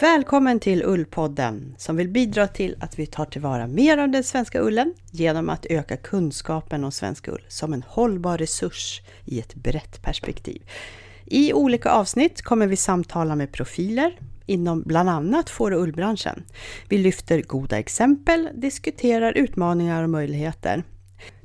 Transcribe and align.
Välkommen 0.00 0.60
till 0.60 0.82
Ullpodden 0.84 1.74
som 1.78 1.96
vill 1.96 2.08
bidra 2.08 2.48
till 2.48 2.76
att 2.80 2.98
vi 2.98 3.06
tar 3.06 3.24
tillvara 3.24 3.66
mer 3.66 3.98
av 3.98 4.08
den 4.08 4.24
svenska 4.24 4.60
ullen 4.60 4.94
genom 5.10 5.48
att 5.48 5.66
öka 5.66 5.96
kunskapen 5.96 6.84
om 6.84 6.92
svensk 6.92 7.28
ull 7.28 7.44
som 7.48 7.72
en 7.72 7.82
hållbar 7.82 8.38
resurs 8.38 9.02
i 9.24 9.40
ett 9.40 9.54
brett 9.54 10.02
perspektiv. 10.02 10.62
I 11.24 11.52
olika 11.52 11.90
avsnitt 11.90 12.42
kommer 12.42 12.66
vi 12.66 12.76
samtala 12.76 13.36
med 13.36 13.52
profiler 13.52 14.18
inom 14.46 14.82
bland 14.82 15.10
annat 15.10 15.50
får 15.50 15.70
och 15.70 15.82
ullbranschen. 15.82 16.44
Vi 16.88 16.98
lyfter 16.98 17.42
goda 17.42 17.78
exempel, 17.78 18.48
diskuterar 18.54 19.32
utmaningar 19.32 20.02
och 20.02 20.10
möjligheter. 20.10 20.84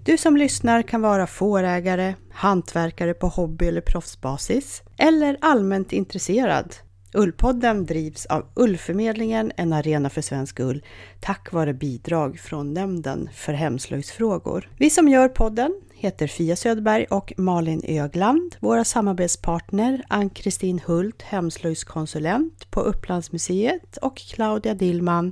Du 0.05 0.17
som 0.17 0.37
lyssnar 0.37 0.81
kan 0.81 1.01
vara 1.01 1.27
fårägare, 1.27 2.15
hantverkare 2.31 3.13
på 3.13 3.27
hobby 3.27 3.67
eller 3.67 3.81
proffsbasis 3.81 4.81
eller 4.97 5.37
allmänt 5.41 5.93
intresserad 5.93 6.75
Ullpodden 7.13 7.85
drivs 7.85 8.25
av 8.25 8.45
Ullförmedlingen, 8.55 9.51
en 9.57 9.73
arena 9.73 10.09
för 10.09 10.21
svensk 10.21 10.59
ull, 10.59 10.83
tack 11.19 11.51
vare 11.51 11.73
bidrag 11.73 12.39
från 12.39 12.73
Nämnden 12.73 13.29
för 13.33 13.53
hemslöjdsfrågor. 13.53 14.69
Vi 14.77 14.89
som 14.89 15.07
gör 15.07 15.27
podden 15.27 15.81
heter 15.93 16.27
Fia 16.27 16.55
Söderberg 16.55 17.05
och 17.09 17.33
Malin 17.37 17.81
Ögland. 17.87 18.55
Våra 18.59 18.83
samarbetspartner 18.83 20.03
Ann-Kristin 20.07 20.81
Hult, 20.85 21.21
hemslöjdskonsulent 21.21 22.71
på 22.71 22.81
Upplandsmuseet 22.81 23.97
och 23.97 24.17
Claudia 24.17 24.73
Dillman, 24.73 25.31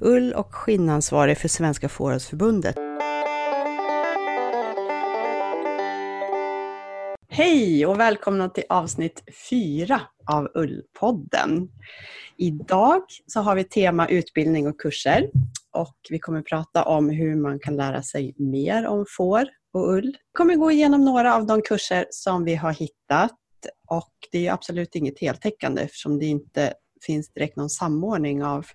ull 0.00 0.32
och 0.32 0.54
skinnansvarig 0.54 1.38
för 1.38 1.48
Svenska 1.48 1.88
Fårhusförbundet. 1.88 2.76
Hej 7.28 7.86
och 7.86 8.00
välkomna 8.00 8.48
till 8.48 8.64
avsnitt 8.68 9.22
4 9.50 10.00
av 10.30 10.48
Ullpodden. 10.54 11.68
Idag 12.36 13.02
så 13.26 13.40
har 13.40 13.54
vi 13.54 13.64
tema 13.64 14.08
utbildning 14.08 14.66
och 14.66 14.80
kurser 14.80 15.30
och 15.70 15.96
vi 16.10 16.18
kommer 16.18 16.42
prata 16.42 16.84
om 16.84 17.10
hur 17.10 17.36
man 17.36 17.58
kan 17.58 17.76
lära 17.76 18.02
sig 18.02 18.34
mer 18.38 18.86
om 18.86 19.06
får 19.16 19.48
och 19.72 19.92
ull. 19.92 20.06
Vi 20.06 20.32
kommer 20.32 20.56
gå 20.56 20.70
igenom 20.70 21.04
några 21.04 21.34
av 21.34 21.46
de 21.46 21.62
kurser 21.62 22.06
som 22.10 22.44
vi 22.44 22.54
har 22.54 22.72
hittat 22.72 23.36
och 23.88 24.12
det 24.32 24.46
är 24.46 24.52
absolut 24.52 24.94
inget 24.94 25.20
heltäckande 25.20 25.82
eftersom 25.82 26.18
det 26.18 26.26
inte 26.26 26.74
finns 27.06 27.32
direkt 27.32 27.56
någon 27.56 27.70
samordning 27.70 28.44
av 28.44 28.66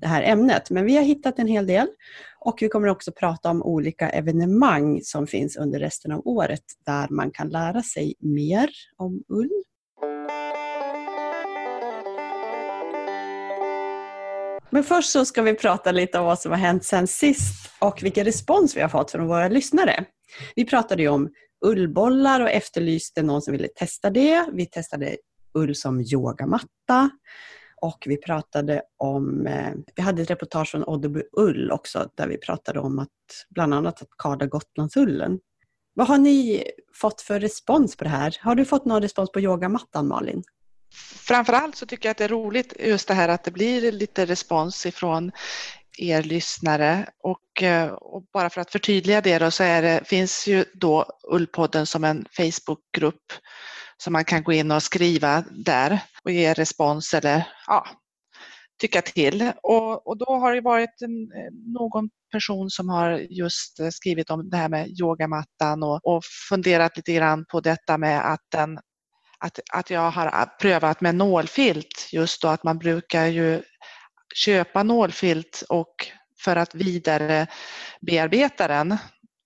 det 0.00 0.06
här 0.06 0.22
ämnet. 0.22 0.70
Men 0.70 0.84
vi 0.84 0.96
har 0.96 1.04
hittat 1.04 1.38
en 1.38 1.46
hel 1.46 1.66
del 1.66 1.88
och 2.40 2.58
vi 2.60 2.68
kommer 2.68 2.88
också 2.88 3.12
prata 3.12 3.50
om 3.50 3.62
olika 3.62 4.10
evenemang 4.10 5.00
som 5.02 5.26
finns 5.26 5.56
under 5.56 5.78
resten 5.78 6.12
av 6.12 6.22
året 6.24 6.64
där 6.86 7.08
man 7.10 7.30
kan 7.30 7.48
lära 7.48 7.82
sig 7.82 8.14
mer 8.18 8.70
om 8.96 9.24
ull. 9.28 9.62
Men 14.70 14.84
först 14.84 15.10
så 15.10 15.24
ska 15.24 15.42
vi 15.42 15.54
prata 15.54 15.92
lite 15.92 16.18
om 16.18 16.24
vad 16.24 16.38
som 16.38 16.52
har 16.52 16.58
hänt 16.58 16.84
sen 16.84 17.06
sist 17.06 17.70
och 17.78 18.02
vilken 18.02 18.24
respons 18.24 18.76
vi 18.76 18.80
har 18.80 18.88
fått 18.88 19.10
från 19.10 19.26
våra 19.26 19.48
lyssnare. 19.48 20.04
Vi 20.56 20.64
pratade 20.64 21.02
ju 21.02 21.08
om 21.08 21.30
ullbollar 21.64 22.40
och 22.40 22.50
efterlyste 22.50 23.22
någon 23.22 23.42
som 23.42 23.52
ville 23.52 23.68
testa 23.68 24.10
det. 24.10 24.46
Vi 24.52 24.66
testade 24.66 25.16
ull 25.54 25.74
som 25.74 26.00
yogamatta. 26.00 27.10
Och 27.80 28.04
vi 28.06 28.16
pratade 28.16 28.82
om, 28.96 29.46
eh, 29.46 29.72
vi 29.96 30.02
hade 30.02 30.22
ett 30.22 30.30
reportage 30.30 30.70
från 30.70 30.84
Oddeby 30.84 31.22
Ull 31.36 31.70
också 31.70 32.10
där 32.14 32.28
vi 32.28 32.38
pratade 32.38 32.80
om 32.80 32.98
att 32.98 33.08
bland 33.50 33.74
annat 33.74 34.02
att 34.02 34.08
karda 34.18 34.46
Gotlandsullen. 34.46 35.38
Vad 35.94 36.06
har 36.06 36.18
ni 36.18 36.64
fått 36.94 37.20
för 37.20 37.40
respons 37.40 37.96
på 37.96 38.04
det 38.04 38.10
här? 38.10 38.36
Har 38.40 38.54
du 38.54 38.64
fått 38.64 38.84
någon 38.84 39.02
respons 39.02 39.32
på 39.32 39.40
yogamattan 39.40 40.08
Malin? 40.08 40.42
Framförallt 41.28 41.76
så 41.76 41.86
tycker 41.86 42.08
jag 42.08 42.10
att 42.10 42.18
det 42.18 42.24
är 42.24 42.28
roligt 42.28 42.72
just 42.78 43.08
det 43.08 43.14
här 43.14 43.28
att 43.28 43.44
det 43.44 43.50
blir 43.50 43.92
lite 43.92 44.26
respons 44.26 44.86
ifrån 44.86 45.32
er 45.98 46.22
lyssnare 46.22 47.08
och, 47.22 47.62
eh, 47.62 47.88
och 47.88 48.24
bara 48.32 48.50
för 48.50 48.60
att 48.60 48.72
förtydliga 48.72 49.20
det 49.20 49.38
då 49.38 49.50
så 49.50 49.62
är 49.62 49.82
det, 49.82 50.00
finns 50.04 50.46
ju 50.46 50.64
då 50.74 51.06
Ullpodden 51.32 51.86
som 51.86 52.04
en 52.04 52.26
Facebookgrupp 52.36 53.32
som 54.02 54.12
man 54.12 54.24
kan 54.24 54.42
gå 54.42 54.52
in 54.52 54.70
och 54.70 54.82
skriva 54.82 55.44
där 55.50 56.00
och 56.24 56.30
ge 56.30 56.52
respons 56.52 57.14
eller 57.14 57.48
ja, 57.66 57.86
tycka 58.80 59.02
till. 59.02 59.52
Och, 59.62 60.06
och 60.06 60.18
då 60.18 60.34
har 60.34 60.54
det 60.54 60.60
varit 60.60 61.02
en, 61.02 61.32
eh, 61.32 61.52
någon 61.74 62.10
person 62.32 62.70
som 62.70 62.88
har 62.88 63.10
just 63.18 63.80
eh, 63.80 63.88
skrivit 63.88 64.30
om 64.30 64.50
det 64.50 64.56
här 64.56 64.68
med 64.68 64.88
yogamattan 65.00 65.82
och, 65.82 66.00
och 66.02 66.22
funderat 66.48 66.96
lite 66.96 67.12
grann 67.12 67.44
på 67.52 67.60
detta 67.60 67.98
med 67.98 68.32
att 68.32 68.44
den 68.52 68.78
att, 69.40 69.60
att 69.72 69.90
jag 69.90 70.10
har 70.10 70.58
prövat 70.60 71.00
med 71.00 71.14
nålfilt 71.14 72.08
just 72.12 72.42
då 72.42 72.48
att 72.48 72.64
man 72.64 72.78
brukar 72.78 73.26
ju 73.26 73.62
köpa 74.34 74.82
nålfilt 74.82 75.62
och 75.68 75.94
för 76.44 76.56
att 76.56 76.74
vidare 76.74 77.46
bearbeta 78.00 78.68
den 78.68 78.98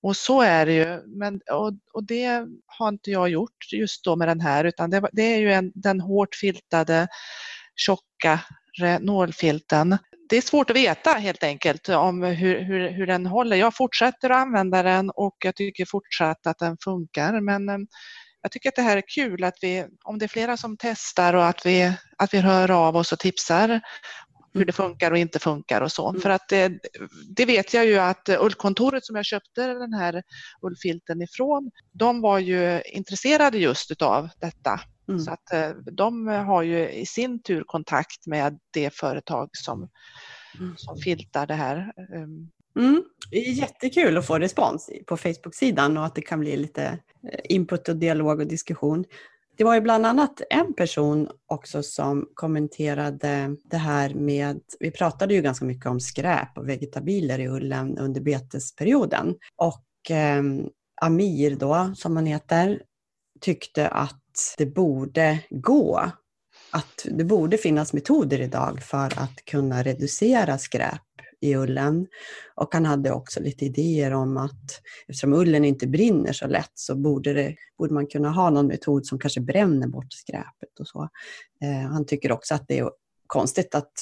och 0.02 0.16
så 0.16 0.40
är 0.40 0.66
det 0.66 0.72
ju, 0.72 1.02
men, 1.06 1.40
och, 1.50 1.72
och, 1.92 2.04
det 2.04 2.46
har 2.66 2.88
inte 2.88 3.10
jag 3.10 3.28
gjort 3.28 3.72
just 3.72 4.04
då 4.04 4.16
med 4.16 4.28
den 4.28 4.40
här 4.40 4.64
utan 4.64 4.90
det, 4.90 5.08
det 5.12 5.22
är 5.22 5.38
ju 5.38 5.52
en, 5.52 5.72
den 5.74 6.00
hårt 6.00 6.34
filtade 6.34 7.08
tjocka 7.76 8.40
nålfilten. 9.00 9.98
Det 10.28 10.36
är 10.36 10.40
svårt 10.40 10.70
att 10.70 10.76
veta 10.76 11.10
helt 11.10 11.42
enkelt 11.42 11.88
om 11.88 12.22
hur, 12.22 12.60
hur, 12.60 12.90
hur 12.90 13.06
den 13.06 13.26
håller. 13.26 13.56
Jag 13.56 13.76
fortsätter 13.76 14.30
att 14.30 14.36
använda 14.36 14.82
den 14.82 15.10
och 15.10 15.36
jag 15.44 15.56
tycker 15.56 15.84
fortsatt 15.84 16.46
att 16.46 16.58
den 16.58 16.76
funkar 16.84 17.40
men 17.40 17.68
eh, 17.68 17.78
jag 18.42 18.52
tycker 18.52 18.68
att 18.68 18.76
det 18.76 18.82
här 18.82 18.96
är 18.96 19.02
kul 19.14 19.44
att 19.44 19.58
vi, 19.62 19.86
om 20.04 20.18
det 20.18 20.26
är 20.26 20.28
flera 20.28 20.56
som 20.56 20.76
testar 20.78 21.34
och 21.34 21.46
att 21.46 21.66
vi, 21.66 21.92
att 22.18 22.34
vi 22.34 22.38
hör 22.38 22.70
av 22.70 22.96
oss 22.96 23.12
och 23.12 23.18
tipsar 23.18 23.80
hur 24.54 24.64
det 24.64 24.72
funkar 24.72 25.10
och 25.10 25.18
inte 25.18 25.38
funkar 25.38 25.80
och 25.80 25.92
så. 25.92 26.08
Mm. 26.08 26.20
För 26.20 26.30
att 26.30 26.48
det, 26.48 26.72
det, 27.36 27.44
vet 27.44 27.74
jag 27.74 27.86
ju 27.86 27.98
att 27.98 28.28
ullkontoret 28.28 29.04
som 29.04 29.16
jag 29.16 29.24
köpte 29.24 29.66
den 29.66 29.92
här 29.92 30.22
ullfilten 30.62 31.22
ifrån, 31.22 31.70
de 31.92 32.20
var 32.20 32.38
ju 32.38 32.82
intresserade 32.82 33.58
just 33.58 33.90
utav 33.90 34.28
detta. 34.40 34.80
Mm. 35.08 35.20
Så 35.20 35.30
att 35.30 35.52
eh, 35.52 35.70
de 35.92 36.26
har 36.26 36.62
ju 36.62 36.90
i 36.90 37.06
sin 37.06 37.42
tur 37.42 37.64
kontakt 37.66 38.26
med 38.26 38.58
det 38.72 38.94
företag 38.94 39.48
som, 39.52 39.88
mm. 40.58 40.74
som 40.76 40.96
filtar 40.96 41.46
det 41.46 41.54
här. 41.54 41.92
Mm. 42.76 43.04
Det 43.30 43.36
är 43.36 43.52
jättekul 43.52 44.16
att 44.16 44.26
få 44.26 44.38
respons 44.38 44.90
på 45.06 45.16
Facebook-sidan 45.16 45.98
och 45.98 46.04
att 46.04 46.14
det 46.14 46.22
kan 46.22 46.40
bli 46.40 46.56
lite 46.56 46.84
eh, 47.32 47.40
input 47.44 47.88
och 47.88 47.96
dialog 47.96 48.40
och 48.40 48.46
diskussion. 48.46 49.04
Det 49.56 49.64
var 49.64 49.74
ju 49.74 49.80
bland 49.80 50.06
annat 50.06 50.42
en 50.50 50.74
person 50.74 51.28
också 51.46 51.82
som 51.82 52.28
kommenterade 52.34 53.56
det 53.64 53.76
här 53.76 54.14
med, 54.14 54.60
vi 54.80 54.90
pratade 54.90 55.34
ju 55.34 55.42
ganska 55.42 55.64
mycket 55.64 55.86
om 55.86 56.00
skräp 56.00 56.58
och 56.58 56.68
vegetabilier 56.68 57.38
i 57.38 57.48
ullen 57.48 57.98
under 57.98 58.20
betesperioden. 58.20 59.34
Och 59.56 60.10
eh, 60.10 60.42
Amir 61.00 61.56
då, 61.56 61.92
som 61.96 62.16
han 62.16 62.26
heter, 62.26 62.82
tyckte 63.40 63.88
att 63.88 64.54
det 64.58 64.66
borde 64.66 65.38
gå 65.50 66.12
att 66.70 67.06
det 67.10 67.24
borde 67.24 67.58
finnas 67.58 67.92
metoder 67.92 68.40
idag 68.40 68.82
för 68.82 69.06
att 69.06 69.44
kunna 69.44 69.82
reducera 69.82 70.58
skräp 70.58 71.00
i 71.42 71.56
ullen. 71.56 72.06
Och 72.54 72.74
han 72.74 72.84
hade 72.84 73.12
också 73.12 73.40
lite 73.40 73.64
idéer 73.64 74.12
om 74.12 74.36
att 74.36 74.80
eftersom 75.08 75.32
ullen 75.32 75.64
inte 75.64 75.86
brinner 75.86 76.32
så 76.32 76.46
lätt 76.46 76.72
så 76.74 76.94
borde, 76.96 77.32
det, 77.32 77.56
borde 77.78 77.94
man 77.94 78.06
kunna 78.06 78.30
ha 78.30 78.50
någon 78.50 78.66
metod 78.66 79.06
som 79.06 79.18
kanske 79.18 79.40
bränner 79.40 79.86
bort 79.86 80.12
skräpet 80.12 80.80
och 80.80 80.88
så. 80.88 81.08
Eh, 81.62 81.90
han 81.90 82.06
tycker 82.06 82.32
också 82.32 82.54
att 82.54 82.68
det 82.68 82.78
är 82.78 82.90
konstigt 83.26 83.74
att 83.74 83.92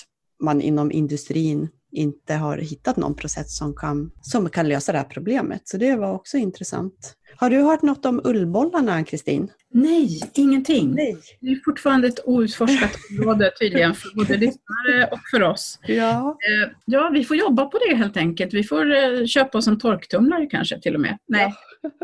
man 0.43 0.61
inom 0.61 0.93
industrin 0.93 1.69
inte 1.93 2.35
har 2.35 2.59
hittat 2.59 2.97
någon 2.97 3.15
process 3.15 3.57
som 3.57 3.75
kan, 3.75 4.11
som 4.21 4.51
kan 4.51 4.69
lösa 4.69 4.93
det 4.93 4.99
här 4.99 5.05
problemet. 5.05 5.69
Så 5.69 5.77
det 5.77 5.97
var 5.97 6.13
också 6.13 6.37
intressant. 6.37 7.15
Har 7.37 7.51
du 7.51 7.63
hört 7.63 7.83
något 7.83 8.07
om 8.07 8.21
ullbollarna, 8.25 8.93
Ann-Kristin? 8.93 9.51
Nej, 9.75 10.21
ingenting. 10.35 10.95
Nej. 10.95 11.17
Det 11.41 11.47
är 11.47 11.61
fortfarande 11.65 12.09
ett 12.09 12.21
outforskat 12.25 12.91
område 13.21 13.51
tydligen 13.61 13.95
för 13.95 14.15
både 14.15 14.37
lyssnare 14.37 15.09
och 15.13 15.19
för 15.31 15.43
oss. 15.43 15.79
Ja. 15.83 16.39
Eh, 16.49 16.71
ja, 16.85 17.11
vi 17.15 17.25
får 17.25 17.37
jobba 17.37 17.65
på 17.65 17.79
det 17.89 17.97
helt 17.97 18.17
enkelt. 18.17 18.55
Vi 18.55 18.65
får 18.65 18.95
eh, 18.97 19.27
köpa 19.27 19.59
oss 19.59 19.67
en 19.67 19.79
torktumlare 19.79 20.47
kanske 20.47 20.81
till 20.81 20.95
och 20.95 21.01
med. 21.01 21.19
Nej, 21.29 21.55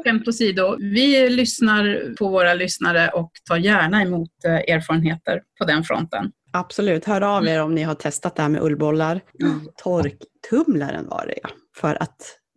skämt 0.05 0.29
åsido. 0.29 0.77
Vi 0.79 1.29
lyssnar 1.29 2.15
på 2.19 2.29
våra 2.29 2.55
lyssnare 2.55 3.09
och 3.09 3.31
tar 3.49 3.57
gärna 3.57 4.03
emot 4.03 4.31
eh, 4.45 4.75
erfarenheter 4.75 5.43
på 5.59 5.65
den 5.65 5.85
fronten. 5.85 6.33
Absolut, 6.57 7.05
hör 7.05 7.21
av 7.21 7.47
er 7.47 7.63
om 7.63 7.75
ni 7.75 7.83
har 7.83 7.95
testat 7.95 8.37
det 8.37 8.43
här 8.43 8.49
med 8.49 8.63
ullbollar. 8.63 9.21
Mm. 9.43 9.69
Torktumlaren 9.77 11.09
var 11.09 11.27
det 11.27 11.39
ja, 11.43 11.49
för 11.77 12.03
att 12.03 12.17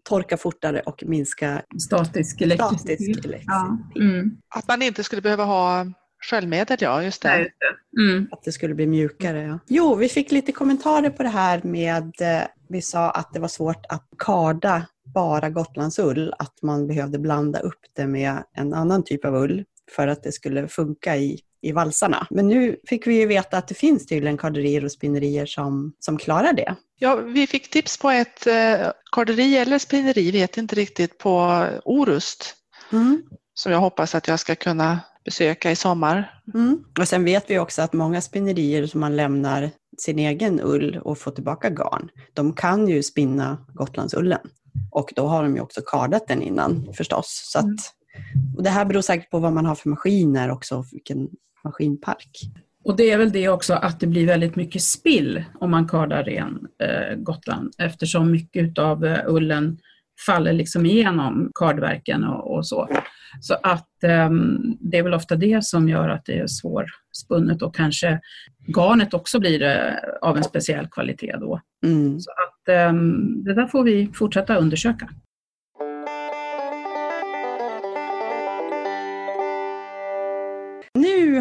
torka 0.10 0.38
fortare 0.38 0.80
och 0.80 1.04
minska 1.06 1.62
statisk 1.82 2.42
elektricitet. 2.42 3.42
Ja. 3.46 3.78
Mm. 3.96 4.32
Att 4.56 4.68
man 4.68 4.82
inte 4.82 5.04
skulle 5.04 5.22
behöva 5.22 5.44
ha 5.44 5.86
sköljmedel, 6.24 6.78
ja 6.82 7.04
just 7.04 7.22
det. 7.22 7.30
Nej, 7.30 7.54
mm. 8.00 8.28
Att 8.32 8.44
det 8.44 8.52
skulle 8.52 8.76
bli 8.76 8.88
mjukare. 8.88 9.42
Ja. 9.42 9.60
Jo, 9.68 9.96
vi 9.96 10.10
fick 10.10 10.32
lite 10.32 10.52
kommentarer 10.52 11.10
på 11.10 11.24
det 11.24 11.30
här 11.30 11.62
med, 11.64 12.22
eh, 12.22 12.48
vi 12.70 12.82
sa 12.82 13.10
att 13.12 13.34
det 13.34 13.40
var 13.40 13.48
svårt 13.48 13.86
att 13.90 14.08
karda 14.18 14.86
bara 15.14 15.50
Gotlandsull, 15.50 16.34
att 16.40 16.62
man 16.62 16.88
behövde 16.88 17.20
blanda 17.20 17.60
upp 17.60 17.82
det 17.96 18.08
med 18.08 18.44
en 18.54 18.74
annan 18.74 19.04
typ 19.04 19.26
av 19.26 19.36
ull 19.36 19.66
för 19.96 20.08
att 20.08 20.24
det 20.24 20.32
skulle 20.32 20.68
funka 20.68 21.18
i 21.18 21.40
i 21.62 21.72
valsarna. 21.72 22.28
Men 22.30 22.48
nu 22.48 22.76
fick 22.88 23.08
vi 23.08 23.20
ju 23.20 23.26
veta 23.26 23.58
att 23.58 23.68
det 23.68 23.76
finns 23.76 24.06
tydligen 24.06 24.38
karderier 24.38 24.86
och 24.86 24.92
spinnerier 24.92 25.46
som, 25.46 25.94
som 26.00 26.18
klarar 26.18 26.54
det. 26.54 26.76
Ja, 27.00 27.16
vi 27.16 27.48
fick 27.48 27.70
tips 27.70 27.98
på 27.98 28.10
ett 28.10 28.48
eh, 28.48 28.92
karderi 29.12 29.58
eller 29.58 29.80
spinneri, 29.80 30.32
vet 30.32 30.58
inte 30.58 30.76
riktigt, 30.76 31.18
på 31.18 31.66
Orust. 31.86 32.56
Mm. 32.92 33.24
Som 33.54 33.72
jag 33.72 33.80
hoppas 33.80 34.16
att 34.16 34.28
jag 34.28 34.40
ska 34.40 34.56
kunna 34.56 35.00
besöka 35.26 35.72
i 35.72 35.76
sommar. 35.76 36.42
Mm. 36.54 36.84
Och 37.00 37.08
sen 37.08 37.24
vet 37.24 37.50
vi 37.50 37.60
också 37.60 37.82
att 37.82 37.94
många 37.94 38.22
spinnerier 38.22 38.88
som 38.88 39.00
man 39.00 39.16
lämnar 39.16 39.70
sin 39.98 40.20
egen 40.20 40.62
ull 40.62 41.00
och 41.04 41.18
får 41.18 41.32
tillbaka 41.32 41.70
garn, 41.70 42.10
de 42.34 42.54
kan 42.54 42.88
ju 42.88 43.04
spinna 43.04 43.66
Gotlandsullen. 43.74 44.40
Och 44.92 45.14
då 45.16 45.28
har 45.28 45.44
de 45.44 45.56
ju 45.56 45.62
också 45.62 45.82
kardat 45.86 46.28
den 46.28 46.42
innan 46.42 46.94
förstås. 46.94 47.50
Så 47.52 47.60
att, 47.60 47.66
mm. 47.66 47.78
och 48.58 48.64
det 48.64 48.70
här 48.70 48.86
beror 48.86 49.02
säkert 49.02 49.30
på 49.32 49.40
vad 49.40 49.54
man 49.54 49.66
har 49.66 49.76
för 49.76 49.90
maskiner 49.90 50.52
också, 50.52 50.86
vilken 50.92 51.30
maskinpark. 51.64 52.30
Och 52.84 52.96
det 52.96 53.12
är 53.12 53.18
väl 53.18 53.32
det 53.32 53.50
också 53.50 53.74
att 53.74 54.00
det 54.00 54.08
blir 54.08 54.28
väldigt 54.28 54.56
mycket 54.56 54.82
spill 54.82 55.44
om 55.60 55.72
man 55.72 55.88
kardar 55.88 56.24
ren 56.24 56.68
eh, 56.84 57.16
Gotland 57.16 57.74
eftersom 57.78 58.32
mycket 58.32 58.80
av 58.80 59.06
eh, 59.06 59.20
ullen 59.28 59.78
faller 60.26 60.54
liksom 60.54 60.86
igenom 60.86 61.52
kardverken 61.56 62.24
och, 62.24 62.56
och 62.56 62.68
så. 62.68 62.90
Så 63.42 63.54
att 63.54 64.04
eh, 64.04 64.30
det 64.80 64.98
är 64.98 65.04
väl 65.04 65.14
ofta 65.14 65.36
det 65.36 65.66
som 65.66 65.90
gör 65.90 66.10
att 66.10 66.26
det 66.26 66.40
är 66.40 66.48
svårspunnet 66.48 67.62
och 67.62 67.76
kanske 67.76 68.20
garnet 68.76 69.14
också 69.14 69.40
blir 69.40 69.62
eh, 69.62 69.94
av 70.22 70.38
en 70.38 70.44
speciell 70.44 70.88
kvalitet 70.88 71.36
då. 71.40 71.62
Mm. 71.86 72.20
Så 72.20 72.32
att 72.32 72.70
eh, 72.70 72.94
det 73.46 73.54
där 73.54 73.68
får 73.68 73.84
vi 73.84 74.12
fortsätta 74.14 74.56
undersöka. 74.56 75.10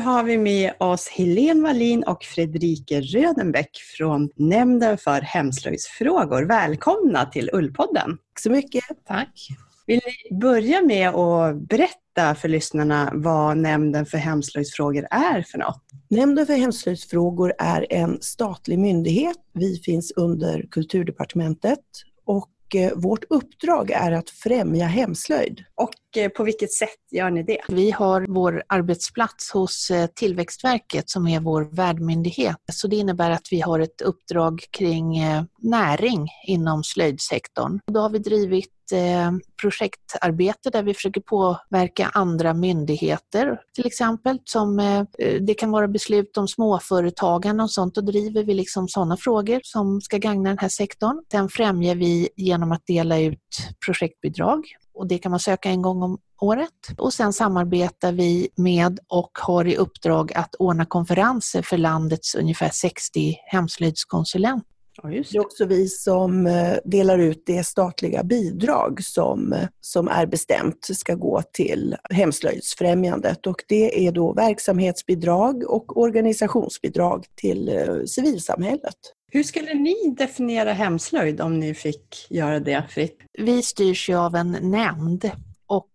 Har 0.09 0.25
vi 0.25 0.39
med 0.39 0.73
oss 0.79 1.09
Helene 1.09 1.63
Wallin 1.63 2.03
och 2.03 2.25
Fredrike 2.25 3.01
Rödenbäck 3.01 3.71
från 3.97 4.31
Nämnden 4.37 4.99
för 4.99 5.21
hemslöjdsfrågor. 5.21 6.43
Välkomna 6.43 7.27
till 7.27 7.51
Ullpodden. 7.53 8.11
Tack 8.11 8.41
så 8.43 8.51
mycket. 8.51 8.85
Tack. 9.07 9.49
Vill 9.87 10.01
ni 10.31 10.39
börja 10.39 10.83
med 10.83 11.09
att 11.09 11.69
berätta 11.69 12.35
för 12.35 12.49
lyssnarna 12.49 13.11
vad 13.15 13.57
Nämnden 13.57 14.07
för 14.07 14.19
hemslöjdsfrågor 14.19 15.07
är 15.11 15.43
för 15.43 15.59
något? 15.59 15.83
Nämnden 16.11 16.47
för 16.47 16.55
hemslöjdsfrågor 16.55 17.53
är 17.59 17.87
en 17.91 18.19
statlig 18.21 18.79
myndighet. 18.79 19.39
Vi 19.53 19.77
finns 19.77 20.13
under 20.17 20.67
Kulturdepartementet 20.71 21.85
och 22.25 22.49
vårt 22.95 23.25
uppdrag 23.31 23.91
är 23.91 24.13
att 24.13 24.31
främja 24.31 24.87
hemslöjd. 24.87 25.65
Och 25.75 26.17
eh, 26.17 26.29
på 26.29 26.45
vilket 26.45 26.73
sätt 26.73 26.99
gör 27.11 27.31
ni 27.31 27.43
det? 27.43 27.61
Vi 27.69 27.91
har 27.91 28.27
vår 28.29 28.63
arbetsplats 28.67 29.51
hos 29.51 29.91
eh, 29.91 30.07
Tillväxtverket 30.07 31.11
som 31.11 31.29
är 31.29 31.41
vår 31.41 31.69
värdmyndighet. 31.73 32.57
Så 32.73 32.89
det 32.89 32.97
innebär 32.97 33.31
att 33.31 33.49
vi 33.51 33.61
har 33.61 33.81
ett 33.81 34.01
uppdrag 34.01 34.65
kring 34.71 35.21
näring 35.59 36.29
inom 36.47 36.85
slöjdsektorn. 36.85 37.81
Då 37.87 38.01
har 38.01 38.11
vi 38.11 38.19
drivit 38.19 38.78
Eh, 38.93 39.33
projektarbete 39.61 40.71
där 40.71 40.83
vi 40.83 40.95
försöker 40.95 41.21
påverka 41.21 42.11
andra 42.15 42.55
myndigheter 42.55 43.61
till 43.75 43.87
exempel. 43.87 44.39
Som, 44.45 44.79
eh, 44.79 45.05
det 45.41 45.55
kan 45.55 45.71
vara 45.71 45.89
beslut 45.89 46.37
om 46.37 46.49
småföretagande 46.49 47.63
och 47.63 47.71
sånt. 47.71 47.95
Då 47.95 48.01
driver 48.01 48.45
vi 48.45 48.55
liksom 48.55 48.89
sådana 48.89 49.17
frågor 49.17 49.61
som 49.65 50.01
ska 50.01 50.19
gagna 50.19 50.49
den 50.49 50.59
här 50.59 50.69
sektorn. 50.69 51.25
Sen 51.33 51.49
främjar 51.49 51.95
vi 51.95 52.29
genom 52.37 52.73
att 52.73 52.87
dela 52.87 53.19
ut 53.19 53.59
projektbidrag 53.87 54.65
och 54.95 55.07
det 55.07 55.19
kan 55.19 55.31
man 55.31 55.41
söka 55.41 55.71
en 55.71 55.83
gång 55.83 56.03
om 56.03 56.19
året. 56.41 56.99
Och 56.99 57.13
sen 57.13 57.33
samarbetar 57.33 58.13
vi 58.13 58.49
med 58.57 58.99
och 59.09 59.31
har 59.41 59.65
i 59.65 59.77
uppdrag 59.77 60.33
att 60.35 60.55
ordna 60.55 60.85
konferenser 60.85 61.63
för 61.63 61.79
landets 61.79 62.35
ungefär 62.35 62.71
60 62.71 63.37
hemslöjdskonsulenter 63.47 64.78
Ja, 65.03 65.09
det. 65.09 65.15
det. 65.15 65.35
är 65.35 65.41
också 65.41 65.65
vi 65.65 65.89
som 65.89 66.47
eh, 66.47 66.77
delar 66.85 67.19
ut 67.19 67.43
det 67.47 67.65
statliga 67.65 68.25
bidrag 68.25 69.05
som, 69.05 69.53
eh, 69.53 69.69
som 69.81 70.09
är 70.09 70.27
bestämt 70.27 70.89
ska 70.93 71.15
gå 71.15 71.43
till 71.53 71.97
Hemslöjdsfrämjandet 72.11 73.47
och 73.47 73.63
det 73.69 74.07
är 74.07 74.13
då 74.13 74.33
verksamhetsbidrag 74.33 75.71
och 75.71 75.97
organisationsbidrag 75.97 77.25
till 77.35 77.69
eh, 77.69 78.05
civilsamhället. 78.07 78.97
Hur 79.33 79.43
skulle 79.43 79.75
ni 79.75 80.15
definiera 80.19 80.73
hemslöjd 80.73 81.41
om 81.41 81.61
ni 81.61 81.75
fick 81.75 82.27
göra 82.31 82.61
det 82.61 82.85
fritt? 82.91 83.19
Vi 83.39 83.63
styrs 83.63 84.09
ju 84.11 84.15
av 84.15 84.35
en 84.35 84.57
nämnd 84.61 85.31
och 85.67 85.91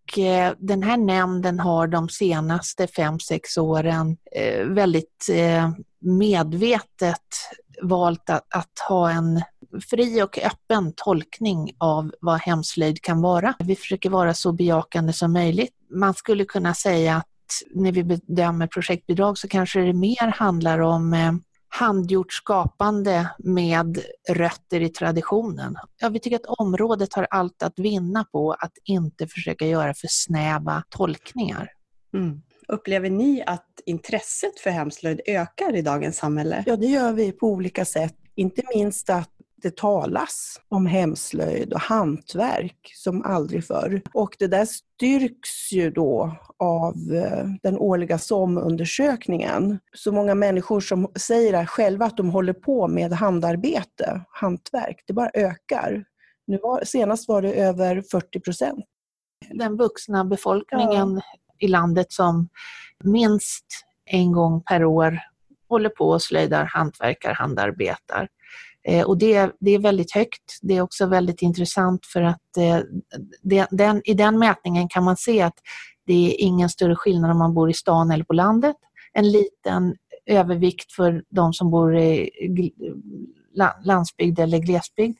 den 0.57 0.83
här 0.83 0.97
nämnden 0.97 1.59
har 1.59 1.87
de 1.87 2.09
senaste 2.09 2.87
fem 2.87 3.19
sex 3.19 3.57
åren 3.57 4.17
väldigt 4.75 5.27
medvetet 6.01 7.21
valt 7.83 8.29
att, 8.29 8.47
att, 8.55 8.79
ha 8.89 9.11
en 9.11 9.41
fri 9.89 10.21
och 10.21 10.37
öppen 10.37 10.93
tolkning 10.95 11.71
av 11.77 12.11
vad 12.21 12.39
hemslöjd 12.39 13.01
kan 13.01 13.21
vara. 13.21 13.53
Vi 13.59 13.75
försöker 13.75 14.09
vara 14.09 14.33
så 14.33 14.51
bejakande 14.51 15.13
som 15.13 15.33
möjligt. 15.33 15.73
Man 15.91 16.13
skulle 16.13 16.45
kunna 16.45 16.73
säga 16.73 17.15
att 17.15 17.27
när 17.75 17.91
vi 17.91 18.03
bedömer 18.03 18.67
projektbidrag 18.67 19.37
så 19.37 19.47
kanske 19.47 19.79
det 19.79 19.93
mer 19.93 20.27
handlar 20.27 20.79
om 20.79 21.13
eh, 21.13 21.33
handgjort 21.69 22.33
skapande 22.33 23.29
med 23.37 23.99
rötter 24.29 24.81
i 24.81 24.89
traditionen. 24.89 25.75
Ja, 26.01 26.09
vi 26.09 26.19
tycker 26.19 26.35
att 26.35 26.59
området 26.59 27.13
har 27.13 27.27
allt 27.29 27.63
att 27.63 27.79
vinna 27.79 28.23
på 28.23 28.51
att 28.51 28.71
inte 28.83 29.27
försöka 29.27 29.67
göra 29.67 29.93
för 29.93 30.07
snäva 30.09 30.83
tolkningar. 30.89 31.69
Mm. 32.13 32.41
Upplever 32.67 33.09
ni 33.09 33.43
att 33.45 33.81
intresset 33.85 34.59
för 34.59 34.69
hemslöjd 34.69 35.21
ökar 35.25 35.75
i 35.75 35.81
dagens 35.81 36.17
samhälle? 36.17 36.63
Ja, 36.65 36.75
det 36.75 36.87
gör 36.87 37.13
vi 37.13 37.31
på 37.31 37.47
olika 37.47 37.85
sätt. 37.85 38.15
Inte 38.35 38.61
minst 38.75 39.09
att 39.09 39.29
det 39.63 39.77
talas 39.77 40.61
om 40.69 40.85
hemslöjd 40.85 41.73
och 41.73 41.79
hantverk 41.79 42.91
som 42.95 43.21
aldrig 43.21 43.65
förr. 43.65 44.01
Och 44.13 44.35
det 44.39 44.47
där 44.47 44.65
styrks 44.65 45.71
ju 45.73 45.91
då 45.91 46.37
av 46.59 46.95
eh, 47.13 47.45
den 47.63 47.77
årliga 47.77 48.17
SOM-undersökningen. 48.17 49.79
Så 49.95 50.11
många 50.11 50.35
människor 50.35 50.79
som 50.79 51.11
säger 51.15 51.65
själva 51.65 52.05
att 52.05 52.17
de 52.17 52.29
håller 52.29 52.53
på 52.53 52.87
med 52.87 53.13
handarbete, 53.13 54.25
hantverk, 54.29 55.03
det 55.07 55.13
bara 55.13 55.29
ökar. 55.33 56.05
Nu 56.47 56.59
var, 56.61 56.83
senast 56.83 57.27
var 57.27 57.41
det 57.41 57.53
över 57.53 58.03
40 58.11 58.39
procent. 58.39 58.85
Den 59.49 59.77
vuxna 59.77 60.25
befolkningen 60.25 61.15
ja 61.15 61.42
i 61.59 61.67
landet 61.67 62.11
som 62.11 62.49
minst 63.03 63.65
en 64.05 64.31
gång 64.31 64.61
per 64.61 64.85
år 64.85 65.19
håller 65.69 65.89
på 65.89 66.09
och 66.09 66.21
slöjdar, 66.21 66.65
hantverkar, 66.65 67.33
handarbetar. 67.33 68.27
Eh, 68.87 69.05
och 69.05 69.17
det, 69.17 69.51
det 69.59 69.71
är 69.71 69.79
väldigt 69.79 70.11
högt. 70.11 70.59
Det 70.61 70.77
är 70.77 70.81
också 70.81 71.05
väldigt 71.05 71.41
intressant 71.41 72.05
för 72.05 72.21
att 72.21 72.57
eh, 72.57 72.79
det, 73.41 73.67
den, 73.71 74.01
i 74.05 74.13
den 74.13 74.39
mätningen 74.39 74.89
kan 74.89 75.03
man 75.03 75.17
se 75.17 75.41
att 75.41 75.57
det 76.05 76.13
är 76.13 76.41
ingen 76.41 76.69
större 76.69 76.95
skillnad 76.95 77.31
om 77.31 77.37
man 77.37 77.53
bor 77.53 77.69
i 77.69 77.73
stan 77.73 78.11
eller 78.11 78.23
på 78.23 78.33
landet. 78.33 78.75
En 79.13 79.31
liten 79.31 79.95
övervikt 80.25 80.91
för 80.91 81.23
de 81.29 81.53
som 81.53 81.71
bor 81.71 81.97
i 81.97 82.29
landsbygd 83.83 84.39
eller 84.39 84.57
glesbygd. 84.57 85.17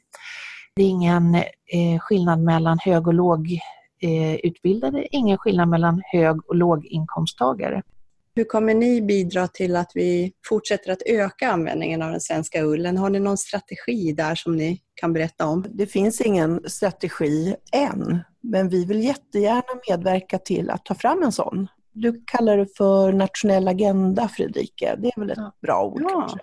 Det 0.75 0.83
är 0.83 0.87
ingen 0.87 1.35
eh, 1.35 1.99
skillnad 1.99 2.39
mellan 2.39 2.79
hög 2.79 3.07
och 3.07 3.13
låg 3.13 3.59
utbildade, 4.43 5.07
ingen 5.11 5.37
skillnad 5.37 5.69
mellan 5.69 6.01
hög 6.05 6.49
och 6.49 6.55
låginkomsttagare. 6.55 7.81
Hur 8.35 8.43
kommer 8.43 8.73
ni 8.73 9.01
bidra 9.01 9.47
till 9.47 9.75
att 9.75 9.91
vi 9.95 10.33
fortsätter 10.45 10.91
att 10.91 11.01
öka 11.05 11.51
användningen 11.51 12.01
av 12.01 12.11
den 12.11 12.21
svenska 12.21 12.63
ullen? 12.63 12.97
Har 12.97 13.09
ni 13.09 13.19
någon 13.19 13.37
strategi 13.37 14.11
där 14.11 14.35
som 14.35 14.55
ni 14.55 14.81
kan 14.95 15.13
berätta 15.13 15.47
om? 15.47 15.65
Det 15.69 15.85
finns 15.85 16.21
ingen 16.21 16.69
strategi 16.69 17.55
än, 17.71 18.19
men 18.41 18.69
vi 18.69 18.85
vill 18.85 19.03
jättegärna 19.03 19.79
medverka 19.89 20.37
till 20.37 20.69
att 20.69 20.85
ta 20.85 20.95
fram 20.95 21.23
en 21.23 21.31
sån. 21.31 21.67
Du 21.91 22.23
kallar 22.25 22.57
det 22.57 22.77
för 22.77 23.11
nationell 23.11 23.67
agenda, 23.67 24.27
Fredrike. 24.27 24.95
Det 24.97 25.07
är 25.07 25.19
väl 25.19 25.31
ett 25.31 25.37
ja. 25.37 25.55
bra 25.61 25.83
ord 25.83 26.01
ja. 26.01 26.19
kanske? 26.19 26.39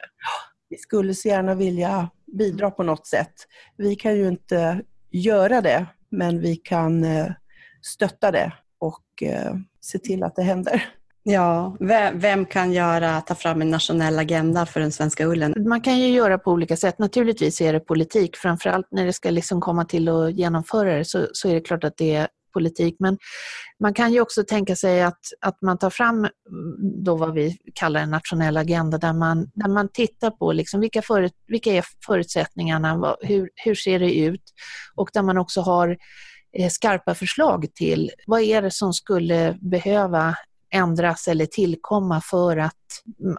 Vi 0.69 0.76
skulle 0.76 1.14
så 1.14 1.29
gärna 1.29 1.55
vilja 1.55 2.11
bidra 2.38 2.71
på 2.71 2.83
något 2.83 3.07
sätt. 3.07 3.35
Vi 3.76 3.97
kan 3.97 4.17
ju 4.17 4.29
inte 4.29 4.81
göra 5.11 5.61
det, 5.61 5.87
men 6.11 6.40
vi 6.40 6.57
kan 6.57 7.05
eh, 7.05 7.26
stötta 7.82 8.30
det 8.30 8.52
och 8.78 9.22
eh, 9.22 9.54
se 9.80 9.99
till 9.99 10.22
att 10.22 10.37
det 10.37 10.42
händer. 10.42 10.88
Ja, 11.22 11.76
vem 12.14 12.46
kan 12.46 12.72
göra, 12.72 13.20
ta 13.20 13.34
fram 13.34 13.62
en 13.62 13.70
nationell 13.70 14.18
agenda 14.18 14.66
för 14.66 14.80
den 14.80 14.92
svenska 14.92 15.26
ullen? 15.26 15.54
Man 15.68 15.80
kan 15.80 15.99
ju 15.99 16.08
göra 16.08 16.38
på 16.38 16.50
olika 16.50 16.76
sätt. 16.76 16.99
Naturligtvis 16.99 17.60
är 17.60 17.72
det 17.72 17.80
politik, 17.80 18.37
framförallt 18.37 18.87
när 18.90 19.06
det 19.06 19.12
ska 19.12 19.30
liksom 19.30 19.60
komma 19.60 19.84
till 19.84 20.08
att 20.08 20.32
genomföra 20.32 20.99
det 20.99 21.04
så, 21.04 21.26
så 21.32 21.49
är 21.49 21.54
det 21.54 21.60
klart 21.60 21.84
att 21.84 21.96
det 21.96 22.14
är 22.14 22.28
politik. 22.52 22.96
Men 22.99 23.18
man 23.80 23.94
kan 23.94 24.12
ju 24.12 24.20
också 24.20 24.44
tänka 24.44 24.76
sig 24.76 25.02
att, 25.02 25.20
att 25.40 25.62
man 25.62 25.78
tar 25.78 25.90
fram 25.90 26.18
mm, 26.18 26.30
då 27.04 27.16
vad 27.16 27.34
vi 27.34 27.56
kallar 27.75 28.00
en 28.00 28.10
nationell 28.10 28.56
agenda 28.56 28.99
där 28.99 29.12
man, 29.12 29.50
där 29.54 29.68
man 29.68 29.88
tittar 29.88 30.30
på 30.30 30.52
liksom 30.52 30.80
vilka, 30.80 31.02
förut, 31.02 31.34
vilka 31.46 31.72
är 31.72 31.84
förutsättningarna, 32.06 33.16
hur, 33.20 33.50
hur 33.54 33.75
ser 33.75 33.99
det 33.99 34.18
ut 34.18 34.42
och 34.94 35.10
där 35.12 35.22
man 35.22 35.38
också 35.38 35.60
har 35.60 35.96
skarpa 36.71 37.14
förslag 37.14 37.66
till 37.75 38.11
vad 38.26 38.40
är 38.40 38.62
det 38.62 38.71
som 38.71 38.92
skulle 38.92 39.59
behöva 39.61 40.37
ändras 40.71 41.28
eller 41.28 41.47
tillkomma 41.47 42.21
för 42.21 42.57
att 42.57 42.75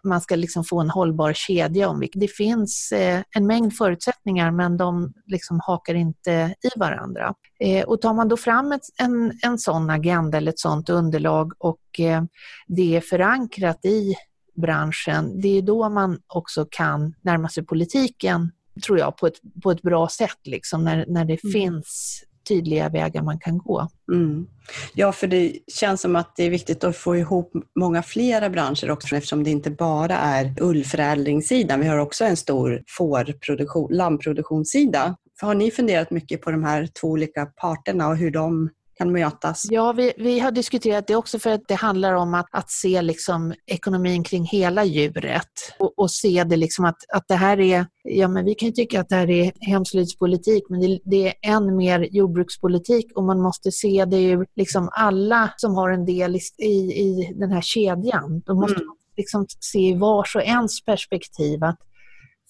man 0.04 0.22
ska 0.22 0.36
liksom 0.36 0.64
få 0.64 0.80
en 0.80 0.90
hållbar 0.90 1.34
kedja. 1.34 1.90
Om 1.90 2.08
det 2.14 2.28
finns 2.28 2.92
eh, 2.92 3.22
en 3.36 3.48
mängd 3.48 3.74
förutsättningar 3.74 4.52
men 4.52 4.78
de 4.78 5.14
liksom 5.26 5.60
hakar 5.64 5.94
inte 5.94 6.56
i 6.62 6.80
varandra. 6.80 7.34
Eh, 7.60 7.84
och 7.84 8.02
tar 8.02 8.14
man 8.14 8.28
då 8.28 8.38
fram 8.38 8.72
ett, 8.72 8.82
en, 8.98 9.40
en 9.44 9.58
sån 9.58 9.90
agenda 9.90 10.38
eller 10.38 10.52
ett 10.52 10.60
sånt 10.60 10.90
underlag 10.90 11.54
och 11.58 12.00
eh, 12.00 12.24
det 12.68 12.96
är 12.96 13.02
förankrat 13.02 13.86
i 13.86 14.16
branschen, 14.56 15.42
det 15.42 15.58
är 15.58 15.62
då 15.62 15.90
man 15.90 16.20
också 16.28 16.68
kan 16.72 17.14
närma 17.22 17.50
sig 17.50 17.66
politiken 17.66 18.52
tror 18.86 19.00
jag, 19.00 19.18
på 19.18 19.28
ett, 19.28 19.40
på 19.64 19.72
ett 19.72 19.82
bra 19.82 20.08
sätt, 20.08 20.40
liksom, 20.44 20.84
när, 20.84 21.06
när 21.08 21.26
det 21.26 21.44
mm. 21.44 21.52
finns 21.54 22.24
tydliga 22.52 22.90
vägar 22.90 23.22
man 23.22 23.40
kan 23.40 23.58
gå. 23.58 23.88
Mm. 24.12 24.48
Ja, 24.94 25.12
för 25.12 25.28
det 25.28 25.54
känns 25.68 26.02
som 26.02 26.16
att 26.16 26.36
det 26.36 26.44
är 26.44 26.50
viktigt 26.50 26.84
att 26.84 26.98
få 26.98 27.16
ihop 27.16 27.52
många 27.80 28.04
flera 28.04 28.50
branscher 28.50 28.92
också 28.92 29.16
eftersom 29.16 29.44
det 29.44 29.50
inte 29.50 29.72
bara 29.72 30.18
är 30.18 30.56
ullförädlingssidan. 30.62 31.80
Vi 31.80 31.88
har 31.88 31.98
också 31.98 32.26
en 32.26 32.38
stor 32.38 32.84
fårproduktion, 32.98 33.92
lammproduktionssida. 33.92 35.16
Har 35.42 35.54
ni 35.54 35.72
funderat 35.72 36.12
mycket 36.12 36.42
på 36.42 36.52
de 36.52 36.64
här 36.64 36.88
två 37.02 37.08
olika 37.08 37.46
parterna 37.46 38.08
och 38.08 38.18
hur 38.18 38.32
de 38.32 38.70
kan 39.02 39.12
mötas? 39.12 39.68
Ja, 39.70 39.94
vi, 39.94 40.14
vi 40.18 40.40
har 40.40 40.52
diskuterat 40.52 41.08
det 41.08 41.16
också 41.16 41.40
för 41.40 41.50
att 41.50 41.68
det 41.68 41.76
handlar 41.76 42.14
om 42.14 42.34
att, 42.34 42.48
att 42.52 42.72
se 42.72 43.02
liksom 43.02 43.54
ekonomin 43.66 44.24
kring 44.24 44.46
hela 44.46 44.86
djuret 44.86 45.52
och, 45.80 46.00
och 46.00 46.12
se 46.12 46.44
det 46.44 46.58
liksom 46.58 46.86
att, 46.86 46.98
att 47.14 47.28
det 47.28 47.36
här 47.36 47.60
är, 47.60 47.86
ja 48.04 48.28
men 48.28 48.46
vi 48.46 48.56
kan 48.56 48.68
ju 48.68 48.72
tycka 48.72 49.02
att 49.02 49.10
det 49.10 49.16
här 49.16 49.30
är 49.30 49.52
hemslöjdspolitik 49.60 50.64
men 50.70 50.80
det, 50.82 51.00
det, 51.06 51.28
är 51.28 51.34
än 51.42 51.76
mer 51.76 52.08
jordbrukspolitik 52.12 53.12
och 53.16 53.24
man 53.24 53.42
måste 53.42 53.72
se 53.72 54.06
det 54.06 54.24
ur 54.24 54.48
liksom 54.56 54.90
alla 54.92 55.54
som 55.58 55.76
har 55.76 55.90
en 55.90 56.06
del 56.06 56.36
i, 56.58 56.68
i, 56.68 57.34
den 57.36 57.52
här 57.52 57.62
kedjan. 57.62 58.42
De 58.46 58.60
måste 58.60 58.82
mm. 58.82 58.96
liksom 59.18 59.46
se 59.60 59.80
i 59.80 59.96
vars 59.96 60.36
och 60.36 60.44
ens 60.44 60.86
perspektiv 60.86 61.64
att 61.64 61.80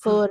för 0.04 0.30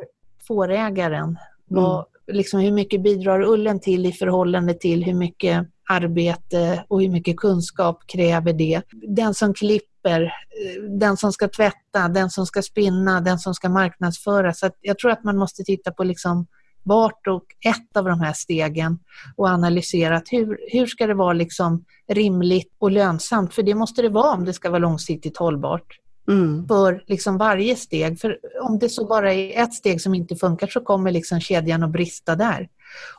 fårägaren, 0.49 1.25
mm. 1.25 1.37
vad, 1.67 2.07
liksom 2.33 2.61
hur 2.61 2.73
mycket 2.73 3.03
bidrar 3.03 3.43
ullen 3.43 3.81
till 3.81 4.07
i 4.07 4.13
förhållande 4.13 4.75
till 4.75 5.05
hur 5.05 5.15
mycket 5.15 5.67
arbete 5.91 6.85
och 6.89 7.03
hur 7.03 7.09
mycket 7.09 7.37
kunskap 7.37 8.03
kräver 8.07 8.53
det. 8.53 8.83
Den 8.93 9.35
som 9.35 9.55
klipper, 9.55 10.23
eh, 10.23 10.83
den 10.99 11.17
som 11.17 11.33
ska 11.33 11.49
tvätta, 11.49 12.09
den 12.09 12.31
som 12.31 12.47
ska 12.47 12.63
spinna, 12.63 13.21
den 13.21 13.39
som 13.39 13.55
ska 13.55 13.69
marknadsföra. 13.69 14.53
Så 14.53 14.71
jag 14.81 14.99
tror 14.99 15.11
att 15.11 15.25
man 15.25 15.37
måste 15.37 15.63
titta 15.63 15.93
på 15.93 16.05
liksom 16.05 16.47
vart 16.83 17.27
och 17.27 17.45
ett 17.67 17.97
av 17.97 18.05
de 18.05 18.21
här 18.21 18.33
stegen 18.33 18.99
och 19.37 19.47
analysera 19.49 20.17
att 20.17 20.29
hur, 20.31 20.59
hur 20.73 20.87
ska 20.87 21.07
det 21.07 21.15
vara 21.15 21.33
liksom 21.33 21.85
rimligt 22.09 22.77
och 22.79 22.91
lönsamt? 22.91 23.55
För 23.55 23.63
det 23.63 23.75
måste 23.75 24.03
det 24.03 24.09
vara 24.09 24.35
om 24.35 24.45
det 24.45 24.53
ska 24.53 24.71
vara 24.71 24.79
långsiktigt 24.79 25.37
hållbart. 25.37 25.99
Mm. 26.29 26.69
för 26.69 27.05
liksom 27.07 27.39
varje 27.39 27.77
steg. 27.77 28.21
För 28.21 28.39
om 28.63 28.79
det 28.79 28.89
så 28.89 29.07
bara 29.07 29.35
är 29.35 29.63
ett 29.63 29.75
steg 29.75 30.01
som 30.01 30.15
inte 30.15 30.37
funkar 30.37 30.67
så 30.67 30.81
kommer 30.81 31.11
liksom 31.11 31.41
kedjan 31.41 31.83
att 31.83 31.91
brista 31.91 32.37
där. 32.37 32.69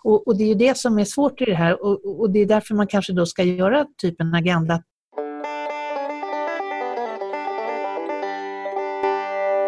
Och, 0.04 0.28
och 0.28 0.38
det 0.38 0.44
är 0.44 0.48
ju 0.48 0.56
det 0.56 0.78
som 0.78 1.00
är 1.00 1.06
svårt 1.06 1.42
i 1.42 1.46
det 1.46 1.56
här 1.56 1.84
och, 1.84 2.20
och, 2.20 2.30
det 2.30 2.40
är 2.40 2.46
därför 2.46 2.76
man 2.76 2.88
kanske 2.88 3.14
då 3.14 3.26
ska 3.26 3.44
göra 3.44 3.86
typ 3.98 4.22
en 4.22 4.34
agenda. 4.34 4.84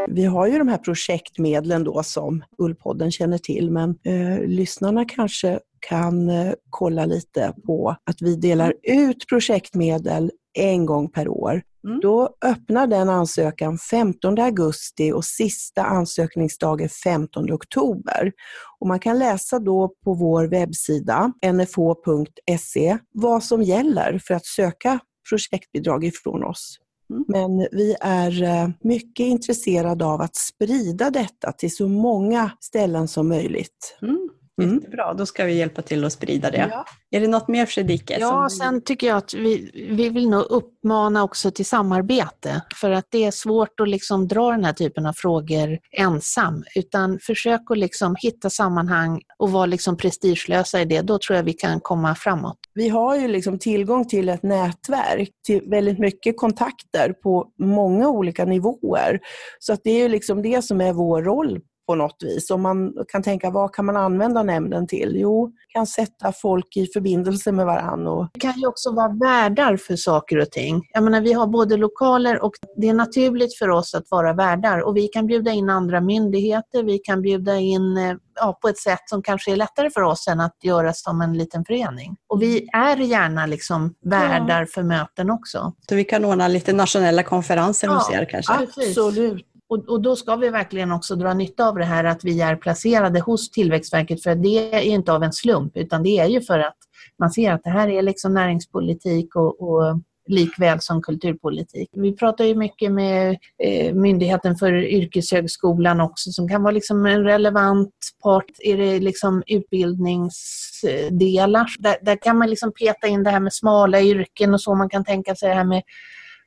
Vi 0.08 0.26
har 0.26 0.48
ju 0.48 0.58
de 0.58 0.68
här 0.68 0.78
projektmedlen 0.78 1.84
då 1.84 2.04
som 2.04 2.44
Ullpodden 2.58 3.12
känner 3.12 3.38
till 3.38 3.72
men 3.72 3.96
eh, 4.04 4.48
lyssnarna 4.48 5.06
kanske 5.06 5.60
kan 5.80 6.30
eh, 6.30 6.54
kolla 6.70 7.06
lite 7.06 7.54
på 7.66 7.96
att 8.04 8.22
vi 8.22 8.36
delar 8.36 8.74
ut 8.84 9.28
projektmedel 9.30 10.32
en 10.54 10.86
gång 10.86 11.10
per 11.10 11.28
år. 11.28 11.62
Mm. 11.88 12.00
Då 12.00 12.30
öppnar 12.46 12.88
den 12.88 13.10
ansökan 13.10 13.78
15 13.78 14.40
augusti 14.40 15.12
och 15.12 15.26
sista 15.26 15.84
ansökningsdag 15.84 16.82
är 16.82 16.88
15 16.88 17.52
oktober. 17.52 18.32
Och 18.80 18.88
man 18.88 19.00
kan 19.00 19.20
läsa 19.20 19.60
då 19.60 19.94
på 20.04 20.14
vår 20.14 20.48
webbsida 20.48 21.34
nfh.se 21.46 22.98
vad 23.14 23.44
som 23.44 23.64
gäller 23.64 24.22
för 24.28 24.34
att 24.34 24.46
söka 24.46 25.00
projektbidrag 25.30 26.04
ifrån 26.04 26.44
oss. 26.44 26.80
Mm. 27.10 27.26
Men 27.28 27.68
vi 27.72 27.96
är 28.02 28.44
eh, 28.44 28.70
mycket 28.82 29.24
intresserade 29.24 30.06
av 30.06 30.22
att 30.22 30.36
sprida 30.36 31.10
detta 31.10 31.52
till 31.52 31.76
så 31.76 31.88
många 31.88 32.52
ställen 32.60 33.08
som 33.08 33.28
möjligt. 33.28 33.98
Mm. 34.02 34.30
Mm. 34.62 34.76
Jättebra, 34.76 35.14
då 35.14 35.26
ska 35.26 35.46
vi 35.46 35.54
hjälpa 35.54 35.82
till 35.82 36.06
att 36.06 36.14
sprida 36.14 36.52
det. 36.52 36.68
Ja. 36.72 36.86
Är 37.12 37.20
det 37.20 37.28
något 37.28 37.48
mer 37.48 37.66
Fredrike? 37.66 38.18
Ja, 38.20 38.50
som... 38.50 38.60
sen 38.60 38.82
tycker 38.82 39.08
jag 39.08 39.18
att 39.18 39.34
vi, 39.34 39.72
vi 39.74 40.10
vill 40.10 40.30
nog 40.30 40.44
uppmana 40.50 41.24
också 41.24 41.52
till 41.52 41.66
samarbete. 41.66 42.62
För 42.82 42.92
att 42.92 43.06
det 43.10 43.26
är 43.26 43.32
svårt 43.32 43.80
att 43.80 43.90
liksom 43.90 44.28
dra 44.28 44.52
den 44.52 44.66
här 44.66 44.74
typen 44.74 45.06
av 45.06 45.14
frågor 45.14 45.80
ensam. 45.92 46.64
Utan 46.76 47.20
försök 47.22 47.62
att 47.70 47.78
liksom 47.78 48.16
hitta 48.20 48.50
sammanhang 48.50 49.22
och 49.38 49.52
vara 49.52 49.66
liksom 49.66 49.98
prestigelösa 49.98 50.82
i 50.82 50.86
det. 50.86 51.02
Då 51.02 51.20
tror 51.20 51.38
jag 51.38 51.44
vi 51.44 51.54
kan 51.54 51.80
komma 51.80 52.16
framåt. 52.16 52.58
Vi 52.74 52.90
har 52.90 53.16
ju 53.16 53.28
liksom 53.28 53.60
tillgång 53.60 54.08
till 54.08 54.30
ett 54.30 54.44
nätverk, 54.44 55.30
till 55.46 55.62
väldigt 55.70 56.00
mycket 56.00 56.38
kontakter 56.38 57.14
på 57.24 57.48
många 57.60 58.10
olika 58.10 58.46
nivåer. 58.46 59.20
Så 59.60 59.74
att 59.74 59.82
det 59.84 59.92
är 59.92 60.00
ju 60.00 60.08
liksom 60.08 60.42
det 60.42 60.62
som 60.62 60.82
är 60.82 60.94
vår 60.94 61.24
roll 61.24 61.60
på 61.88 61.96
något 61.96 62.18
vis. 62.24 62.50
Om 62.50 62.62
man 62.62 62.94
kan 63.08 63.24
tänka, 63.24 63.50
vad 63.50 63.74
kan 63.74 63.86
man 63.86 63.98
använda 63.98 64.44
nämnden 64.44 64.88
till? 64.88 65.16
Jo, 65.16 65.52
kan 65.74 65.88
sätta 65.88 66.32
folk 66.32 66.78
i 66.78 66.88
förbindelse 66.94 67.52
med 67.52 67.66
varandra. 67.66 68.12
Och... 68.12 68.28
Det 68.34 68.40
kan 68.40 68.60
ju 68.60 68.68
också 68.68 68.92
vara 68.92 69.08
värdar 69.08 69.78
för 69.78 69.96
saker 69.96 70.40
och 70.40 70.52
ting. 70.52 70.82
Jag 70.94 71.04
menar, 71.04 71.22
vi 71.22 71.34
har 71.34 71.48
både 71.48 71.78
lokaler 71.78 72.44
och 72.44 72.54
det 72.78 72.90
är 72.90 72.94
naturligt 72.94 73.58
för 73.58 73.70
oss 73.70 73.96
att 73.96 74.12
vara 74.12 74.34
värdar 74.34 74.80
och 74.80 74.98
vi 74.98 75.08
kan 75.08 75.28
bjuda 75.28 75.52
in 75.52 75.70
andra 75.70 76.02
myndigheter, 76.02 76.84
vi 76.84 76.98
kan 76.98 77.22
bjuda 77.22 77.56
in 77.56 77.98
eh, 77.98 78.16
ja, 78.36 78.58
på 78.62 78.68
ett 78.68 78.78
sätt 78.78 79.02
som 79.06 79.24
kanske 79.24 79.52
är 79.52 79.56
lättare 79.56 79.90
för 79.90 80.02
oss 80.02 80.28
än 80.28 80.40
att 80.40 80.58
göra 80.64 80.94
som 80.94 81.22
en 81.22 81.34
liten 81.34 81.66
förening. 81.66 82.16
Och 82.30 82.42
vi 82.42 82.68
är 82.74 82.98
gärna 82.98 83.46
liksom 83.46 83.94
värdar 84.06 84.60
ja. 84.60 84.68
för 84.74 84.84
möten 84.84 85.30
också. 85.30 85.74
Så 85.90 85.96
vi 85.96 86.04
kan 86.04 86.26
ordna 86.26 86.48
lite 86.48 86.74
nationella 86.74 87.24
konferenser 87.24 87.88
ja, 87.88 87.94
hos 87.94 88.12
er 88.12 88.26
kanske? 88.26 88.54
Absolut. 88.54 89.53
Och, 89.70 89.90
och, 89.90 90.02
då 90.02 90.16
ska 90.16 90.36
vi 90.36 90.50
verkligen 90.50 90.92
också 90.92 91.16
dra 91.16 91.34
nytta 91.34 91.68
av 91.68 91.76
det 91.76 91.86
här 91.86 92.04
att 92.04 92.24
vi 92.24 92.42
är 92.42 92.56
placerade 92.56 93.20
hos 93.20 93.52
Tillväxtverket 93.52 94.24
för 94.24 94.36
det 94.36 94.76
är 94.76 94.82
inte 94.82 95.14
av 95.14 95.24
en 95.24 95.34
slump 95.34 95.78
utan 95.78 96.04
det 96.04 96.20
är 96.20 96.28
ju 96.28 96.42
för 96.42 96.60
att 96.60 96.78
man 97.20 97.32
ser 97.32 97.52
att 97.52 97.64
det 97.64 97.70
här 97.70 97.90
är 97.90 98.02
liksom 98.02 98.34
näringspolitik 98.34 99.36
och, 99.36 99.62
och 99.62 100.00
likväl 100.28 100.82
som 100.82 101.02
kulturpolitik. 101.02 101.90
Vi 101.94 102.16
pratar 102.16 102.46
ju 102.46 102.56
mycket 102.56 102.92
med 102.92 103.38
eh, 103.64 103.94
Myndigheten 103.94 104.56
för 104.56 104.74
yrkeshögskolan 104.74 106.02
också 106.02 106.32
som 106.32 106.50
kan 106.50 106.64
vara 106.64 106.72
liksom 106.72 107.06
en 107.06 107.24
relevant 107.24 107.94
part. 108.24 108.46
Är 108.60 108.78
det 108.78 109.00
liksom 109.00 109.44
utbildningsdelar? 109.48 111.68
Där, 111.80 111.96
där 112.02 112.16
kan 112.16 112.38
man 112.38 112.50
liksom 112.50 112.72
peta 112.72 113.08
in 113.08 113.24
det 113.24 113.30
här 113.30 113.40
med 113.40 113.54
smala 113.54 114.02
yrken 114.02 114.54
och 114.54 114.62
så. 114.62 114.76
Man 114.76 114.90
kan 114.90 115.06
tänka 115.06 115.36
sig 115.36 115.50
det 115.50 115.56
här 115.56 115.64
med 115.64 115.84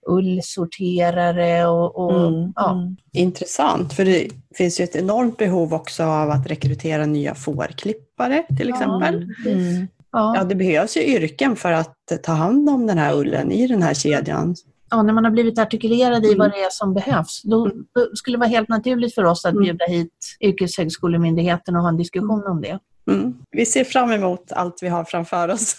ullsorterare 0.07 1.67
och, 1.67 1.97
och 1.99 2.29
mm, 2.29 2.53
ja. 2.57 2.73
Mm. 2.73 2.97
Intressant, 3.13 3.93
för 3.93 4.05
det 4.05 4.29
finns 4.55 4.81
ju 4.81 4.85
ett 4.85 4.97
enormt 4.97 5.37
behov 5.37 5.75
också 5.75 6.05
av 6.05 6.31
att 6.31 6.47
rekrytera 6.47 7.07
nya 7.07 7.35
fårklippare 7.35 8.47
till 8.59 8.69
exempel. 8.69 9.15
Mm. 9.47 9.87
Ja. 10.13 10.37
ja, 10.37 10.45
det 10.45 10.55
behövs 10.55 10.97
ju 10.97 11.01
yrken 11.01 11.57
för 11.57 11.73
att 11.73 11.97
ta 12.23 12.33
hand 12.33 12.71
om 12.71 12.87
den 12.87 12.99
här 12.99 13.15
ullen 13.15 13.53
i 13.53 13.67
den 13.67 13.83
här 13.83 13.95
kedjan. 13.95 14.55
Ja, 14.91 15.03
när 15.03 15.13
man 15.13 15.25
har 15.25 15.31
blivit 15.31 15.59
artikulerad 15.59 16.25
i 16.25 16.35
vad 16.35 16.47
mm. 16.47 16.51
det 16.51 16.65
är 16.65 16.71
som 16.71 16.95
behövs, 16.95 17.43
då, 17.43 17.67
då 17.67 18.11
skulle 18.15 18.37
det 18.37 18.41
vara 18.41 18.49
helt 18.49 18.69
naturligt 18.69 19.15
för 19.15 19.25
oss 19.25 19.45
att 19.45 19.53
mm. 19.53 19.63
bjuda 19.63 19.85
hit 19.89 20.37
Yrkeshögskolemyndigheten 20.41 21.77
och 21.77 21.83
ha 21.83 21.89
en 21.89 21.97
diskussion 21.97 22.47
om 22.47 22.61
det. 22.61 22.79
Mm. 23.11 23.35
Vi 23.51 23.67
ser 23.67 23.85
fram 23.85 24.13
emot 24.13 24.53
allt 24.53 24.79
vi 24.83 24.89
har 24.89 25.05
framför 25.05 25.49
oss. 25.49 25.79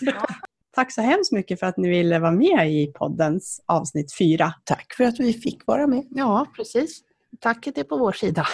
Tack 0.78 0.92
så 0.92 1.02
hemskt 1.02 1.32
mycket 1.32 1.60
för 1.60 1.68
att 1.68 1.78
ni 1.78 1.90
ville 1.90 2.20
vara 2.20 2.32
med 2.32 2.72
i 2.72 2.92
poddens 2.96 3.64
avsnitt 3.66 4.18
fyra. 4.18 4.54
Tack 4.64 4.94
för 4.98 5.04
att 5.04 5.20
vi 5.20 5.34
fick 5.34 5.68
vara 5.68 5.88
med. 5.88 6.04
Ja, 6.10 6.48
precis. 6.56 7.02
Tacket 7.42 7.78
är 7.78 7.84
på 7.84 7.98
vår 7.98 8.12
sida. 8.12 8.48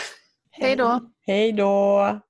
Hej 0.52 0.76
då! 0.76 1.00
Hej 1.26 1.52
då! 1.52 2.22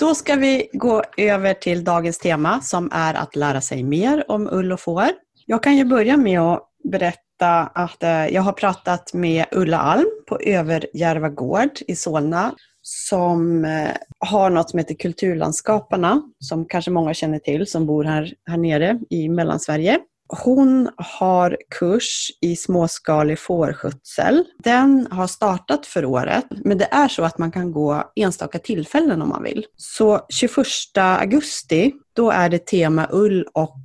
Då 0.00 0.14
ska 0.14 0.34
vi 0.34 0.68
gå 0.72 1.02
över 1.16 1.54
till 1.54 1.84
dagens 1.84 2.18
tema 2.18 2.60
som 2.60 2.90
är 2.92 3.14
att 3.14 3.36
lära 3.36 3.60
sig 3.60 3.82
mer 3.82 4.30
om 4.30 4.48
ull 4.52 4.72
och 4.72 4.80
får. 4.80 5.08
Jag 5.46 5.62
kan 5.62 5.76
ju 5.76 5.84
börja 5.84 6.16
med 6.16 6.40
att 6.40 6.70
berätta 6.84 7.60
att 7.74 8.02
eh, 8.02 8.26
jag 8.26 8.42
har 8.42 8.52
pratat 8.52 9.14
med 9.14 9.44
Ulla 9.52 9.78
Alm 9.78 10.06
på 10.28 10.40
Överjärva 10.40 11.28
gård 11.28 11.70
i 11.86 11.96
Solna 11.96 12.54
som 12.86 13.64
eh, 13.64 13.90
har 14.18 14.50
något 14.50 14.70
som 14.70 14.78
heter 14.78 14.94
Kulturlandskaparna, 14.94 16.22
som 16.38 16.64
kanske 16.64 16.90
många 16.90 17.14
känner 17.14 17.38
till 17.38 17.66
som 17.66 17.86
bor 17.86 18.04
här, 18.04 18.32
här 18.46 18.56
nere 18.56 19.00
i 19.10 19.28
Mellansverige. 19.28 19.98
Hon 20.28 20.90
har 20.96 21.56
kurs 21.78 22.30
i 22.40 22.56
småskalig 22.56 23.38
fårskötsel. 23.38 24.44
Den 24.64 25.08
har 25.10 25.26
startat 25.26 25.86
för 25.86 26.04
året, 26.04 26.44
men 26.64 26.78
det 26.78 26.88
är 26.90 27.08
så 27.08 27.24
att 27.24 27.38
man 27.38 27.52
kan 27.52 27.72
gå 27.72 28.12
enstaka 28.16 28.58
tillfällen 28.58 29.22
om 29.22 29.28
man 29.28 29.42
vill. 29.42 29.66
Så 29.76 30.26
21 30.28 30.66
augusti, 30.96 31.92
då 32.12 32.30
är 32.30 32.48
det 32.48 32.66
tema 32.66 33.08
ull 33.12 33.46
och 33.52 33.82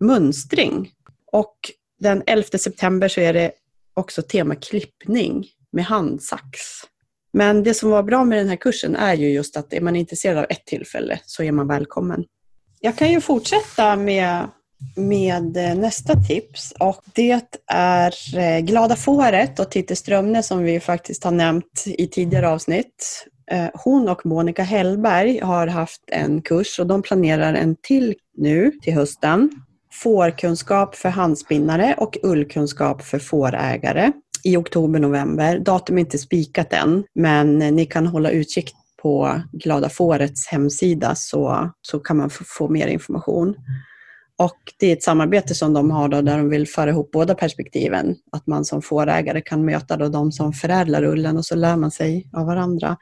mönstring. 0.00 0.90
Och 1.32 1.56
den 2.00 2.22
11 2.26 2.58
september 2.58 3.08
så 3.08 3.20
är 3.20 3.32
det 3.32 3.52
också 3.94 4.22
tema 4.22 4.54
klippning 4.54 5.46
med 5.72 5.84
handsax. 5.84 6.60
Men 7.32 7.62
det 7.62 7.74
som 7.74 7.90
var 7.90 8.02
bra 8.02 8.24
med 8.24 8.38
den 8.38 8.48
här 8.48 8.56
kursen 8.56 8.96
är 8.96 9.14
ju 9.14 9.28
just 9.28 9.56
att 9.56 9.72
är 9.72 9.80
man 9.80 9.96
intresserad 9.96 10.38
av 10.38 10.46
ett 10.48 10.66
tillfälle 10.66 11.20
så 11.26 11.42
är 11.42 11.52
man 11.52 11.68
välkommen. 11.68 12.24
Jag 12.80 12.96
kan 12.96 13.10
ju 13.10 13.20
fortsätta 13.20 13.96
med, 13.96 14.48
med 14.96 15.56
eh, 15.56 15.74
nästa 15.74 16.14
tips 16.14 16.72
och 16.80 17.02
det 17.14 17.58
är 17.72 18.38
eh, 18.38 18.60
Glada 18.60 18.96
fåret 18.96 19.60
och 19.60 19.70
Titti 19.70 19.96
Strömne 19.96 20.42
som 20.42 20.62
vi 20.62 20.80
faktiskt 20.80 21.24
har 21.24 21.30
nämnt 21.30 21.84
i 21.86 22.06
tidigare 22.06 22.48
avsnitt. 22.48 23.26
Eh, 23.50 23.66
hon 23.74 24.08
och 24.08 24.26
Monica 24.26 24.62
Hellberg 24.62 25.40
har 25.40 25.66
haft 25.66 26.02
en 26.06 26.42
kurs 26.42 26.78
och 26.78 26.86
de 26.86 27.02
planerar 27.02 27.54
en 27.54 27.76
till 27.82 28.14
nu 28.36 28.72
till 28.82 28.94
hösten. 28.94 29.50
Fårkunskap 29.92 30.94
för 30.94 31.08
handspinnare 31.08 31.94
och 31.98 32.18
ullkunskap 32.22 33.02
för 33.02 33.18
fårägare 33.18 34.12
i 34.44 34.56
oktober-november. 34.56 35.58
Datum 35.58 35.96
är 35.96 36.00
inte 36.00 36.18
spikat 36.18 36.72
än, 36.72 37.04
men 37.14 37.58
ni 37.58 37.86
kan 37.86 38.06
hålla 38.06 38.30
utkik 38.30 38.72
på 39.02 39.40
Glada 39.52 39.88
Fårets 39.88 40.46
hemsida 40.48 41.14
så, 41.14 41.70
så 41.82 41.98
kan 41.98 42.16
man 42.16 42.30
få, 42.30 42.44
få 42.46 42.68
mer 42.68 42.86
information. 42.86 43.54
Och 44.40 44.58
det 44.78 44.86
är 44.86 44.92
ett 44.92 45.02
samarbete 45.02 45.54
som 45.54 45.72
de 45.72 45.90
har 45.90 46.08
då, 46.08 46.20
där 46.20 46.38
de 46.38 46.48
vill 46.48 46.68
föra 46.68 46.90
ihop 46.90 47.10
båda 47.10 47.34
perspektiven. 47.34 48.16
Att 48.32 48.46
man 48.46 48.64
som 48.64 48.82
fårägare 48.82 49.40
kan 49.40 49.64
möta 49.64 49.96
då 49.96 50.08
de 50.08 50.32
som 50.32 50.52
förädlar 50.52 51.04
ullen 51.04 51.36
och 51.36 51.46
så 51.46 51.54
lär 51.54 51.76
man 51.76 51.90
sig 51.90 52.30
av 52.32 52.46
varandra. 52.46 52.96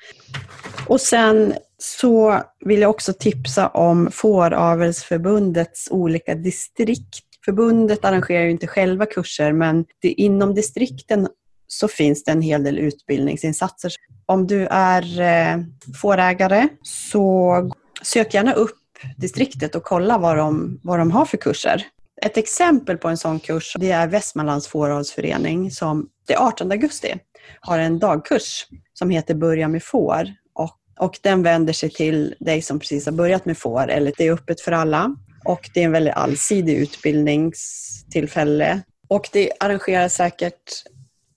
Och 0.87 1.01
sen 1.01 1.55
så 1.79 2.43
vill 2.65 2.81
jag 2.81 2.91
också 2.91 3.13
tipsa 3.13 3.69
om 3.69 4.11
Fåravelsförbundets 4.13 5.89
olika 5.91 6.35
distrikt. 6.35 7.28
Förbundet 7.49 8.05
arrangerar 8.05 8.45
ju 8.45 8.51
inte 8.51 8.67
själva 8.67 9.07
kurser 9.07 9.53
men 9.53 9.85
det, 10.03 10.09
inom 10.09 10.55
distrikten 10.55 11.29
så 11.67 11.89
finns 11.89 12.25
det 12.25 12.33
en 12.33 12.43
hel 12.43 12.65
del 12.65 12.79
utbildningsinsatser. 12.79 13.93
Om 14.27 14.47
du 14.47 14.67
är 14.71 15.21
eh, 15.21 15.65
fårägare 16.03 16.69
så 16.83 17.71
sök 18.03 18.35
gärna 18.35 18.53
upp 18.53 18.79
distriktet 19.17 19.75
och 19.75 19.83
kolla 19.83 20.19
vad 20.19 20.37
de, 20.37 20.81
vad 20.83 20.99
de 20.99 21.11
har 21.11 21.25
för 21.25 21.37
kurser. 21.37 21.87
Ett 22.23 22.37
exempel 22.37 22.99
på 22.99 23.09
en 23.09 23.17
sån 23.17 23.41
kurs 23.41 23.77
det 23.79 23.91
är 23.91 24.07
Västmanlands 24.07 24.69
fåravelsförening 24.69 25.71
som 25.71 26.09
den 26.27 26.37
18 26.39 26.73
augusti 26.73 27.15
har 27.61 27.79
en 27.79 27.99
dagkurs 27.99 28.67
som 28.93 29.11
heter 29.11 29.35
Börja 29.35 29.69
med 29.69 29.83
får. 29.83 30.35
Och, 30.55 30.77
och 30.99 31.19
den 31.23 31.43
vänder 31.43 31.73
sig 31.73 31.91
till 31.91 32.35
dig 32.41 32.63
som 32.63 32.79
precis 32.79 33.07
har 33.07 33.13
börjat 33.13 33.45
med 33.45 33.59
får, 33.59 33.89
eller 33.89 34.13
det 34.17 34.27
är 34.27 34.33
öppet 34.33 34.61
för 34.61 34.73
alla. 34.73 35.17
Och 35.49 35.71
det 35.75 35.81
är 35.81 35.85
en 35.85 35.93
väldigt 35.93 36.15
allsidig 36.15 36.77
utbildningstillfälle. 36.77 38.83
Och 39.09 39.29
det 39.33 39.51
arrangeras 39.61 40.15
säkert 40.15 40.63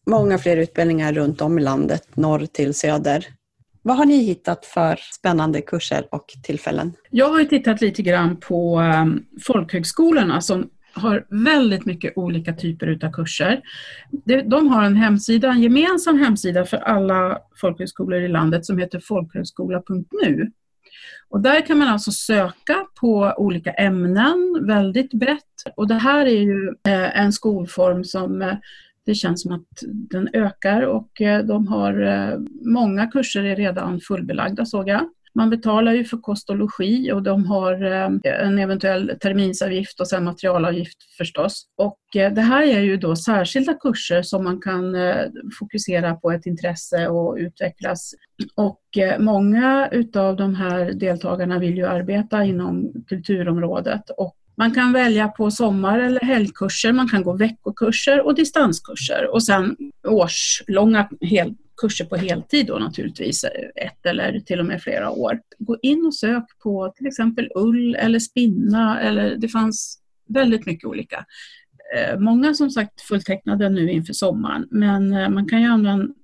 många 0.10 0.38
fler 0.38 0.58
utbildningar 0.58 1.14
runt 1.14 1.42
om 1.42 1.60
i 1.60 1.62
landet, 1.62 2.16
norr 2.16 2.46
till 2.46 2.74
söder. 2.74 3.26
Vad 3.82 3.98
har 3.98 4.06
ni 4.06 4.24
hittat 4.24 4.66
för 4.66 5.00
spännande 5.20 5.62
kurser 5.62 6.08
och 6.12 6.26
tillfällen? 6.44 6.94
Jag 7.10 7.30
har 7.30 7.44
tittat 7.44 7.82
lite 7.82 8.02
grann 8.02 8.40
på 8.40 8.82
eh, 8.82 9.06
folkhögskolorna 9.42 10.42
som 10.42 10.70
har 10.94 11.26
väldigt 11.30 11.86
mycket 11.86 12.18
olika 12.18 12.54
typer 12.54 13.06
av 13.06 13.12
kurser. 13.12 13.62
De 14.46 14.68
har 14.68 14.84
en 14.84 14.96
hemsida, 14.96 15.50
en 15.50 15.62
gemensam 15.62 16.20
hemsida 16.20 16.66
för 16.66 16.78
alla 16.78 17.40
folkhögskolor 17.62 18.22
i 18.22 18.28
landet 18.28 18.66
som 18.66 18.78
heter 18.78 19.00
folkhögskola.nu. 19.00 20.52
Och 21.30 21.42
där 21.42 21.66
kan 21.66 21.78
man 21.78 21.88
alltså 21.88 22.12
söka 22.12 22.86
på 23.00 23.34
olika 23.38 23.72
ämnen 23.72 24.66
väldigt 24.68 25.14
brett. 25.14 25.38
Och 25.76 25.88
det 25.88 25.96
här 25.96 26.26
är 26.26 26.42
ju 26.42 26.68
eh, 26.88 27.20
en 27.20 27.34
skolform 27.34 28.04
som 28.04 28.42
eh, 28.42 28.56
det 29.06 29.16
känns 29.16 29.42
som 29.42 29.52
att 29.52 29.68
den 29.88 30.30
ökar 30.34 30.82
och 30.82 31.22
eh, 31.22 31.44
de 31.46 31.68
har 31.68 32.38
många 32.70 33.08
kurser 33.08 33.44
är 33.44 33.56
redan 33.56 34.00
fullbelagda 34.00 34.66
såg 34.66 34.90
jag. 34.90 35.10
Man 35.34 35.50
betalar 35.50 35.94
ju 35.94 36.06
för 36.06 36.18
kost 36.18 36.50
och 36.50 36.56
logi 36.56 37.12
och 37.12 37.24
de 37.24 37.46
har 37.46 37.84
eh, 37.84 38.10
en 38.24 38.60
eventuell 38.60 39.12
terminsavgift 39.22 40.00
och 40.00 40.08
sen 40.08 40.24
materialavgift 40.24 40.98
förstås. 41.18 41.66
Och 41.78 42.16
eh, 42.16 42.34
det 42.34 42.42
här 42.42 42.64
är 42.64 42.80
ju 42.80 42.98
då 42.98 43.16
särskilda 43.16 43.74
kurser 43.74 44.22
som 44.22 44.44
man 44.44 44.62
kan 44.62 44.96
eh, 44.96 45.26
fokusera 45.60 46.16
på 46.16 46.32
ett 46.32 46.46
intresse 46.46 47.08
och 47.08 47.36
utvecklas. 47.40 48.14
Och 48.56 48.82
många 49.20 49.90
utav 49.92 50.36
de 50.36 50.56
här 50.56 50.94
deltagarna 50.94 51.60
vill 51.60 51.78
ju 51.78 51.86
arbeta 51.88 52.44
inom 52.44 52.94
kulturområdet 53.08 54.10
och 54.18 54.36
man 54.58 54.74
kan 54.74 54.94
välja 54.94 55.28
på 55.28 55.52
sommar 55.52 56.00
eller 56.00 56.22
helgkurser, 56.22 56.92
man 56.92 57.10
kan 57.10 57.24
gå 57.24 57.34
veckokurser 57.34 58.26
och 58.26 58.36
distanskurser 58.36 59.34
och 59.34 59.44
sen 59.44 59.76
årslånga 60.08 61.10
kurser 61.82 62.06
på 62.06 62.16
heltid 62.16 62.68
då 62.68 62.80
naturligtvis, 62.80 63.44
eh, 63.44 63.86
ett 63.86 64.06
eller 64.06 64.40
till 64.40 64.60
och 64.60 64.66
med 64.66 64.82
flera 64.82 65.10
år. 65.10 65.42
Gå 65.60 65.78
in 65.82 66.06
och 66.06 66.16
sök 66.16 66.44
på 66.64 66.94
till 66.98 67.08
exempel 67.08 67.52
ull 67.56 67.96
eller 67.96 68.20
spinna 68.20 69.02
eller 69.02 69.36
det 69.36 69.48
fanns 69.48 70.00
väldigt 70.28 70.66
mycket 70.66 70.86
olika. 70.86 71.26
Eh, 71.96 72.20
många 72.20 72.54
som 72.54 72.70
sagt 72.70 73.02
fulltecknade 73.02 73.70
nu 73.70 73.92
inför 73.92 74.14
sommaren 74.14 74.68
men 74.72 75.14
eh, 75.14 75.30
man 75.30 75.50
kan 75.50 75.62
ju 75.62 75.68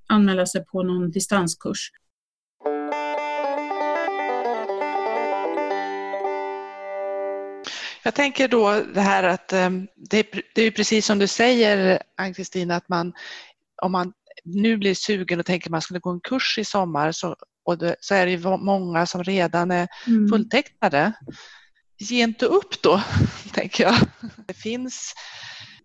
anmäla 0.08 0.46
sig 0.46 0.66
på 0.66 0.84
någon 0.84 1.12
distanskurs 1.12 1.92
Jag 8.04 8.16
tänker 8.16 8.48
då 8.48 8.84
det 8.94 9.02
här 9.02 9.24
att 9.24 9.48
det 9.96 10.18
är, 10.20 10.42
det 10.56 10.62
är 10.62 10.72
precis 10.72 11.06
som 11.06 11.20
du 11.20 11.28
säger 11.28 12.00
Ann-Kristin 12.18 12.72
att 12.72 12.90
man 12.90 13.14
om 13.82 13.92
man 13.92 14.14
nu 14.48 14.78
blir 14.78 14.94
sugen 14.94 15.40
och 15.40 15.46
tänker 15.46 15.70
man 15.70 15.82
skulle 15.82 16.00
gå 16.00 16.10
en 16.10 16.20
kurs 16.20 16.58
i 16.58 16.66
sommar 16.66 17.12
så, 17.12 17.36
och 17.66 17.78
det, 17.78 17.96
så 18.00 18.16
är 18.16 18.26
det 18.26 18.32
ju 18.32 18.58
många 18.58 19.06
som 19.06 19.24
redan 19.24 19.72
är 19.72 19.88
mm. 20.08 20.28
fulltecknade. 20.30 21.14
Ge 22.00 22.24
inte 22.24 22.46
upp 22.46 22.82
då, 22.82 23.04
tänker 23.54 23.84
jag. 23.84 23.96
Det 24.48 24.54
finns 24.54 25.14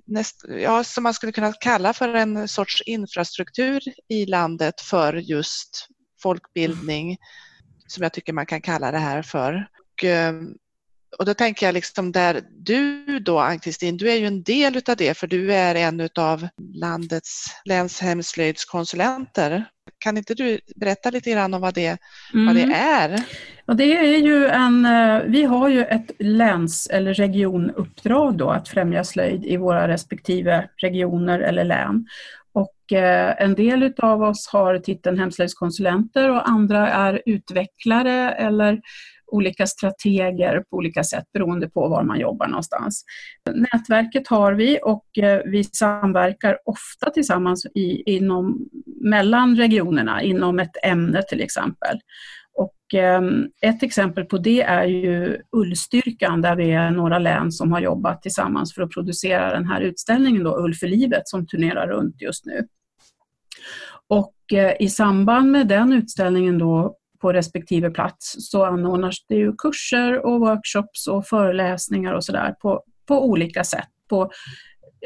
näst, 0.07 0.44
ja, 0.48 0.85
som 0.85 1.03
man 1.03 1.14
skulle 1.14 1.33
kunna 1.33 1.53
kalla 1.53 1.92
för 1.92 2.14
en 2.14 2.48
sorts 2.48 2.83
infrastruktur 2.87 3.83
i 4.09 4.27
landet 4.27 4.81
för 4.81 5.14
just 5.14 5.88
folkbildning, 6.22 7.16
som 7.87 8.03
jag 8.03 8.12
tycker 8.12 8.33
man 8.33 8.46
kan 8.46 8.61
kalla 8.61 8.90
det 8.90 8.98
här 8.98 9.22
för. 9.22 9.68
Och, 9.92 10.05
eh, 10.05 10.33
och 11.18 11.25
då 11.25 11.35
tänker 11.35 11.66
jag 11.66 11.72
liksom 11.72 12.12
där 12.12 12.40
du 12.51 13.18
då 13.18 13.38
Ann-Kristin, 13.38 13.96
du 13.96 14.11
är 14.11 14.16
ju 14.16 14.27
en 14.27 14.42
del 14.42 14.77
utav 14.77 14.96
det 14.96 15.18
för 15.18 15.27
du 15.27 15.55
är 15.55 15.75
en 15.75 16.09
av 16.18 16.48
landets 16.75 17.46
länshemslöjdskonsulenter. 17.64 19.64
Kan 19.98 20.16
inte 20.16 20.35
du 20.35 20.61
berätta 20.77 21.11
lite 21.11 21.31
grann 21.31 21.55
om 21.55 21.61
vad 21.61 21.75
det, 21.75 21.98
mm. 22.35 22.46
vad 22.46 22.57
det 22.57 22.62
mm. 22.62 22.75
är? 22.75 23.22
Ja, 23.66 23.75
det 23.75 23.96
är 23.96 24.18
ju 24.18 24.46
en, 24.46 24.87
eh, 24.87 25.20
vi 25.27 25.44
har 25.44 25.68
ju 25.68 25.85
ett 25.85 26.11
läns 26.18 26.87
eller 26.87 27.14
regionuppdrag 27.14 28.37
då 28.37 28.51
att 28.51 28.68
främja 28.68 29.05
slöjd 29.05 29.44
i 29.44 29.57
våra 29.57 29.88
respektive 29.88 30.68
regioner 30.77 31.40
eller 31.40 31.64
län. 31.64 32.07
Eh, 32.92 33.42
en 33.42 33.55
del 33.55 33.92
av 33.98 34.22
oss 34.22 34.48
har 34.52 34.78
titeln 34.78 35.18
hemslöjdskonsulenter 35.18 36.31
och 36.31 36.48
andra 36.48 36.88
är 36.88 37.22
utvecklare 37.26 38.31
eller 38.31 38.81
olika 39.33 39.66
strateger 39.66 40.64
på 40.70 40.76
olika 40.76 41.05
sätt 41.05 41.24
beroende 41.33 41.70
på 41.70 41.88
var 41.88 42.02
man 42.02 42.20
jobbar 42.20 42.46
någonstans. 42.46 43.05
Nätverket 43.50 44.28
har 44.28 44.52
vi 44.52 44.78
och 44.83 45.18
eh, 45.18 45.40
vi 45.44 45.64
samverkar 45.64 46.59
ofta 46.64 47.11
tillsammans 47.11 47.66
i, 47.66 48.14
inom, 48.16 48.68
mellan 49.00 49.57
regionerna 49.57 50.22
inom 50.22 50.59
ett 50.59 50.76
ämne 50.85 51.22
till 51.22 51.40
exempel. 51.40 51.98
Och 52.55 52.94
ehm, 52.94 53.48
ett 53.62 53.83
exempel 53.83 54.24
på 54.24 54.38
det 54.38 54.62
är 54.62 54.85
ju 54.85 55.38
Ullstyrkan 55.57 56.42
där 56.42 56.57
vi 56.57 56.70
är 56.70 56.90
några 56.90 57.18
län 57.18 57.52
som 57.52 57.72
har 57.72 57.81
jobbat 57.81 58.22
tillsammans 58.22 58.74
för 58.74 58.83
att 58.83 58.90
producera 58.90 59.55
den 59.55 59.66
här 59.66 59.81
utställningen 59.81 60.44
då, 60.44 60.64
Ull 60.64 60.74
för 60.74 60.87
livet 60.87 61.22
som 61.24 61.46
turnerar 61.46 61.88
runt 61.88 62.22
just 62.22 62.46
nu. 62.46 62.66
Och 64.12 64.53
eh, 64.53 64.77
i 64.81 64.88
samband 64.88 65.51
med 65.51 65.68
den 65.68 65.92
utställningen 65.92 66.59
då 66.59 66.96
på 67.20 67.33
respektive 67.33 67.90
plats 67.90 68.35
så 68.38 68.64
anordnas 68.64 69.16
det 69.29 69.35
ju 69.35 69.53
kurser 69.57 70.27
och 70.27 70.40
workshops 70.40 71.07
och 71.07 71.27
föreläsningar 71.27 72.12
och 72.12 72.25
sådär 72.25 72.55
på, 72.61 72.83
på 73.07 73.25
olika 73.27 73.64
sätt 73.64 73.88
på 74.09 74.31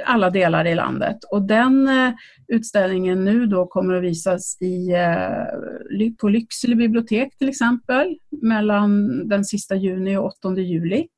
alla 0.07 0.31
delar 0.31 0.67
i 0.67 0.75
landet. 0.75 1.17
Och 1.31 1.43
den 1.43 1.89
eh, 1.89 2.13
utställningen 2.49 3.25
nu 3.25 3.47
då 3.47 3.67
kommer 3.67 3.95
att 3.95 4.03
visas 4.03 4.63
i, 4.63 4.93
eh, 4.93 6.11
på 6.21 6.29
Lycksele 6.29 6.77
bibliotek 6.77 7.39
till 7.39 7.49
exempel 7.49 8.19
mellan 8.43 9.29
den 9.29 9.45
sista 9.45 9.75
juni 9.75 10.17
och 10.17 10.25
8 10.25 10.61
juli. 10.61 11.09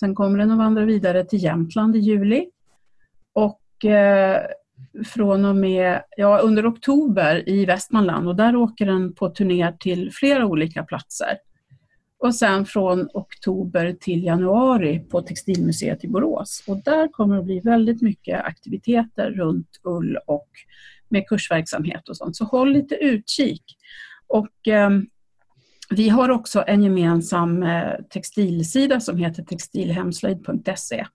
Sen 0.00 0.14
kommer 0.14 0.38
den 0.38 0.50
att 0.50 0.58
vandra 0.58 0.84
vidare 0.84 1.24
till 1.24 1.42
Jämtland 1.42 1.96
i 1.96 1.98
juli. 1.98 2.46
Och 3.32 3.60
från 5.06 5.44
och 5.44 5.56
med, 5.56 6.02
ja, 6.16 6.38
under 6.38 6.70
oktober 6.70 7.48
i 7.48 7.64
Västmanland 7.64 8.28
och 8.28 8.36
där 8.36 8.56
åker 8.56 8.86
den 8.86 9.14
på 9.14 9.28
turné 9.28 9.72
till 9.80 10.10
flera 10.12 10.46
olika 10.46 10.82
platser. 10.84 11.38
Och 12.18 12.34
sen 12.34 12.66
från 12.66 13.08
oktober 13.14 13.96
till 14.00 14.24
januari 14.24 14.98
på 14.98 15.22
Textilmuseet 15.22 16.04
i 16.04 16.08
Borås. 16.08 16.64
Och 16.66 16.82
där 16.84 17.08
kommer 17.08 17.36
det 17.36 17.42
bli 17.42 17.60
väldigt 17.60 18.02
mycket 18.02 18.44
aktiviteter 18.44 19.30
runt 19.30 19.80
ull 19.84 20.18
och 20.26 20.48
med 21.08 21.28
kursverksamhet 21.28 22.08
och 22.08 22.16
sånt. 22.16 22.36
Så 22.36 22.44
håll 22.44 22.72
lite 22.72 22.94
utkik. 22.94 23.64
Och 24.26 24.68
eh, 24.68 24.90
vi 25.90 26.08
har 26.08 26.28
också 26.28 26.64
en 26.66 26.82
gemensam 26.82 27.62
eh, 27.62 27.92
textilsida 28.10 29.00
som 29.00 29.16
heter 29.16 29.42
textilhemslöjd.se. 29.42 31.06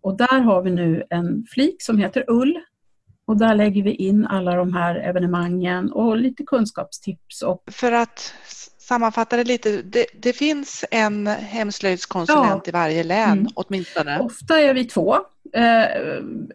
Och 0.00 0.16
där 0.16 0.40
har 0.40 0.62
vi 0.62 0.70
nu 0.70 1.04
en 1.10 1.46
flik 1.50 1.82
som 1.82 1.98
heter 1.98 2.24
ull. 2.28 2.58
Och 3.26 3.36
där 3.36 3.54
lägger 3.54 3.82
vi 3.82 3.94
in 3.94 4.26
alla 4.26 4.56
de 4.56 4.74
här 4.74 4.94
evenemangen 4.94 5.92
och 5.92 6.16
lite 6.16 6.44
kunskapstips. 6.44 7.42
Och... 7.42 7.62
För 7.66 7.92
att 7.92 8.34
sammanfatta 8.78 9.36
det 9.36 9.44
lite, 9.44 9.82
det, 9.82 10.06
det 10.14 10.32
finns 10.32 10.84
en 10.90 11.26
hemslöjdskonsulent 11.26 12.62
ja. 12.64 12.68
i 12.68 12.70
varje 12.70 13.04
län 13.04 13.38
mm. 13.38 13.52
åtminstone? 13.54 14.18
Ofta 14.18 14.60
är 14.60 14.74
vi 14.74 14.84
två. 14.84 15.14
Eh, 15.54 15.84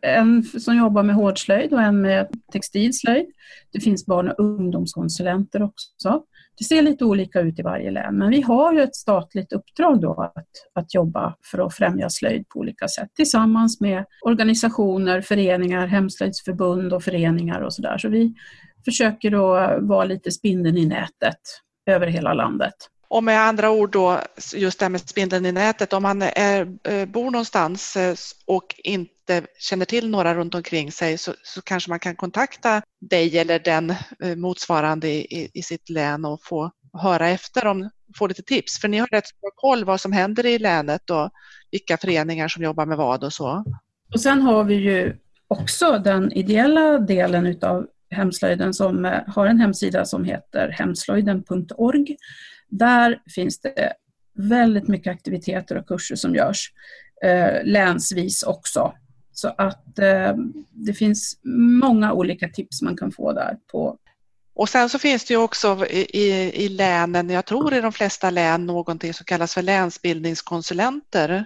en 0.02 0.44
som 0.44 0.78
jobbar 0.78 1.04
med 1.04 1.16
hårdslöjd 1.16 1.74
och 1.74 1.82
en 1.82 2.02
med 2.02 2.28
textilslöjd. 2.52 3.26
Det 3.72 3.80
finns 3.80 4.06
barn 4.06 4.30
och 4.30 4.40
ungdomskonsulenter 4.40 5.64
också. 5.64 6.24
Det 6.58 6.64
ser 6.64 6.82
lite 6.82 7.06
olika 7.06 7.40
ut 7.40 7.60
i 7.60 7.62
varje 7.62 7.92
län, 7.92 8.18
men 8.18 8.30
vi 8.30 8.42
har 8.42 8.74
ju 8.74 8.82
ett 8.82 8.96
statligt 8.96 9.54
uppdrag 9.54 10.02
då 10.02 10.32
att, 10.36 10.48
att 10.74 10.94
jobba 10.94 11.36
för 11.52 11.66
att 11.66 11.76
främja 11.76 12.10
slöjd 12.10 12.50
på 12.50 12.60
olika 12.60 12.88
sätt 12.88 13.10
tillsammans 13.16 13.82
med 13.82 14.06
organisationer, 14.22 15.22
föreningar, 15.22 15.88
hemslöjdsförbund 15.88 16.94
och 16.94 17.04
föreningar 17.04 17.62
och 17.62 17.74
sådär. 17.74 17.98
Så 17.98 18.10
vi 18.10 18.34
försöker 18.86 19.32
då 19.32 19.78
vara 19.82 20.06
lite 20.06 20.32
spindeln 20.32 20.78
i 20.78 20.86
nätet 20.86 21.40
över 21.86 22.08
hela 22.08 22.34
landet. 22.34 22.76
Och 23.10 23.24
med 23.24 23.42
andra 23.42 23.72
ord 23.72 23.92
då, 23.92 24.20
just 24.56 24.80
det 24.80 24.86
här 24.86 24.90
med 24.90 25.02
spindeln 25.02 25.46
i 25.46 25.52
nätet, 25.52 25.94
om 25.94 26.04
man 26.04 26.22
är, 26.22 26.78
eh, 26.84 27.06
bor 27.06 27.32
någonstans 27.32 27.96
eh, 27.96 28.16
och 28.46 28.76
inte 28.78 29.17
känner 29.60 29.86
till 29.86 30.10
några 30.10 30.36
runt 30.36 30.56
omkring 30.56 30.92
sig 30.92 31.18
så, 31.18 31.34
så 31.44 31.62
kanske 31.62 31.90
man 31.90 32.00
kan 32.00 32.16
kontakta 32.16 32.82
dig 33.02 33.38
eller 33.38 33.60
den 33.60 33.90
eh, 34.24 34.36
motsvarande 34.36 35.08
i, 35.08 35.50
i 35.54 35.62
sitt 35.62 35.90
län 35.90 36.26
och 36.26 36.40
få 36.44 36.72
höra 37.02 37.30
efter 37.30 37.66
om, 37.66 37.90
få 38.18 38.28
lite 38.28 38.44
tips. 38.44 38.80
För 38.82 38.88
ni 38.88 38.98
har 38.98 39.08
rätt 39.08 39.42
bra 39.42 39.52
koll 39.56 39.86
vad 39.86 40.02
som 40.02 40.12
händer 40.12 40.46
i 40.46 40.60
länet 40.60 41.10
och 41.10 41.30
vilka 41.72 41.98
föreningar 41.98 42.48
som 42.48 42.64
jobbar 42.64 42.86
med 42.86 42.98
vad 42.98 43.24
och 43.24 43.34
så. 43.34 43.64
Och 44.14 44.22
sen 44.22 44.42
har 44.42 44.64
vi 44.64 44.76
ju 44.76 45.16
också 45.48 46.00
den 46.00 46.34
ideella 46.34 47.00
delen 47.00 47.48
utav 47.48 47.88
hemslöjden 48.10 48.74
som 48.74 49.06
eh, 49.06 49.20
har 49.28 49.46
en 49.46 49.60
hemsida 49.60 50.06
som 50.06 50.24
heter 50.24 50.70
hemslöjden.org 50.70 52.18
där 52.70 53.22
finns 53.36 53.62
det 53.62 53.94
väldigt 54.34 54.88
mycket 54.88 55.12
aktiviteter 55.12 55.78
och 55.78 55.88
kurser 55.88 56.16
som 56.16 56.36
görs 56.36 56.72
eh, 57.24 57.64
länsvis 57.64 58.44
också. 58.44 58.94
Så 59.40 59.54
att 59.58 60.00
eh, 60.00 60.36
det 60.72 60.94
finns 60.94 61.40
många 61.82 62.14
olika 62.14 62.50
tips 62.50 62.82
man 62.82 62.98
kan 62.98 63.12
få 63.12 63.34
där. 63.34 63.58
på 63.72 63.98
och 64.56 64.70
sen 64.70 64.90
så 64.90 65.00
finns 65.00 65.26
det 65.26 65.34
ju 65.34 65.40
också 65.40 65.86
i, 65.90 66.00
i, 66.14 66.52
i 66.66 66.70
länen, 66.70 67.30
jag 67.30 67.46
tror 67.46 67.74
i 67.74 67.82
de 67.82 67.92
flesta 67.92 68.30
län, 68.30 68.66
någonting 68.66 69.14
som 69.14 69.26
kallas 69.26 69.54
för 69.54 69.62
länsbildningskonsulenter. 69.62 71.46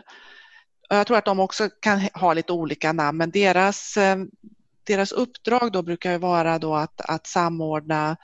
Jag 0.89 1.08
tror 1.08 1.17
att 1.17 1.25
de 1.25 1.39
också 1.39 1.69
kan 1.69 2.01
ha 2.13 2.34
lite 2.34 2.54
olika 2.54 2.93
namn, 2.93 3.17
men 3.17 3.32
deras, 3.32 3.97
eh, 3.97 4.17
deras 4.84 5.12
uppdrag 5.12 5.71
då 5.71 5.82
brukar 5.82 6.17
vara 6.17 6.60
då 6.60 6.75
att, 6.75 7.01
att 7.01 7.27
samordna 7.27 8.17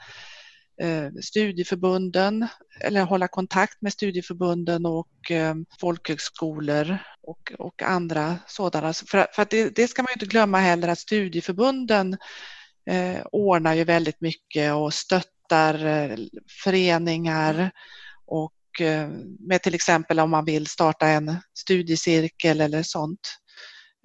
Eh, 0.80 1.10
studieförbunden 1.22 2.48
eller 2.80 3.04
hålla 3.04 3.28
kontakt 3.28 3.82
med 3.82 3.92
studieförbunden 3.92 4.86
och 4.86 5.30
eh, 5.30 5.54
folkhögskolor 5.80 6.98
och, 7.22 7.52
och 7.58 7.82
andra 7.82 8.38
sådana. 8.46 8.92
För, 8.92 9.26
för 9.34 9.42
att 9.42 9.50
det, 9.50 9.76
det, 9.76 9.88
ska 9.88 10.02
man 10.02 10.12
inte 10.12 10.26
glömma 10.26 10.58
heller 10.58 10.88
att 10.88 10.98
studieförbunden 10.98 12.16
eh, 12.90 13.20
ordnar 13.32 13.74
ju 13.74 13.84
väldigt 13.84 14.20
mycket 14.20 14.74
och 14.74 14.94
stöttar 14.94 15.86
eh, 15.86 16.16
föreningar 16.64 17.70
och 18.26 18.80
eh, 18.80 19.08
med 19.38 19.62
till 19.62 19.74
exempel 19.74 20.20
om 20.20 20.30
man 20.30 20.44
vill 20.44 20.66
starta 20.66 21.06
en 21.06 21.36
studiecirkel 21.54 22.60
eller 22.60 22.82
sånt 22.82 23.38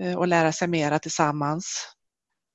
eh, 0.02 0.16
och 0.16 0.28
lära 0.28 0.52
sig 0.52 0.68
mera 0.68 1.00
tillsammans 1.00 1.88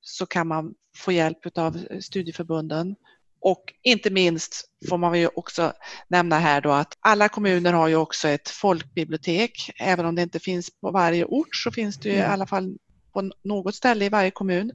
så 0.01 0.25
kan 0.25 0.47
man 0.47 0.73
få 0.97 1.11
hjälp 1.11 1.57
av 1.57 1.85
studieförbunden. 2.01 2.95
Och 3.41 3.73
inte 3.83 4.09
minst 4.09 4.65
får 4.89 4.97
man 4.97 5.19
ju 5.19 5.27
också 5.35 5.73
nämna 6.07 6.39
här 6.39 6.61
då 6.61 6.71
att 6.71 6.97
alla 6.99 7.29
kommuner 7.29 7.73
har 7.73 7.87
ju 7.87 7.95
också 7.95 8.27
ett 8.27 8.49
folkbibliotek. 8.49 9.71
Även 9.79 10.05
om 10.05 10.15
det 10.15 10.21
inte 10.21 10.39
finns 10.39 10.69
på 10.81 10.91
varje 10.91 11.25
ort 11.25 11.55
så 11.55 11.71
finns 11.71 11.97
det 11.97 12.09
ju 12.09 12.15
i 12.15 12.19
mm. 12.19 12.31
alla 12.31 12.47
fall 12.47 12.77
på 13.13 13.31
något 13.43 13.75
ställe 13.75 14.05
i 14.05 14.09
varje 14.09 14.31
kommun. 14.31 14.71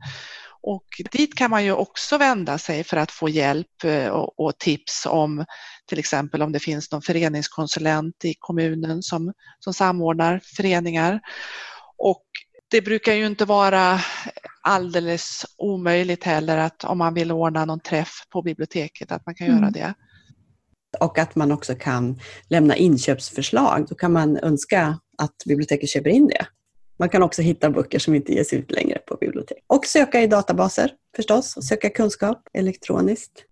Och 0.67 0.85
dit 1.13 1.35
kan 1.35 1.51
man 1.51 1.65
ju 1.65 1.73
också 1.73 2.19
vända 2.19 2.59
sig 2.59 2.85
för 2.85 2.97
att 2.97 3.11
få 3.11 3.29
hjälp 3.29 3.85
eh, 3.85 4.09
och, 4.09 4.41
och, 4.41 4.59
tips 4.59 5.07
om 5.07 5.45
till 5.87 5.99
exempel 5.99 6.43
om 6.43 6.53
det 6.53 6.61
finns 6.61 6.93
någon 6.93 7.03
föreningskonsulent 7.03 8.25
i 8.25 8.35
kommunen 8.39 9.03
som, 9.03 9.33
som 9.61 9.75
samordnar 9.75 10.41
föreningar. 10.57 11.21
Och 11.99 12.25
det 12.75 12.83
brukar 12.83 13.13
ju 13.13 13.27
inte 13.27 13.45
vara 13.45 14.01
alldeles 14.61 15.47
omöjligt 15.57 16.25
heller 16.25 16.59
att 16.59 16.85
om 16.85 16.99
man 16.99 17.15
vill 17.15 17.33
ordna 17.33 17.65
någon 17.65 17.81
träff 17.81 18.11
på 18.31 18.43
biblioteket 18.43 19.13
att 19.13 19.27
man 19.27 19.35
kan 19.35 19.47
mm. 19.47 19.59
göra 19.59 19.71
det. 19.71 19.95
Och 21.01 21.19
att 21.19 21.35
man 21.35 21.53
också 21.53 21.75
kan 21.75 22.21
lämna 22.49 22.77
inköpsförslag. 22.77 23.87
Då 23.89 23.95
kan 23.95 24.13
man 24.13 24.37
önska 24.37 24.99
att 25.19 25.35
biblioteket 25.47 25.89
köper 25.89 26.11
in 26.11 26.27
det. 26.27 26.47
Man 26.99 27.09
kan 27.09 27.23
också 27.23 27.43
hitta 27.43 27.71
böcker 27.71 27.99
som 27.99 28.15
inte 28.15 28.33
ges 28.33 28.53
ut 28.53 28.71
längre 28.71 28.99
på 28.99 29.17
bibliotek. 29.17 29.65
Och 29.67 29.87
söka 29.87 30.23
i 30.23 30.27
databaser 30.27 30.91
förstås, 31.17 31.57
och 31.57 31.65
söka 31.65 31.91
kunskap 31.91 32.49
elektroniskt. 32.53 33.45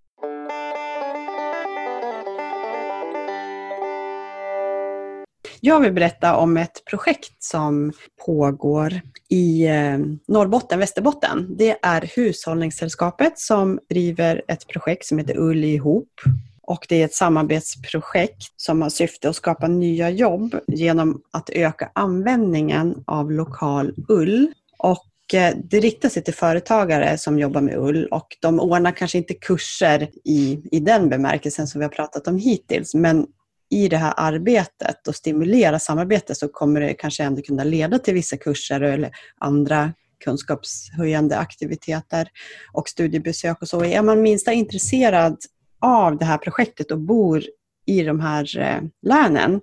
Jag 5.64 5.80
vill 5.80 5.92
berätta 5.92 6.36
om 6.36 6.56
ett 6.56 6.84
projekt 6.84 7.42
som 7.42 7.92
pågår 8.26 9.00
i 9.28 9.66
eh, 9.66 9.98
Norrbotten, 10.28 10.78
Västerbotten. 10.78 11.56
Det 11.56 11.78
är 11.82 12.10
Hushållningssällskapet 12.16 13.38
som 13.38 13.78
driver 13.90 14.42
ett 14.48 14.68
projekt 14.68 15.06
som 15.06 15.18
heter 15.18 15.38
Ull 15.38 15.64
ihop. 15.64 16.20
Och 16.62 16.86
det 16.88 17.00
är 17.00 17.04
ett 17.04 17.14
samarbetsprojekt 17.14 18.42
som 18.56 18.82
har 18.82 18.90
syfte 18.90 19.28
att 19.28 19.36
skapa 19.36 19.68
nya 19.68 20.10
jobb 20.10 20.56
genom 20.66 21.22
att 21.32 21.50
öka 21.50 21.90
användningen 21.94 23.04
av 23.06 23.32
lokal 23.32 23.94
ull. 24.08 24.52
Och 24.78 25.34
eh, 25.34 25.54
det 25.64 25.80
riktar 25.80 26.08
sig 26.08 26.24
till 26.24 26.34
företagare 26.34 27.18
som 27.18 27.38
jobbar 27.38 27.60
med 27.60 27.76
ull 27.76 28.06
och 28.06 28.36
de 28.40 28.60
ordnar 28.60 28.92
kanske 28.92 29.18
inte 29.18 29.34
kurser 29.34 30.08
i, 30.24 30.62
i 30.72 30.80
den 30.80 31.08
bemärkelsen 31.08 31.66
som 31.66 31.78
vi 31.78 31.84
har 31.84 31.92
pratat 31.92 32.28
om 32.28 32.38
hittills, 32.38 32.94
men 32.94 33.26
i 33.72 33.88
det 33.88 33.96
här 33.96 34.14
arbetet 34.16 35.08
och 35.08 35.14
stimulera 35.14 35.78
samarbete 35.78 36.34
så 36.34 36.48
kommer 36.48 36.80
det 36.80 36.94
kanske 36.94 37.22
ändå 37.22 37.42
kunna 37.42 37.64
leda 37.64 37.98
till 37.98 38.14
vissa 38.14 38.36
kurser 38.36 38.80
eller 38.80 39.10
andra 39.38 39.92
kunskapshöjande 40.24 41.38
aktiviteter 41.38 42.28
och 42.72 42.88
studiebesök 42.88 43.62
och 43.62 43.68
så. 43.68 43.84
Är 43.84 44.02
man 44.02 44.22
minsta 44.22 44.52
intresserad 44.52 45.36
av 45.80 46.18
det 46.18 46.24
här 46.24 46.38
projektet 46.38 46.90
och 46.90 47.00
bor 47.00 47.42
i 47.86 48.02
de 48.02 48.20
här 48.20 48.58
eh, 48.58 48.82
länen 49.02 49.60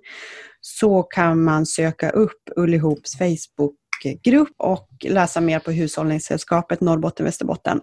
så 0.60 1.02
kan 1.02 1.44
man 1.44 1.66
söka 1.66 2.10
upp 2.10 2.42
Ullihops 2.56 3.18
Facebookgrupp 3.18 4.54
och 4.56 4.88
läsa 5.04 5.40
mer 5.40 5.58
på 5.58 5.70
Hushållningssällskapet 5.70 6.80
Norrbotten 6.80 7.26
Västerbotten. 7.26 7.80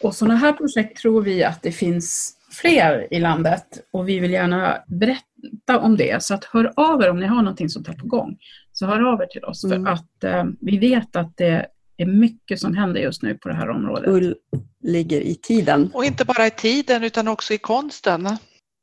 Och 0.00 0.14
sådana 0.14 0.36
här 0.36 0.52
projekt 0.52 0.98
tror 0.98 1.22
vi 1.22 1.44
att 1.44 1.62
det 1.62 1.72
finns 1.72 2.36
fler 2.50 3.14
i 3.14 3.20
landet 3.20 3.64
och 3.90 4.08
vi 4.08 4.18
vill 4.18 4.30
gärna 4.30 4.78
berätta 4.86 5.78
om 5.80 5.96
det. 5.96 6.22
Så 6.22 6.34
att 6.34 6.44
hör 6.44 6.72
av 6.76 7.02
er 7.02 7.10
om 7.10 7.20
ni 7.20 7.26
har 7.26 7.42
någonting 7.42 7.68
sånt 7.68 7.88
här 7.88 7.94
på 7.94 8.06
gång. 8.06 8.38
Så 8.72 8.86
hör 8.86 9.12
av 9.12 9.22
er 9.22 9.26
till 9.26 9.44
oss 9.44 9.64
mm. 9.64 9.84
för 9.84 9.92
att 9.92 10.24
eh, 10.24 10.44
vi 10.60 10.78
vet 10.78 11.16
att 11.16 11.36
det 11.36 11.66
är 11.96 12.06
mycket 12.06 12.60
som 12.60 12.74
händer 12.74 13.00
just 13.00 13.22
nu 13.22 13.34
på 13.34 13.48
det 13.48 13.54
här 13.54 13.70
området. 13.70 14.08
Ull 14.08 14.34
ligger 14.82 15.20
i 15.20 15.34
tiden. 15.34 15.90
Och 15.94 16.04
inte 16.04 16.24
bara 16.24 16.46
i 16.46 16.50
tiden 16.50 17.04
utan 17.04 17.28
också 17.28 17.54
i 17.54 17.58
konsten. 17.58 18.36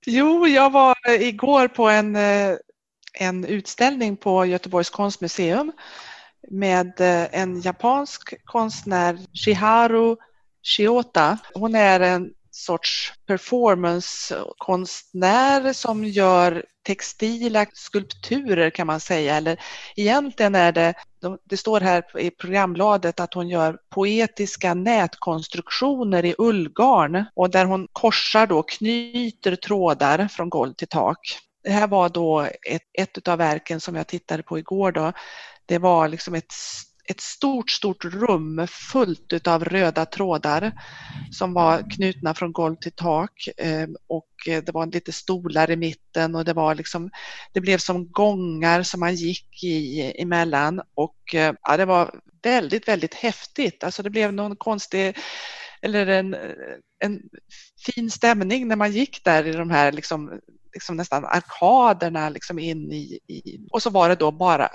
Jo, 0.06 0.48
jag 0.48 0.72
var 0.72 0.96
igår 1.22 1.68
på 1.68 1.90
en, 1.90 2.16
eh, 2.16 2.56
en 3.20 3.46
utställning 3.46 4.18
på 4.18 4.46
Göteborgs 4.46 4.90
konstmuseum 4.90 5.72
med 6.52 7.02
eh, 7.02 7.40
en 7.42 7.62
japansk 7.62 8.46
konstnär, 8.46 9.18
Shiharu 9.34 10.16
Shiota. 10.64 11.38
Hon 11.54 11.76
är 11.76 12.00
en 12.00 12.34
sorts 12.58 13.14
performancekonstnär 13.28 15.74
som 15.74 16.06
gör 16.06 16.66
textila 16.86 17.66
skulpturer 17.74 18.70
kan 18.70 18.88
man 18.88 19.00
säga, 19.00 19.36
eller 19.36 19.60
egentligen 19.96 20.56
är 20.56 20.72
det, 20.72 20.94
det 21.44 21.58
står 21.58 21.82
här 21.82 22.20
i 22.20 22.32
programbladet 22.32 23.20
att 23.20 23.34
hon 23.34 23.50
gör 23.50 23.78
poetiska 23.90 24.74
nätkonstruktioner 24.74 26.26
i 26.26 26.36
ullgarn 26.38 27.26
och 27.36 27.50
där 27.50 27.66
hon 27.66 27.88
korsar 27.94 28.48
då, 28.48 28.64
knyter 28.64 29.56
trådar 29.56 30.28
från 30.28 30.50
golv 30.50 30.74
till 30.74 30.88
tak. 30.88 31.40
Det 31.64 31.72
här 31.72 31.88
var 31.88 32.10
då 32.10 32.42
ett, 32.70 32.90
ett 32.94 33.28
av 33.28 33.38
verken 33.38 33.82
som 33.82 33.96
jag 33.96 34.08
tittade 34.08 34.44
på 34.44 34.60
igår 34.60 34.92
då. 34.92 35.12
Det 35.66 35.78
var 35.78 36.08
liksom 36.08 36.34
ett 36.34 36.54
ett 37.08 37.22
stort, 37.22 37.70
stort 37.70 38.06
rum 38.06 38.68
fullt 38.68 39.48
av 39.48 39.66
röda 39.66 40.06
trådar 40.06 40.72
som 41.32 41.54
var 41.54 41.92
knutna 41.92 42.34
från 42.34 42.52
golv 42.52 42.76
till 42.76 42.92
tak. 42.92 43.50
Ehm, 43.58 43.96
och 44.08 44.48
eh, 44.48 44.64
det 44.64 44.72
var 44.72 44.86
lite 44.86 45.12
stolar 45.12 45.72
i 45.72 45.76
mitten 45.76 46.36
och 46.36 46.46
det 46.46 46.54
var 46.54 46.76
liksom, 46.76 47.10
det 47.54 47.62
blev 47.62 47.78
som 47.78 48.12
gångar 48.12 48.84
som 48.84 49.00
man 49.00 49.16
gick 49.16 49.64
i 49.64 50.14
emellan. 50.22 50.82
Och 50.94 51.36
eh, 51.36 51.54
ja, 51.62 51.78
det 51.78 51.86
var 51.86 52.20
väldigt, 52.44 52.88
väldigt 52.88 53.14
häftigt. 53.14 53.84
Alltså 53.84 54.04
det 54.04 54.10
blev 54.10 54.34
någon 54.34 54.56
konstig 54.56 55.18
eller 55.82 56.08
en, 56.08 56.36
en 57.00 57.22
fin 57.86 58.12
stämning 58.12 58.68
när 58.68 58.76
man 58.76 58.92
gick 58.92 59.24
där 59.24 59.48
i 59.48 59.52
de 59.52 59.70
här 59.70 59.92
liksom, 59.92 60.40
liksom 60.74 60.98
nästan 60.98 61.26
arkaderna 61.26 62.30
liksom 62.30 62.60
in 62.60 62.92
i, 62.92 63.20
i, 63.28 63.60
och 63.72 63.84
så 63.84 63.90
var 63.90 64.10
det 64.10 64.16
då 64.16 64.32
bara 64.32 64.70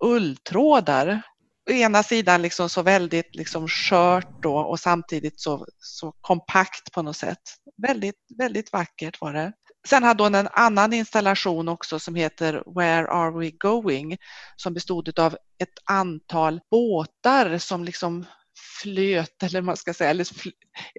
ulltrådar 0.00 1.22
å 1.68 1.72
ena 1.72 2.02
sidan 2.02 2.42
liksom 2.42 2.68
så 2.68 2.82
väldigt 2.82 3.34
liksom 3.34 3.68
skört 3.68 4.42
då 4.42 4.56
och 4.58 4.80
samtidigt 4.80 5.40
så, 5.40 5.66
så 5.78 6.12
kompakt 6.20 6.92
på 6.92 7.02
något 7.02 7.16
sätt. 7.16 7.42
Väldigt, 7.82 8.16
väldigt 8.38 8.72
vackert 8.72 9.20
var 9.20 9.32
det. 9.32 9.52
Sen 9.88 10.02
hade 10.02 10.22
hon 10.22 10.34
en 10.34 10.48
annan 10.52 10.92
installation 10.92 11.68
också 11.68 11.98
som 11.98 12.14
heter 12.14 12.62
Where 12.76 13.08
are 13.08 13.38
we 13.38 13.50
going? 13.50 14.16
Som 14.56 14.74
bestod 14.74 15.18
av 15.18 15.36
ett 15.58 15.78
antal 15.84 16.60
båtar 16.70 17.58
som 17.58 17.84
liksom 17.84 18.24
flöt 18.82 19.42
eller 19.42 19.62
man 19.62 19.76
ska 19.76 19.94
säga, 19.94 20.10
eller 20.10 20.26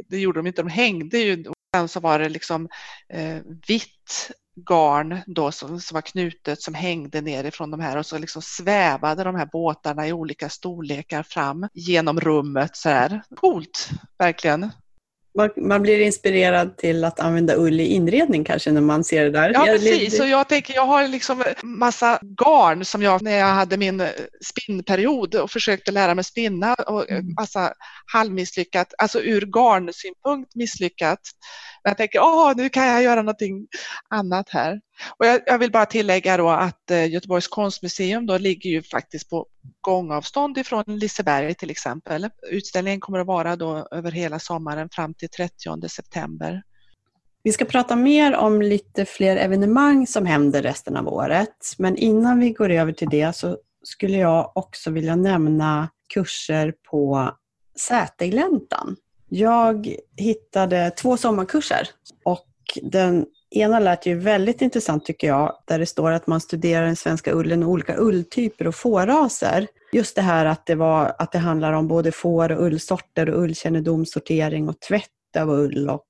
det 0.10 0.18
gjorde 0.18 0.40
de 0.40 0.48
inte, 0.48 0.62
de 0.62 0.70
hängde 0.70 1.18
ju. 1.18 1.46
Sen 1.76 1.88
så 1.88 2.00
var 2.00 2.20
det 2.20 2.30
liksom 2.30 2.70
eh, 3.14 3.38
vitt 3.68 4.32
garn 4.66 5.22
då 5.28 5.52
som, 5.52 5.80
som 5.80 5.96
var 5.96 6.02
knutet 6.02 6.62
som 6.62 6.74
hängde 6.74 7.22
nerifrån 7.22 7.72
de 7.72 7.80
här 7.80 7.98
och 7.98 8.06
så 8.06 8.18
liksom 8.18 8.42
svävade 8.42 9.24
de 9.24 9.36
här 9.36 9.50
båtarna 9.52 10.08
i 10.08 10.14
olika 10.14 10.50
storlekar 10.50 11.24
fram 11.24 11.68
genom 11.74 12.20
rummet 12.20 12.76
så 12.76 12.90
här. 12.90 13.22
Coolt, 13.36 13.90
verkligen. 14.18 14.72
Man, 15.58 15.82
blir 15.82 16.00
inspirerad 16.00 16.78
till 16.78 17.04
att 17.04 17.20
använda 17.20 17.56
ull 17.56 17.80
i 17.80 17.86
inredning 17.86 18.44
kanske 18.44 18.72
när 18.72 18.82
man 18.82 19.04
ser 19.04 19.24
det 19.24 19.32
där. 19.32 19.52
Ja 19.54 19.66
precis, 19.66 20.18
så 20.18 20.26
jag 20.26 20.48
tänker 20.48 20.74
jag 20.76 20.86
har 20.86 21.08
liksom 21.08 21.44
massa 21.64 22.20
garn 22.22 22.86
som 22.86 23.02
jag 23.02 23.22
när 23.22 23.38
jag 23.38 23.46
hade 23.46 23.78
min 23.78 24.02
eh, 24.02 24.10
spinnperiod 24.46 25.36
och 25.36 25.52
försökte 25.52 25.92
lära 25.92 26.16
mig 26.16 26.24
spinna 26.24 26.74
och 26.74 27.10
mm. 27.10 27.34
massa 27.40 27.74
halvmisslyckat, 28.14 28.94
alltså 28.98 29.22
ur 29.22 29.42
garnsynpunkt 29.42 30.56
misslyckat. 30.56 31.20
Men 31.84 31.92
jag 31.92 31.98
tänker, 31.98 32.20
åh, 32.20 32.54
nu 32.56 32.70
kan 32.70 32.88
jag 32.88 33.04
göra 33.04 33.22
någonting 33.22 33.68
annat 34.10 34.50
här. 34.50 34.80
Och 35.18 35.26
jag, 35.26 35.42
jag, 35.46 35.60
vill 35.60 35.72
bara 35.72 35.86
tillägga 35.86 36.38
då 36.38 36.50
att 36.50 36.92
eh, 36.92 37.12
Göteborgs 37.12 37.48
konstmuseum 37.48 38.26
då 38.26 38.38
ligger 38.38 38.70
ju 38.70 38.84
faktiskt 38.84 39.30
på 39.30 39.46
gångavstånd 39.82 40.58
ifrån 40.58 40.84
Liseberg 40.88 41.56
till 41.56 41.70
exempel. 41.70 42.30
Utställningen 42.52 43.00
kommer 43.00 43.20
att 43.20 43.28
vara 43.28 43.56
då 43.56 43.88
över 43.92 44.12
hela 44.12 44.40
sommaren 44.40 44.90
fram 44.90 45.14
till 45.14 45.30
30 45.30 45.90
september. 45.90 46.64
Vi 47.44 47.52
ska 47.52 47.66
prata 47.66 47.96
mer 47.96 48.36
om 48.36 48.62
lite 48.62 49.06
fler 49.06 49.38
evenemang 49.38 50.08
som 50.08 50.26
händer 50.26 50.62
resten 50.62 50.98
av 50.98 51.08
året. 51.08 51.76
Men 51.78 51.98
innan 51.98 52.40
vi 52.40 52.52
går 52.52 52.70
över 52.70 52.92
till 52.92 53.10
det 53.10 53.36
så 53.36 53.58
skulle 53.84 54.18
jag 54.18 54.52
också 54.56 54.92
vilja 54.92 55.16
nämna 55.16 55.90
kurser 56.14 56.74
på 56.92 57.32
Sätergläntan. 57.80 58.96
Jag 59.30 59.96
hittade 60.18 60.92
två 60.92 61.18
sommarkurser 61.18 61.90
och 62.24 62.48
den 62.82 63.26
ena 63.52 63.80
lät 63.80 64.06
ju 64.06 64.16
väldigt 64.16 64.62
intressant 64.62 65.06
tycker 65.06 65.28
jag, 65.28 65.58
där 65.66 65.80
det 65.80 65.86
står 65.86 66.12
att 66.12 66.28
man 66.28 66.42
studerar 66.42 66.86
den 66.86 66.96
svenska 66.96 67.34
ullen 67.34 67.64
och 67.64 67.70
olika 67.70 67.98
ulltyper 67.98 68.68
och 68.68 68.76
fåraser. 68.76 69.68
Just 69.92 70.16
det 70.16 70.22
här 70.22 70.46
att 70.46 70.66
det, 70.66 70.76
var, 70.76 71.16
att 71.18 71.32
det 71.32 71.38
handlar 71.38 71.74
om 71.74 71.88
både 71.88 72.12
får 72.12 72.52
och 72.52 72.66
ullsorter 72.66 73.30
och 73.30 73.44
ullkännedom, 73.44 74.06
sortering 74.06 74.70
och 74.70 74.80
tvätt 74.80 75.36
av 75.38 75.50
ull 75.50 75.90
och, 75.90 76.06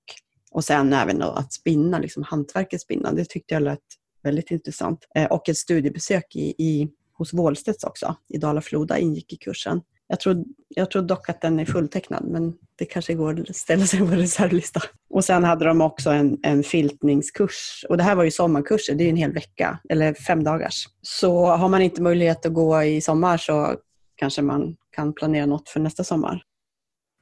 och 0.51 0.63
sen 0.63 0.93
även 0.93 1.21
att 1.21 1.53
spinna, 1.53 1.99
liksom 1.99 2.23
hantverket 2.23 2.81
spinna. 2.81 3.11
Det 3.11 3.25
tyckte 3.25 3.53
jag 3.53 3.63
lät 3.63 3.79
väldigt 4.23 4.51
intressant. 4.51 5.07
Eh, 5.15 5.25
och 5.25 5.49
ett 5.49 5.57
studiebesök 5.57 6.35
i, 6.35 6.55
i, 6.57 6.89
hos 7.13 7.33
Wåhlstedts 7.33 7.83
också, 7.83 8.15
i 8.29 8.37
Dala-Floda 8.37 8.97
ingick 8.97 9.33
i 9.33 9.35
kursen. 9.35 9.81
Jag 10.11 10.19
tror, 10.19 10.45
jag 10.67 10.91
tror 10.91 11.01
dock 11.01 11.29
att 11.29 11.41
den 11.41 11.59
är 11.59 11.65
fulltecknad, 11.65 12.23
men 12.27 12.53
det 12.75 12.85
kanske 12.85 13.13
går 13.13 13.45
att 13.49 13.55
ställa 13.55 13.85
sig 13.85 13.99
på 13.99 14.05
reservlista. 14.05 14.81
Och 15.09 15.25
sen 15.25 15.43
hade 15.43 15.65
de 15.65 15.81
också 15.81 16.09
en, 16.09 16.37
en 16.43 16.63
filtningskurs. 16.63 17.85
Och 17.89 17.97
det 17.97 18.03
här 18.03 18.15
var 18.15 18.23
ju 18.23 18.31
sommarkurser, 18.31 18.95
det 18.95 19.03
är 19.03 19.09
en 19.09 19.15
hel 19.15 19.33
vecka, 19.33 19.79
eller 19.89 20.13
fem 20.13 20.43
dagars. 20.43 20.87
Så 21.01 21.45
har 21.45 21.69
man 21.69 21.81
inte 21.81 22.01
möjlighet 22.01 22.45
att 22.45 22.53
gå 22.53 22.83
i 22.83 23.01
sommar 23.01 23.37
så 23.37 23.75
kanske 24.15 24.41
man 24.41 24.75
kan 24.91 25.13
planera 25.13 25.45
något 25.45 25.69
för 25.69 25.79
nästa 25.79 26.03
sommar. 26.03 26.43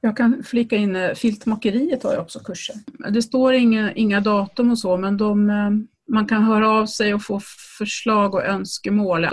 Jag 0.02 0.17
kan 0.17 0.43
flika 0.43 0.76
in, 0.76 0.95
eh, 0.95 1.13
Filtmakeriet 1.13 2.04
har 2.04 2.13
ju 2.13 2.19
också 2.19 2.39
kurser. 2.39 2.76
Det 3.10 3.21
står 3.21 3.54
inga, 3.54 3.93
inga 3.93 4.21
datum 4.21 4.71
och 4.71 4.80
så, 4.80 4.97
men 4.97 5.17
de, 5.17 5.50
eh, 5.50 5.69
man 6.13 6.28
kan 6.28 6.43
höra 6.43 6.69
av 6.69 6.86
sig 6.86 7.13
och 7.13 7.23
få 7.23 7.41
förslag 7.78 8.34
och 8.34 8.45
önskemål. 8.45 9.28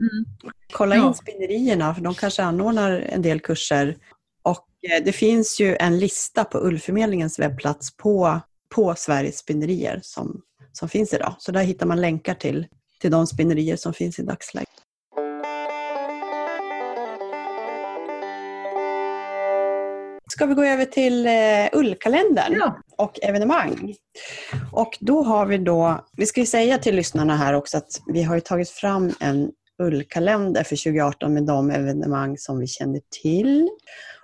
Mm. 0.00 0.24
Kolla 0.72 0.94
in 0.94 1.02
ja. 1.02 1.14
spinnerierna, 1.14 1.94
för 1.94 2.02
de 2.02 2.14
kanske 2.14 2.42
anordnar 2.42 2.90
en 2.90 3.22
del 3.22 3.40
kurser. 3.40 3.96
Och 4.42 4.66
eh, 4.90 5.04
det 5.04 5.12
finns 5.12 5.60
ju 5.60 5.76
en 5.76 5.98
lista 5.98 6.44
på 6.44 6.58
Ullförmedlingens 6.58 7.38
webbplats 7.38 7.96
på, 7.96 8.40
på 8.74 8.94
Sveriges 8.96 9.38
spinnerier 9.38 10.00
som, 10.02 10.40
som 10.72 10.88
finns 10.88 11.14
idag. 11.14 11.34
Så 11.38 11.52
där 11.52 11.62
hittar 11.62 11.86
man 11.86 12.00
länkar 12.00 12.34
till, 12.34 12.66
till 13.00 13.10
de 13.10 13.26
spinnerier 13.26 13.76
som 13.76 13.92
finns 13.92 14.18
i 14.18 14.22
dagsläget. 14.22 14.68
Ska 20.28 20.46
vi 20.46 20.54
gå 20.54 20.64
över 20.64 20.84
till 20.84 21.26
uh, 21.26 21.78
ullkalendern 21.80 22.52
ja. 22.52 22.78
och 22.96 23.18
evenemang. 23.22 23.94
Och 24.72 24.98
då 25.00 25.22
har 25.22 25.46
vi 25.46 25.58
då, 25.58 26.04
vi 26.16 26.26
ska 26.26 26.40
ju 26.40 26.46
säga 26.46 26.78
till 26.78 26.96
lyssnarna 26.96 27.36
här 27.36 27.54
också 27.54 27.76
att 27.76 28.02
vi 28.06 28.22
har 28.22 28.40
tagit 28.40 28.70
fram 28.70 29.12
en 29.20 29.50
ullkalender 29.78 30.62
för 30.62 30.76
2018 30.76 31.34
med 31.34 31.46
de 31.46 31.70
evenemang 31.70 32.38
som 32.38 32.58
vi 32.58 32.66
känner 32.66 33.00
till. 33.22 33.68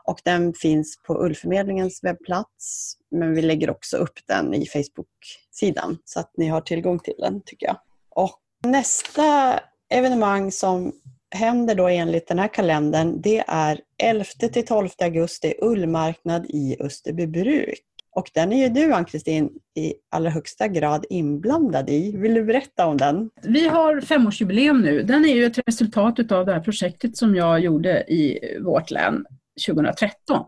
Och 0.05 0.21
den 0.25 0.55
finns 0.55 1.03
på 1.07 1.25
Ullförmedlingens 1.25 2.05
webbplats, 2.05 2.97
men 3.11 3.35
vi 3.35 3.43
lägger 3.43 3.71
också 3.71 3.97
upp 3.97 4.19
den 4.27 4.55
i 4.55 4.67
Facebook-sidan 4.67 5.99
så 6.05 6.21
att 6.21 6.31
ni 6.37 6.49
har 6.49 6.61
tillgång 6.61 6.99
till 6.99 7.15
den 7.19 7.41
tycker 7.47 7.67
jag. 7.67 7.77
Och 8.11 8.39
nästa 8.65 9.61
evenemang 9.91 10.53
som 10.53 10.93
händer 11.35 11.75
då 11.75 11.89
enligt 11.89 12.29
den 12.29 12.39
här 12.39 12.49
kalendern, 12.49 13.21
det 13.21 13.45
är 13.47 13.81
11 14.03 14.25
12 14.67 14.89
augusti 15.03 15.55
ullmarknad 15.63 16.47
i 16.49 16.77
Österbybruk. 16.81 17.85
Och 18.15 18.31
den 18.35 18.53
är 18.53 18.63
ju 18.63 18.69
du, 18.69 18.93
Ann-Kristin, 18.93 19.51
i 19.75 19.95
allra 20.11 20.31
högsta 20.31 20.69
grad 20.69 21.05
inblandad 21.11 21.91
i. 21.91 22.17
Vill 22.17 22.35
du 22.35 22.45
berätta 22.45 22.87
om 22.87 22.97
den? 22.97 23.31
Vi 23.43 23.69
har 23.69 24.01
femårsjubileum 24.01 24.81
nu. 24.81 25.03
Den 25.03 25.25
är 25.25 25.35
ju 25.35 25.45
ett 25.45 25.59
resultat 25.67 26.33
av 26.33 26.47
det 26.47 26.53
här 26.53 26.61
projektet 26.61 27.17
som 27.17 27.35
jag 27.35 27.61
gjorde 27.61 28.05
i 28.13 28.39
vårt 28.61 28.91
län 28.91 29.25
2013. 29.67 30.45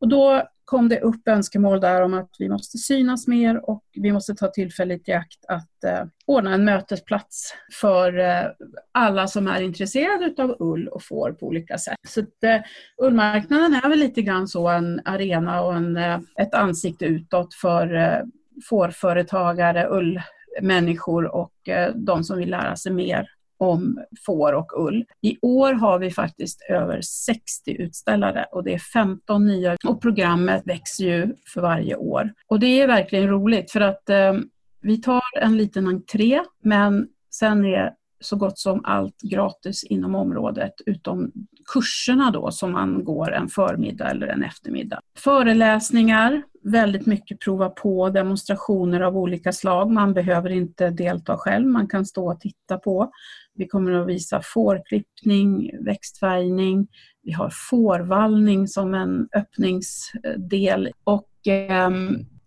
Och 0.00 0.08
då 0.08 0.42
kom 0.68 0.88
det 0.88 1.00
upp 1.00 1.28
önskemål 1.28 1.80
där 1.80 2.02
om 2.02 2.14
att 2.14 2.30
vi 2.38 2.48
måste 2.48 2.78
synas 2.78 3.26
mer 3.26 3.70
och 3.70 3.84
vi 3.92 4.12
måste 4.12 4.34
ta 4.34 4.48
tillfället 4.48 5.08
i 5.08 5.12
akt 5.12 5.44
att 5.48 5.84
eh, 5.84 6.04
ordna 6.26 6.54
en 6.54 6.64
mötesplats 6.64 7.54
för 7.80 8.18
eh, 8.18 8.44
alla 8.92 9.26
som 9.26 9.46
är 9.46 9.60
intresserade 9.60 10.42
av 10.42 10.56
ull 10.58 10.88
och 10.88 11.02
får 11.02 11.32
på 11.32 11.46
olika 11.46 11.78
sätt. 11.78 11.96
Så 12.08 12.20
att, 12.20 12.44
eh, 12.44 12.60
ullmarknaden 13.02 13.74
är 13.74 13.88
väl 13.88 13.98
lite 13.98 14.22
grann 14.22 14.48
så 14.48 14.68
en 14.68 15.00
arena 15.04 15.62
och 15.62 15.76
en, 15.76 15.96
eh, 15.96 16.18
ett 16.40 16.54
ansikte 16.54 17.04
utåt 17.04 17.54
för 17.54 17.94
eh, 17.94 18.20
fårföretagare, 18.68 19.88
ullmänniskor 19.90 21.34
och 21.34 21.68
eh, 21.68 21.94
de 21.94 22.24
som 22.24 22.38
vill 22.38 22.50
lära 22.50 22.76
sig 22.76 22.92
mer 22.92 23.28
om 23.58 24.04
får 24.26 24.52
och 24.52 24.86
ull. 24.86 25.04
I 25.22 25.38
år 25.42 25.72
har 25.72 25.98
vi 25.98 26.10
faktiskt 26.10 26.60
över 26.70 27.00
60 27.00 27.72
utställare 27.72 28.46
och 28.52 28.64
det 28.64 28.74
är 28.74 28.78
15 28.78 29.46
nya 29.46 29.76
och 29.86 30.02
programmet 30.02 30.62
växer 30.66 31.04
ju 31.04 31.34
för 31.54 31.60
varje 31.60 31.96
år. 31.96 32.32
Och 32.46 32.60
det 32.60 32.80
är 32.80 32.86
verkligen 32.86 33.28
roligt 33.28 33.70
för 33.70 33.80
att 33.80 34.10
eh, 34.10 34.34
vi 34.80 35.00
tar 35.00 35.22
en 35.40 35.56
liten 35.56 35.88
entré 35.88 36.40
men 36.62 37.08
sen 37.30 37.64
är 37.64 37.94
så 38.20 38.36
gott 38.36 38.58
som 38.58 38.80
allt 38.84 39.20
gratis 39.22 39.84
inom 39.84 40.14
området 40.14 40.72
utom 40.86 41.32
kurserna 41.72 42.30
då 42.30 42.50
som 42.50 42.72
man 42.72 43.04
går 43.04 43.32
en 43.32 43.48
förmiddag 43.48 44.10
eller 44.10 44.26
en 44.26 44.42
eftermiddag. 44.42 45.00
Föreläsningar, 45.18 46.42
väldigt 46.62 47.06
mycket 47.06 47.40
prova 47.40 47.68
på, 47.68 48.10
demonstrationer 48.10 49.00
av 49.00 49.16
olika 49.16 49.52
slag. 49.52 49.90
Man 49.90 50.14
behöver 50.14 50.50
inte 50.50 50.90
delta 50.90 51.36
själv, 51.36 51.66
man 51.66 51.88
kan 51.88 52.06
stå 52.06 52.32
och 52.32 52.40
titta 52.40 52.78
på. 52.78 53.10
Vi 53.54 53.66
kommer 53.66 53.92
att 53.92 54.06
visa 54.06 54.40
fårklippning, 54.44 55.70
växtfärgning, 55.84 56.88
vi 57.22 57.32
har 57.32 57.50
fårvallning 57.70 58.68
som 58.68 58.94
en 58.94 59.28
öppningsdel 59.36 60.90
och 61.04 61.46
eh, 61.46 61.90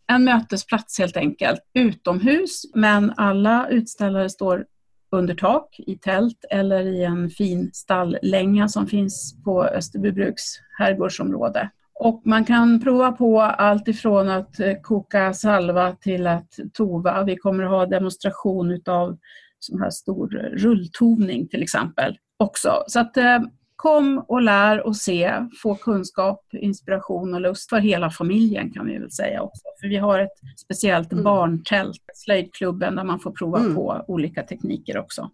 en 0.07 0.23
mötesplats 0.23 0.99
helt 0.99 1.17
enkelt, 1.17 1.59
utomhus, 1.73 2.61
men 2.75 3.13
alla 3.17 3.67
utställare 3.69 4.29
står 4.29 4.65
under 5.11 5.35
tak, 5.35 5.75
i 5.79 5.97
tält 5.97 6.45
eller 6.49 6.85
i 6.85 7.03
en 7.03 7.29
fin 7.29 7.69
stalllänga 7.73 8.67
som 8.67 8.87
finns 8.87 9.43
på 9.43 9.63
Österbybruks 9.65 10.43
herrgårdsområde. 10.79 11.69
Och 11.93 12.21
man 12.25 12.45
kan 12.45 12.79
prova 12.79 13.11
på 13.11 13.41
allt 13.41 13.87
ifrån 13.87 14.29
att 14.29 14.59
eh, 14.59 14.73
koka 14.81 15.33
salva 15.33 15.91
till 15.91 16.27
att 16.27 16.59
tova. 16.73 17.23
Vi 17.23 17.35
kommer 17.35 17.63
att 17.63 17.69
ha 17.69 17.85
demonstration 17.85 18.71
utav 18.71 19.17
sån 19.59 19.81
här 19.81 19.89
stor 19.89 20.27
rulltovning 20.53 21.47
till 21.47 21.63
exempel 21.63 22.17
också. 22.37 22.83
Så 22.87 22.99
att 22.99 23.17
eh, 23.17 23.39
kom 23.81 24.25
och 24.27 24.41
lär 24.41 24.87
och 24.87 24.95
se, 24.95 25.47
få 25.61 25.75
kunskap, 25.75 26.45
inspiration 26.53 27.33
och 27.33 27.41
lust 27.41 27.69
för 27.69 27.79
hela 27.79 28.09
familjen 28.09 28.71
kan 28.71 28.85
vi 28.85 28.97
väl 28.97 29.11
säga 29.11 29.41
också. 29.41 29.63
För 29.81 29.87
vi 29.87 29.97
har 29.97 30.19
ett 30.19 30.31
speciellt 30.57 31.11
mm. 31.11 31.23
barntält, 31.23 32.01
slöjdklubben, 32.13 32.95
där 32.95 33.03
man 33.03 33.19
får 33.19 33.31
prova 33.31 33.59
mm. 33.59 33.75
på 33.75 34.05
olika 34.07 34.43
tekniker 34.43 34.97
också. 34.97 35.29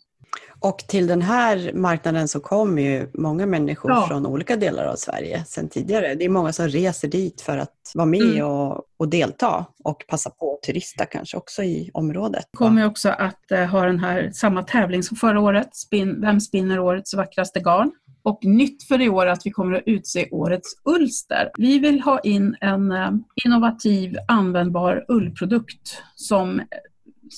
Och 0.60 0.78
till 0.78 1.08
den 1.08 1.22
här 1.22 1.72
marknaden 1.74 2.28
så 2.28 2.40
kommer 2.40 2.82
ju 2.82 3.10
många 3.14 3.46
människor 3.46 3.92
ja. 3.92 4.08
från 4.08 4.26
olika 4.26 4.56
delar 4.56 4.86
av 4.86 4.96
Sverige 4.96 5.44
sedan 5.46 5.70
tidigare. 5.70 6.16
Det 6.16 6.26
är 6.26 6.30
många 6.30 6.54
som 6.54 6.68
reser 6.68 7.08
dit 7.08 7.42
för 7.42 7.58
att 7.58 7.92
vara 7.94 8.06
med 8.06 8.22
mm. 8.22 8.46
och, 8.46 8.84
och, 8.98 9.10
delta 9.10 9.66
och 9.84 10.06
passa 10.08 10.30
på 10.30 10.54
att 10.54 10.62
turista 10.62 11.06
kanske 11.06 11.38
också 11.38 11.64
i 11.64 11.92
området. 11.94 12.46
kommer 12.58 12.86
också 12.86 13.10
att 13.10 13.52
uh, 13.52 13.60
ha 13.60 13.86
den 13.86 14.00
här 14.00 14.32
samma 14.34 14.64
tävling 14.64 15.04
som 15.04 15.18
förra 15.18 15.40
året, 15.40 15.76
spin, 15.76 16.22
Vem 16.22 16.40
spinner 16.40 16.80
årets 16.80 17.14
vackraste 17.14 17.60
garn? 17.60 17.92
Och 18.28 18.46
nytt 18.46 18.84
för 18.84 19.02
i 19.02 19.10
år 19.10 19.26
är 19.26 19.32
att 19.32 19.46
vi 19.46 19.52
kommer 19.52 19.78
att 19.78 19.84
utse 19.86 20.28
årets 20.32 20.76
Ulster. 20.84 21.52
Vi 21.58 21.80
vill 21.80 22.02
ha 22.02 22.20
in 22.20 22.56
en 22.62 22.92
uh, 22.92 23.12
innovativ 23.46 24.18
användbar 24.28 25.06
ullprodukt 25.08 26.02
som 26.16 26.62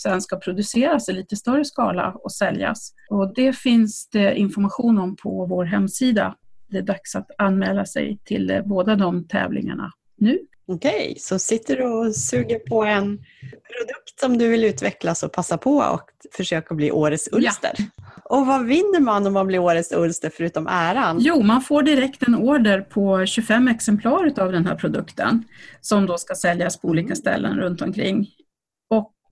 sen 0.03 0.21
ska 0.21 0.37
produceras 0.37 1.09
i 1.09 1.13
lite 1.13 1.35
större 1.35 1.65
skala 1.65 2.11
och 2.23 2.31
säljas. 2.31 2.93
Och 3.09 3.33
det 3.33 3.53
finns 3.53 4.09
det 4.09 4.35
information 4.35 4.97
om 4.97 5.15
på 5.15 5.45
vår 5.45 5.65
hemsida. 5.65 6.35
Det 6.69 6.77
är 6.77 6.81
dags 6.81 7.15
att 7.15 7.27
anmäla 7.37 7.85
sig 7.85 8.19
till 8.23 8.49
eh, 8.49 8.61
båda 8.65 8.95
de 8.95 9.27
tävlingarna 9.27 9.91
nu. 10.17 10.39
Okej, 10.67 10.91
okay, 10.91 11.15
så 11.17 11.39
sitter 11.39 11.77
du 11.77 11.83
och 11.83 12.15
suger 12.15 12.59
på 12.59 12.83
en 12.83 13.17
produkt 13.47 14.19
som 14.19 14.37
du 14.37 14.47
vill 14.47 14.63
utveckla 14.63 15.15
så 15.15 15.29
passa 15.29 15.57
på 15.57 15.77
och 15.77 16.03
försöka 16.31 16.75
bli 16.75 16.91
årets 16.91 17.29
Ulster. 17.31 17.73
Ja. 17.77 17.98
Och 18.29 18.47
vad 18.47 18.65
vinner 18.65 18.99
man 18.99 19.27
om 19.27 19.33
man 19.33 19.47
blir 19.47 19.59
årets 19.59 19.91
Ulster 19.91 20.31
förutom 20.33 20.67
äran? 20.67 21.17
Jo, 21.19 21.43
man 21.43 21.61
får 21.61 21.83
direkt 21.83 22.23
en 22.23 22.35
order 22.35 22.81
på 22.81 23.25
25 23.25 23.67
exemplar 23.67 24.31
av 24.39 24.51
den 24.51 24.65
här 24.65 24.75
produkten 24.75 25.43
som 25.81 26.05
då 26.05 26.17
ska 26.17 26.35
säljas 26.35 26.81
på 26.81 26.87
olika 26.87 27.05
mm. 27.05 27.15
ställen 27.15 27.57
runt 27.57 27.81
omkring. 27.81 28.27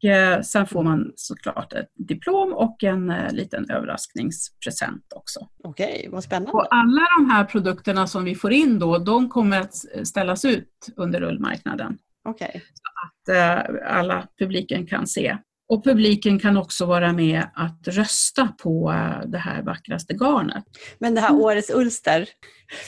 Eh, 0.03 0.41
sen 0.41 0.67
får 0.67 0.83
man 0.83 1.11
såklart 1.15 1.73
ett 1.73 1.91
diplom 1.95 2.53
och 2.53 2.83
en 2.83 3.09
eh, 3.09 3.31
liten 3.31 3.69
överraskningspresent 3.69 5.13
också. 5.15 5.47
Okej, 5.63 6.07
vad 6.11 6.23
spännande. 6.23 6.51
Och 6.51 6.67
alla 6.69 7.01
de 7.17 7.29
här 7.29 7.43
produkterna 7.43 8.07
som 8.07 8.23
vi 8.23 8.35
får 8.35 8.51
in 8.51 8.79
då, 8.79 8.97
de 8.97 9.29
kommer 9.29 9.61
att 9.61 9.75
ställas 10.03 10.45
ut 10.45 10.87
under 10.95 11.19
rullmarknaden. 11.19 11.97
Okej. 12.29 12.63
Så 12.73 12.81
att 13.05 13.37
eh, 13.37 13.97
alla 13.97 14.27
publiken 14.39 14.87
kan 14.87 15.07
se. 15.07 15.37
Och 15.69 15.83
publiken 15.83 16.39
kan 16.39 16.57
också 16.57 16.85
vara 16.85 17.13
med 17.13 17.43
att 17.55 17.87
rösta 17.87 18.47
på 18.47 18.93
det 19.25 19.37
här 19.37 19.61
vackraste 19.61 20.13
garnet. 20.13 20.63
Men 20.99 21.15
det 21.15 21.21
här 21.21 21.29
mm. 21.29 21.41
årets 21.41 21.69
Ulster, 21.69 22.29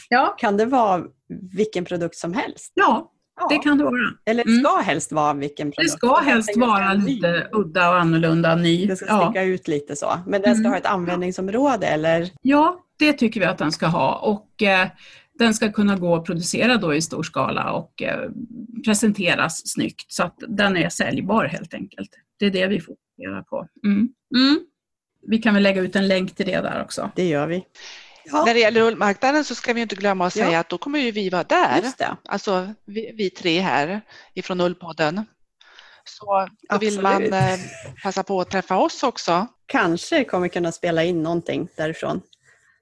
ja. 0.09 0.35
kan 0.39 0.57
det 0.57 0.65
vara 0.65 1.03
vilken 1.51 1.85
produkt 1.85 2.15
som 2.15 2.33
helst? 2.33 2.71
Ja, 2.75 3.11
det 3.49 3.57
kan 3.57 3.77
det 3.77 3.83
vara. 3.83 4.13
Eller 4.25 4.43
det 4.43 4.51
ska 4.51 4.73
mm. 4.73 4.85
helst 4.85 5.11
vara 5.11 5.33
vilken 5.33 5.71
produkt. 5.71 5.91
Det 5.91 5.97
ska 5.97 6.15
helst 6.15 6.57
vara 6.57 6.93
lite 6.93 7.49
udda 7.51 7.89
och 7.89 7.99
annorlunda, 7.99 8.55
ny. 8.55 8.85
Det 8.85 8.95
ska 8.95 9.05
sticka 9.05 9.43
ja. 9.43 9.49
ut 9.49 9.67
lite 9.67 9.95
så. 9.95 10.19
Men 10.27 10.41
den 10.41 10.55
ska 10.55 10.59
mm. 10.59 10.71
ha 10.71 10.77
ett 10.77 10.85
användningsområde 10.85 11.87
eller? 11.87 12.29
Ja, 12.41 12.79
det 12.99 13.13
tycker 13.13 13.39
vi 13.39 13.45
att 13.45 13.57
den 13.57 13.71
ska 13.71 13.87
ha. 13.87 14.15
Och 14.15 14.63
eh, 14.63 14.87
den 15.39 15.53
ska 15.53 15.71
kunna 15.71 15.95
gå 15.95 16.15
att 16.15 16.25
producera 16.25 16.77
då 16.77 16.93
i 16.93 17.01
stor 17.01 17.23
skala 17.23 17.71
och 17.71 18.01
eh, 18.01 18.29
presenteras 18.85 19.67
snyggt 19.67 20.11
så 20.11 20.23
att 20.23 20.35
den 20.47 20.77
är 20.77 20.89
säljbar 20.89 21.45
helt 21.45 21.73
enkelt. 21.73 22.09
Det 22.39 22.45
är 22.45 22.51
det 22.51 22.67
vi 22.67 22.79
fokuserar 22.79 23.41
på. 23.41 23.67
Mm. 23.83 24.09
Mm. 24.35 24.59
Vi 25.27 25.37
kan 25.37 25.53
väl 25.53 25.63
lägga 25.63 25.81
ut 25.81 25.95
en 25.95 26.07
länk 26.07 26.35
till 26.35 26.45
det 26.45 26.61
där 26.61 26.81
också. 26.83 27.11
Det 27.15 27.27
gör 27.27 27.47
vi. 27.47 27.65
Ja. 28.25 28.43
När 28.45 28.53
det 28.53 28.59
gäller 28.59 28.81
ullmarknaden 28.81 29.43
så 29.43 29.55
ska 29.55 29.73
vi 29.73 29.81
inte 29.81 29.95
glömma 29.95 30.25
att 30.25 30.33
säga 30.33 30.51
ja. 30.51 30.59
att 30.59 30.69
då 30.69 30.77
kommer 30.77 30.99
ju 30.99 31.11
vi 31.11 31.29
vara 31.29 31.43
där. 31.43 31.83
Alltså 32.25 32.73
vi, 32.85 33.11
vi, 33.15 33.29
tre 33.29 33.59
här 33.59 34.01
ifrån 34.33 34.61
Ullpodden. 34.61 35.25
Så 36.03 36.47
då 36.69 36.77
vill 36.77 37.01
man 37.01 37.33
eh, 37.33 37.59
passa 38.03 38.23
på 38.23 38.41
att 38.41 38.51
träffa 38.51 38.77
oss 38.77 39.03
också. 39.03 39.47
Kanske 39.65 40.23
kommer 40.23 40.47
kunna 40.47 40.71
spela 40.71 41.03
in 41.03 41.23
någonting 41.23 41.67
därifrån. 41.77 42.21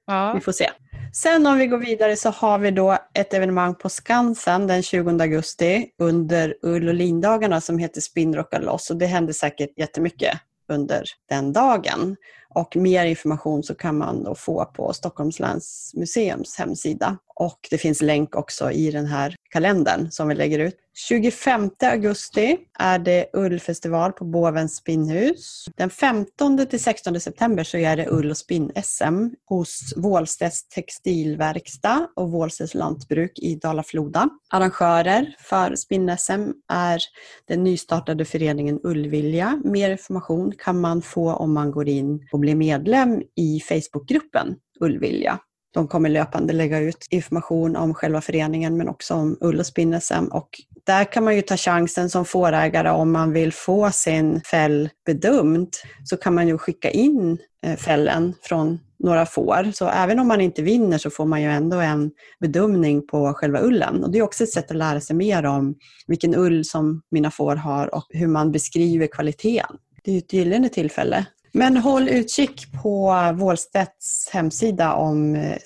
Ja. 0.05 0.33
Vi 0.33 0.39
får 0.39 0.51
se. 0.51 0.69
Sen 1.13 1.47
om 1.47 1.57
vi 1.57 1.67
går 1.67 1.77
vidare 1.77 2.15
så 2.15 2.29
har 2.29 2.59
vi 2.59 2.71
då 2.71 2.97
ett 3.13 3.33
evenemang 3.33 3.75
på 3.75 3.89
Skansen 3.89 4.67
den 4.67 4.83
20 4.83 5.09
augusti 5.09 5.87
under 5.99 6.55
ull 6.61 6.87
och 6.87 6.93
lindagarna 6.93 7.61
som 7.61 7.77
heter 7.77 8.01
Spinnrocka 8.01 8.59
loss 8.59 8.89
och 8.89 8.97
det 8.97 9.05
händer 9.05 9.33
säkert 9.33 9.69
jättemycket 9.77 10.39
under 10.69 11.03
den 11.29 11.53
dagen. 11.53 12.15
Och 12.57 12.75
mer 12.75 13.05
information 13.05 13.63
så 13.63 13.75
kan 13.75 13.97
man 13.97 14.23
då 14.23 14.35
få 14.35 14.65
på 14.65 14.93
Stockholms 14.93 15.39
läns 15.39 15.91
museums 15.95 16.57
hemsida. 16.57 17.17
Och 17.35 17.67
det 17.69 17.77
finns 17.77 18.01
länk 18.01 18.35
också 18.35 18.71
i 18.71 18.91
den 18.91 19.05
här 19.05 19.35
kalendern 19.49 20.11
som 20.11 20.27
vi 20.27 20.35
lägger 20.35 20.59
ut. 20.59 20.75
25 21.07 21.69
augusti 21.83 22.57
är 22.79 22.99
det 22.99 23.29
ullfestival 23.33 24.11
på 24.11 24.25
Bovens 24.25 24.75
spinnhus. 24.75 25.65
Den 25.75 25.89
15 25.89 26.67
till 26.67 26.79
16 26.79 27.19
september 27.19 27.63
så 27.63 27.77
är 27.77 27.97
det 27.97 28.07
ull 28.09 28.31
och 28.31 28.37
spinn-SM 28.37 29.29
hos 29.49 29.93
Vålstedts 29.97 30.67
textilverkstad 30.67 32.07
och 32.15 32.31
Vålstedts 32.31 32.73
lantbruk 32.73 33.39
i 33.39 33.55
Dala-Floda. 33.55 34.29
Arrangörer 34.49 35.35
för 35.39 35.75
spinn-SM 35.75 36.51
är 36.67 37.01
den 37.47 37.63
nystartade 37.63 38.25
föreningen 38.25 38.79
Ullvilja. 38.83 39.61
Mer 39.63 39.89
information 39.89 40.53
kan 40.57 40.81
man 40.81 41.01
få 41.01 41.33
om 41.33 41.53
man 41.53 41.71
går 41.71 41.87
in 41.87 42.27
och 42.31 42.39
bli 42.47 42.55
medlem 42.55 43.21
i 43.35 43.59
Facebookgruppen 43.59 44.55
Ullvilja. 44.79 45.39
De 45.73 45.87
kommer 45.87 46.09
löpande 46.09 46.53
lägga 46.53 46.79
ut 46.79 47.07
information 47.09 47.75
om 47.75 47.93
själva 47.93 48.21
föreningen 48.21 48.77
men 48.77 48.89
också 48.89 49.13
om 49.13 49.37
ull 49.41 49.59
och 49.59 49.65
spinnesem. 49.65 50.27
Och 50.27 50.49
där 50.85 51.11
kan 51.11 51.23
man 51.23 51.35
ju 51.35 51.41
ta 51.41 51.57
chansen 51.57 52.09
som 52.09 52.25
fårägare 52.25 52.89
om 52.89 53.11
man 53.11 53.33
vill 53.33 53.53
få 53.53 53.91
sin 53.91 54.41
fäll 54.41 54.89
bedömd 55.05 55.69
så 56.03 56.17
kan 56.17 56.35
man 56.35 56.47
ju 56.47 56.57
skicka 56.57 56.89
in 56.89 57.37
eh, 57.65 57.75
fällen 57.75 58.33
från 58.41 58.79
några 58.99 59.25
får. 59.25 59.71
Så 59.73 59.89
även 59.89 60.19
om 60.19 60.27
man 60.27 60.41
inte 60.41 60.61
vinner 60.61 60.97
så 60.97 61.09
får 61.09 61.25
man 61.25 61.41
ju 61.41 61.47
ändå 61.47 61.77
en 61.77 62.11
bedömning 62.39 63.07
på 63.07 63.33
själva 63.33 63.61
ullen. 63.61 64.03
Och 64.03 64.11
det 64.11 64.17
är 64.17 64.23
också 64.23 64.43
ett 64.43 64.53
sätt 64.53 64.71
att 64.71 64.77
lära 64.77 65.01
sig 65.01 65.15
mer 65.15 65.45
om 65.45 65.75
vilken 66.07 66.35
ull 66.35 66.65
som 66.65 67.01
mina 67.11 67.31
får 67.31 67.55
har 67.55 67.95
och 67.95 68.05
hur 68.09 68.27
man 68.27 68.51
beskriver 68.51 69.07
kvaliteten. 69.07 69.77
Det 70.03 70.11
är 70.11 70.13
ju 70.13 70.19
ett 70.19 70.33
gyllene 70.33 70.69
tillfälle 70.69 71.25
men 71.57 71.77
håll 71.77 72.09
utkik 72.09 72.65
på 72.83 73.13
Wåhlstedts 73.35 74.29
hemsida 74.33 74.93
om 74.93 75.35
eh, 75.35 75.57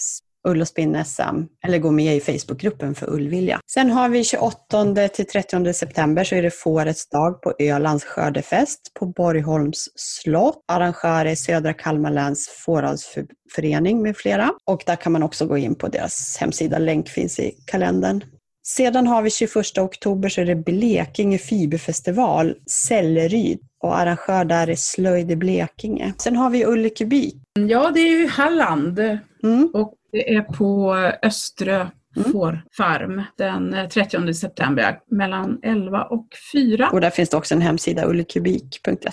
ull 0.47 0.61
och 0.61 0.67
spinn-SM 0.67 1.47
eller 1.65 1.77
gå 1.77 1.91
med 1.91 2.15
i 2.15 2.19
Facebookgruppen 2.19 2.95
för 2.95 3.09
Ullvilja. 3.13 3.59
Sen 3.71 3.91
har 3.91 4.09
vi 4.09 4.23
28 4.23 5.07
till 5.13 5.25
30 5.25 5.73
september 5.73 6.23
så 6.23 6.35
är 6.35 6.41
det 6.41 6.51
Fårets 6.51 7.09
dag 7.09 7.41
på 7.41 7.53
Ölands 7.59 8.03
skördefest 8.05 8.79
på 8.99 9.05
Borgholms 9.05 9.89
slott. 9.95 10.63
Arrangör 10.67 11.25
är 11.25 11.35
Södra 11.35 11.73
Kalmar 11.73 12.11
läns 12.11 12.49
Fåradsförening 12.65 14.01
med 14.01 14.17
flera. 14.17 14.51
Och 14.65 14.83
där 14.85 14.95
kan 14.95 15.11
man 15.11 15.23
också 15.23 15.45
gå 15.45 15.57
in 15.57 15.75
på 15.75 15.87
deras 15.87 16.37
hemsida. 16.39 16.77
Länk 16.77 17.09
finns 17.09 17.39
i 17.39 17.55
kalendern. 17.65 18.23
Sedan 18.63 19.07
har 19.07 19.21
vi 19.21 19.29
21 19.29 19.77
oktober 19.77 20.29
så 20.29 20.41
är 20.41 20.45
det 20.45 20.55
Blekinge 20.55 21.37
fiberfestival, 21.37 22.55
Sälleryd 22.69 23.59
och 23.79 23.97
arrangör 23.99 24.45
där 24.45 24.69
är 24.69 24.75
Slöjd 24.75 25.31
i 25.31 25.35
Blekinge. 25.35 26.13
Sen 26.17 26.35
har 26.35 26.49
vi 26.49 26.65
Ulle 26.65 26.89
Kubik. 26.89 27.35
Ja, 27.59 27.91
det 27.91 27.99
är 27.99 28.19
ju 28.19 28.27
Halland 28.27 28.99
mm. 29.43 29.69
och 29.73 29.93
det 30.11 30.35
är 30.35 30.41
på 30.41 30.95
Öströ 31.23 31.87
mm. 32.17 32.31
fårfarm 32.31 33.23
den 33.37 33.89
30 33.89 34.33
september 34.33 34.99
mellan 35.11 35.59
11 35.63 36.03
och 36.03 36.27
4. 36.53 36.89
Och 36.89 37.01
där 37.01 37.09
finns 37.09 37.29
det 37.29 37.37
också 37.37 37.55
en 37.55 37.61
hemsida, 37.61 38.05
ullekubik.se. 38.05 39.09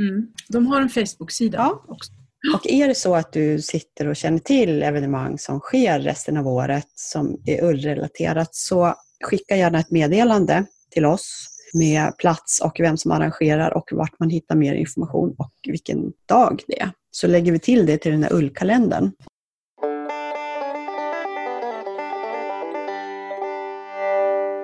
Mm. 0.00 0.26
De 0.48 0.66
har 0.66 0.80
en 0.80 0.88
Facebook-sida 0.88 1.58
ja. 1.58 1.84
också. 1.88 2.12
Och 2.54 2.66
är 2.70 2.88
det 2.88 2.94
så 2.94 3.14
att 3.14 3.32
du 3.32 3.62
sitter 3.62 4.06
och 4.06 4.16
känner 4.16 4.38
till 4.38 4.82
evenemang 4.82 5.38
som 5.38 5.60
sker 5.60 6.00
resten 6.00 6.36
av 6.36 6.48
året 6.48 6.88
som 6.94 7.42
är 7.46 7.64
ullrelaterat 7.64 8.54
så 8.54 8.94
skicka 9.24 9.56
gärna 9.56 9.78
ett 9.78 9.90
meddelande 9.90 10.64
till 10.90 11.04
oss 11.04 11.46
med 11.74 12.18
plats 12.18 12.60
och 12.60 12.76
vem 12.80 12.96
som 12.96 13.10
arrangerar 13.10 13.76
och 13.76 13.88
vart 13.92 14.18
man 14.18 14.30
hittar 14.30 14.56
mer 14.56 14.74
information 14.74 15.34
och 15.38 15.52
vilken 15.64 16.12
dag 16.26 16.62
det 16.66 16.80
är. 16.80 16.90
Så 17.10 17.26
lägger 17.26 17.52
vi 17.52 17.58
till 17.58 17.86
det 17.86 17.98
till 17.98 18.12
den 18.12 18.22
här 18.22 18.32
ullkalendern. 18.32 19.12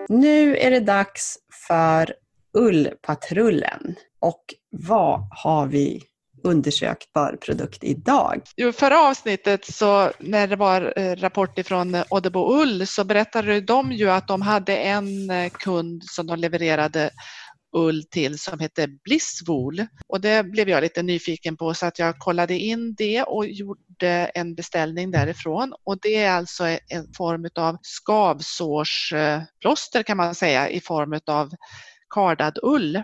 Nu 0.09 0.57
är 0.57 0.70
det 0.70 0.81
dags 0.81 1.39
för 1.68 2.14
Ullpatrullen. 2.57 3.95
Och 4.18 4.45
vad 4.70 5.29
har 5.31 5.66
vi 5.66 6.03
undersökbar 6.43 7.39
produkt 7.41 7.84
idag? 7.84 8.43
I 8.57 8.72
förra 8.72 9.09
avsnittet 9.09 9.64
så 9.64 10.11
när 10.18 10.47
det 10.47 10.57
var 10.57 10.93
eh, 10.97 11.16
rapport 11.16 11.59
ifrån 11.59 11.95
eh, 11.95 12.05
Oddebo 12.11 12.62
Ull 12.62 12.87
så 12.87 13.05
berättade 13.05 13.61
de 13.61 13.93
ju 13.93 14.11
att 14.11 14.28
de 14.28 14.43
hade 14.43 14.76
en 14.76 15.30
eh, 15.30 15.51
kund 15.51 16.05
som 16.05 16.26
de 16.26 16.39
levererade 16.39 17.11
ull 17.76 18.05
till 18.11 18.39
som 18.39 18.61
hette 18.61 18.89
Blisswool 19.05 19.87
och 20.09 20.20
det 20.20 20.47
blev 20.47 20.68
jag 20.68 20.82
lite 20.82 21.03
nyfiken 21.03 21.57
på 21.57 21.74
så 21.74 21.87
att 21.87 21.99
jag 21.99 22.18
kollade 22.18 22.59
in 22.59 22.95
det 22.95 23.22
och 23.22 23.47
gjorde 23.47 24.30
en 24.34 24.55
beställning 24.55 25.11
därifrån. 25.11 25.74
Och 25.84 25.99
det 26.03 26.16
är 26.16 26.30
alltså 26.30 26.64
en 26.64 27.12
form 27.16 27.49
av 27.55 27.76
skavsårsplåster 27.82 30.03
kan 30.03 30.16
man 30.16 30.34
säga 30.34 30.68
i 30.68 30.80
form 30.80 31.20
av 31.26 31.51
kardad 32.14 32.59
ull 32.62 33.03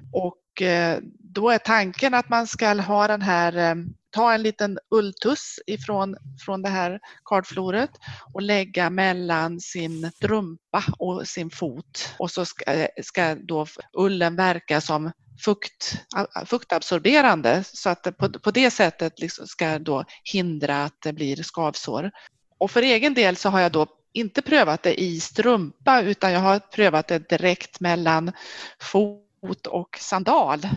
och 0.53 0.62
eh, 0.62 0.98
då 1.18 1.50
är 1.50 1.59
tanken 1.59 2.14
att 2.14 2.28
man 2.28 2.46
ska 2.46 2.74
ha 2.74 3.09
den 3.09 3.22
här, 3.22 3.57
eh, 3.57 3.74
ta 4.11 4.32
en 4.32 4.42
liten 4.42 4.78
ulltuss 4.90 5.59
ifrån 5.66 6.16
från 6.44 6.62
det 6.62 6.68
här 6.68 7.00
kardfloret 7.24 7.90
och 8.32 8.42
lägga 8.42 8.90
mellan 8.90 9.61
sin 9.61 10.11
strumpa 10.11 10.84
och 10.98 11.28
sin 11.28 11.50
fot 11.50 12.14
och 12.18 12.30
så 12.30 12.44
ska, 12.44 12.72
eh, 12.72 12.88
ska 13.03 13.34
då 13.34 13.66
ullen 13.92 14.36
verka 14.36 14.80
som 14.80 15.12
fukt, 15.44 15.98
fuktabsorberande 16.46 17.64
så 17.64 17.90
att 17.90 18.03
det 18.03 18.12
på, 18.12 18.32
på 18.32 18.50
det 18.50 18.70
sättet 18.70 19.20
liksom 19.20 19.46
ska 19.46 19.78
då 19.78 20.05
hindra 20.32 20.84
att 20.84 20.96
det 21.03 21.12
blir 21.12 21.42
skavsår. 21.42 22.11
Och 22.59 22.70
för 22.70 22.82
egen 22.82 23.14
del 23.14 23.36
så 23.36 23.48
har 23.48 23.61
jag 23.61 23.72
då 23.72 23.86
inte 24.12 24.42
prövat 24.42 24.82
det 24.82 25.00
i 25.00 25.20
strumpa 25.20 26.03
utan 26.03 26.32
jag 26.32 26.40
har 26.40 26.59
prövat 26.59 27.09
det 27.09 27.28
direkt 27.28 27.80
mellan 27.80 28.32
fot 28.80 29.22
fot 29.47 29.66
och 29.66 29.99
sandal. 30.01 30.61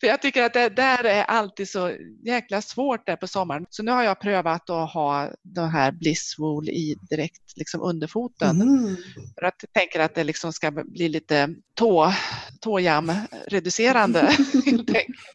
För 0.00 0.06
jag 0.06 0.22
tycker 0.22 0.42
att 0.42 0.52
det 0.52 0.68
där 0.68 1.04
är 1.04 1.22
alltid 1.22 1.68
så 1.68 1.96
jäkla 2.24 2.62
svårt 2.62 3.06
där 3.06 3.16
på 3.16 3.26
sommaren. 3.26 3.66
Så 3.70 3.82
nu 3.82 3.90
har 3.90 4.02
jag 4.02 4.20
prövat 4.20 4.70
att 4.70 4.92
ha 4.92 5.30
den 5.42 5.70
här 5.70 5.92
Blisswool 5.92 6.68
i 6.68 6.96
direkt 7.10 7.56
liksom 7.56 7.82
under 7.82 8.06
foten. 8.06 8.60
Mm. 8.60 8.96
För 9.38 9.46
att 9.46 9.54
jag 9.60 9.72
tänker 9.72 10.00
att 10.00 10.14
det 10.14 10.24
liksom 10.24 10.52
ska 10.52 10.70
bli 10.70 11.08
lite 11.08 11.54
tå, 11.74 12.12
tåjam-reducerande. 12.60 14.20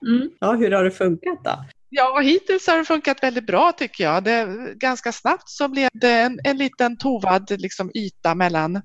mm. 0.07 0.29
Ja, 0.39 0.53
hur 0.53 0.71
har 0.71 0.83
det 0.83 0.91
funkat 0.91 1.43
då? 1.43 1.65
Ja, 1.89 2.19
hittills 2.19 2.67
har 2.67 2.77
det 2.77 2.85
funkat 2.85 3.23
väldigt 3.23 3.47
bra 3.47 3.71
tycker 3.71 4.03
jag. 4.03 4.23
Det, 4.23 4.73
ganska 4.75 5.11
snabbt 5.11 5.49
så 5.49 5.67
blev 5.67 5.89
det 5.93 6.11
en, 6.11 6.39
en 6.43 6.57
liten 6.57 6.97
tovad 6.97 7.61
liksom, 7.61 7.91
yta 7.95 8.35
mellan, 8.35 8.81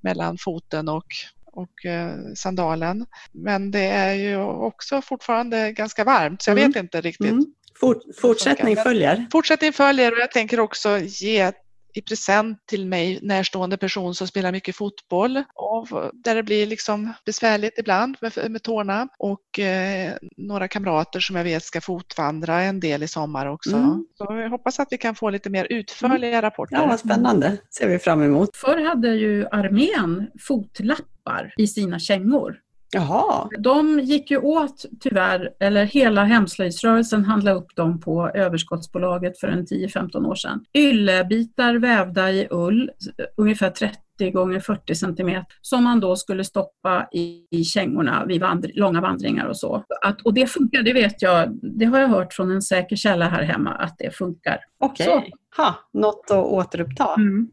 mellan 0.00 0.38
foten 0.38 0.88
och, 0.88 1.06
och 1.54 1.84
eh, 1.86 2.16
sandalen. 2.36 3.06
Men 3.32 3.70
det 3.70 3.86
är 3.86 4.14
ju 4.14 4.36
också 4.42 5.02
fortfarande 5.02 5.72
ganska 5.72 6.04
varmt 6.04 6.42
så 6.42 6.50
jag 6.50 6.58
mm. 6.58 6.70
vet 6.70 6.82
inte 6.82 7.00
riktigt. 7.00 7.30
Mm. 7.30 7.44
Fort, 7.80 8.02
fortsättning 8.20 8.76
följer. 8.76 9.26
Fortsättning 9.32 9.72
följer 9.72 10.12
och 10.12 10.18
jag 10.18 10.30
tänker 10.30 10.60
också 10.60 10.98
ge 10.98 11.52
i 11.94 12.02
present 12.02 12.58
till 12.66 12.86
mig 12.86 13.18
närstående 13.22 13.76
person 13.76 14.14
som 14.14 14.26
spelar 14.26 14.52
mycket 14.52 14.76
fotboll 14.76 15.42
och 15.54 15.88
där 16.12 16.34
det 16.34 16.42
blir 16.42 16.66
liksom 16.66 17.12
besvärligt 17.26 17.78
ibland 17.78 18.16
med, 18.20 18.50
med 18.50 18.62
tårna 18.62 19.08
och 19.18 19.58
eh, 19.58 20.12
några 20.36 20.68
kamrater 20.68 21.20
som 21.20 21.36
jag 21.36 21.44
vet 21.44 21.62
ska 21.62 21.80
fotvandra 21.80 22.60
en 22.62 22.80
del 22.80 23.02
i 23.02 23.08
sommar 23.08 23.46
också. 23.46 23.76
Mm. 23.76 24.06
Så 24.14 24.26
jag 24.30 24.50
hoppas 24.50 24.80
att 24.80 24.88
vi 24.90 24.98
kan 24.98 25.14
få 25.14 25.30
lite 25.30 25.50
mer 25.50 25.66
utförliga 25.70 26.30
mm. 26.30 26.42
rapporter. 26.42 26.76
Ja, 26.76 26.86
vad 26.86 27.00
spännande. 27.00 27.56
ser 27.78 27.88
vi 27.88 27.98
fram 27.98 28.22
emot. 28.22 28.56
Förr 28.56 28.84
hade 28.84 29.08
ju 29.08 29.46
armén 29.46 30.30
fotlappar 30.40 31.54
i 31.56 31.66
sina 31.66 31.98
kängor. 31.98 32.56
Jaha. 32.94 33.48
De 33.58 34.00
gick 34.00 34.30
ju 34.30 34.38
åt 34.38 34.84
tyvärr, 35.00 35.50
eller 35.60 35.84
hela 35.84 36.24
hemslöjdsrörelsen 36.24 37.24
handlade 37.24 37.56
upp 37.56 37.76
dem 37.76 38.00
på 38.00 38.28
överskottsbolaget 38.28 39.40
för 39.40 39.48
en 39.48 39.66
10-15 39.66 40.26
år 40.26 40.34
sedan. 40.34 40.64
Yllebitar 40.74 41.74
vävda 41.74 42.30
i 42.30 42.46
ull, 42.50 42.90
ungefär 43.36 43.70
30 43.70 44.30
gånger 44.30 44.60
40 44.60 44.94
centimeter, 44.94 45.46
som 45.60 45.84
man 45.84 46.00
då 46.00 46.16
skulle 46.16 46.44
stoppa 46.44 47.08
i, 47.12 47.46
i 47.50 47.64
kängorna 47.64 48.24
vid 48.24 48.40
vandr 48.40 48.70
långa 48.74 49.00
vandringar 49.00 49.46
och 49.46 49.56
så. 49.56 49.84
Att, 50.02 50.22
och 50.22 50.34
det 50.34 50.46
funkar, 50.46 50.82
det 50.82 50.92
vet 50.92 51.22
jag, 51.22 51.58
det 51.62 51.84
har 51.84 51.98
jag 51.98 52.08
hört 52.08 52.32
från 52.32 52.50
en 52.50 52.62
säker 52.62 52.96
källa 52.96 53.28
här 53.28 53.42
hemma 53.42 53.70
att 53.70 53.94
det 53.98 54.10
funkar. 54.10 54.58
Okej, 54.78 55.08
okay. 55.56 55.72
något 55.92 56.30
att 56.30 56.44
återuppta. 56.44 57.14
Mm. 57.14 57.48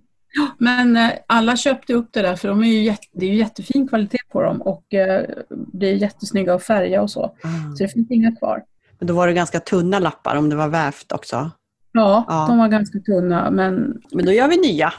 Men 0.58 0.98
eh, 0.98 1.12
alla 1.28 1.58
köpte 1.58 1.94
upp 1.94 2.10
det 2.12 2.22
där 2.22 2.36
för 2.36 2.48
de 2.48 2.64
är 2.64 2.68
ju 2.68 2.84
jätte, 2.84 3.08
det 3.12 3.26
är 3.26 3.30
ju 3.30 3.36
jättefin 3.36 3.88
kvalitet 3.88 4.18
på 4.32 4.42
dem 4.42 4.62
och 4.62 4.94
eh, 4.94 5.26
blir 5.50 5.94
jättesnygga 5.94 6.54
att 6.54 6.64
färga 6.64 7.02
och 7.02 7.12
så. 7.12 7.36
Mm. 7.44 7.76
Så 7.76 7.84
det 7.84 7.90
finns 7.90 8.12
inga 8.12 8.36
kvar. 8.36 8.64
Men 9.00 9.08
då 9.08 9.14
var 9.14 9.28
det 9.28 9.34
ganska 9.34 9.60
tunna 9.60 10.00
lappar 10.00 10.36
om 10.36 10.50
det 10.50 10.56
var 10.56 10.68
vävt 10.68 11.12
också? 11.12 11.52
Ja, 11.94 12.26
ja, 12.28 12.46
de 12.48 12.58
var 12.58 12.68
ganska 12.68 13.00
tunna. 13.00 13.52
Men, 13.52 14.02
men 14.12 14.26
då 14.26 14.32
gör 14.32 14.48
vi 14.48 14.58
nya. 14.58 14.94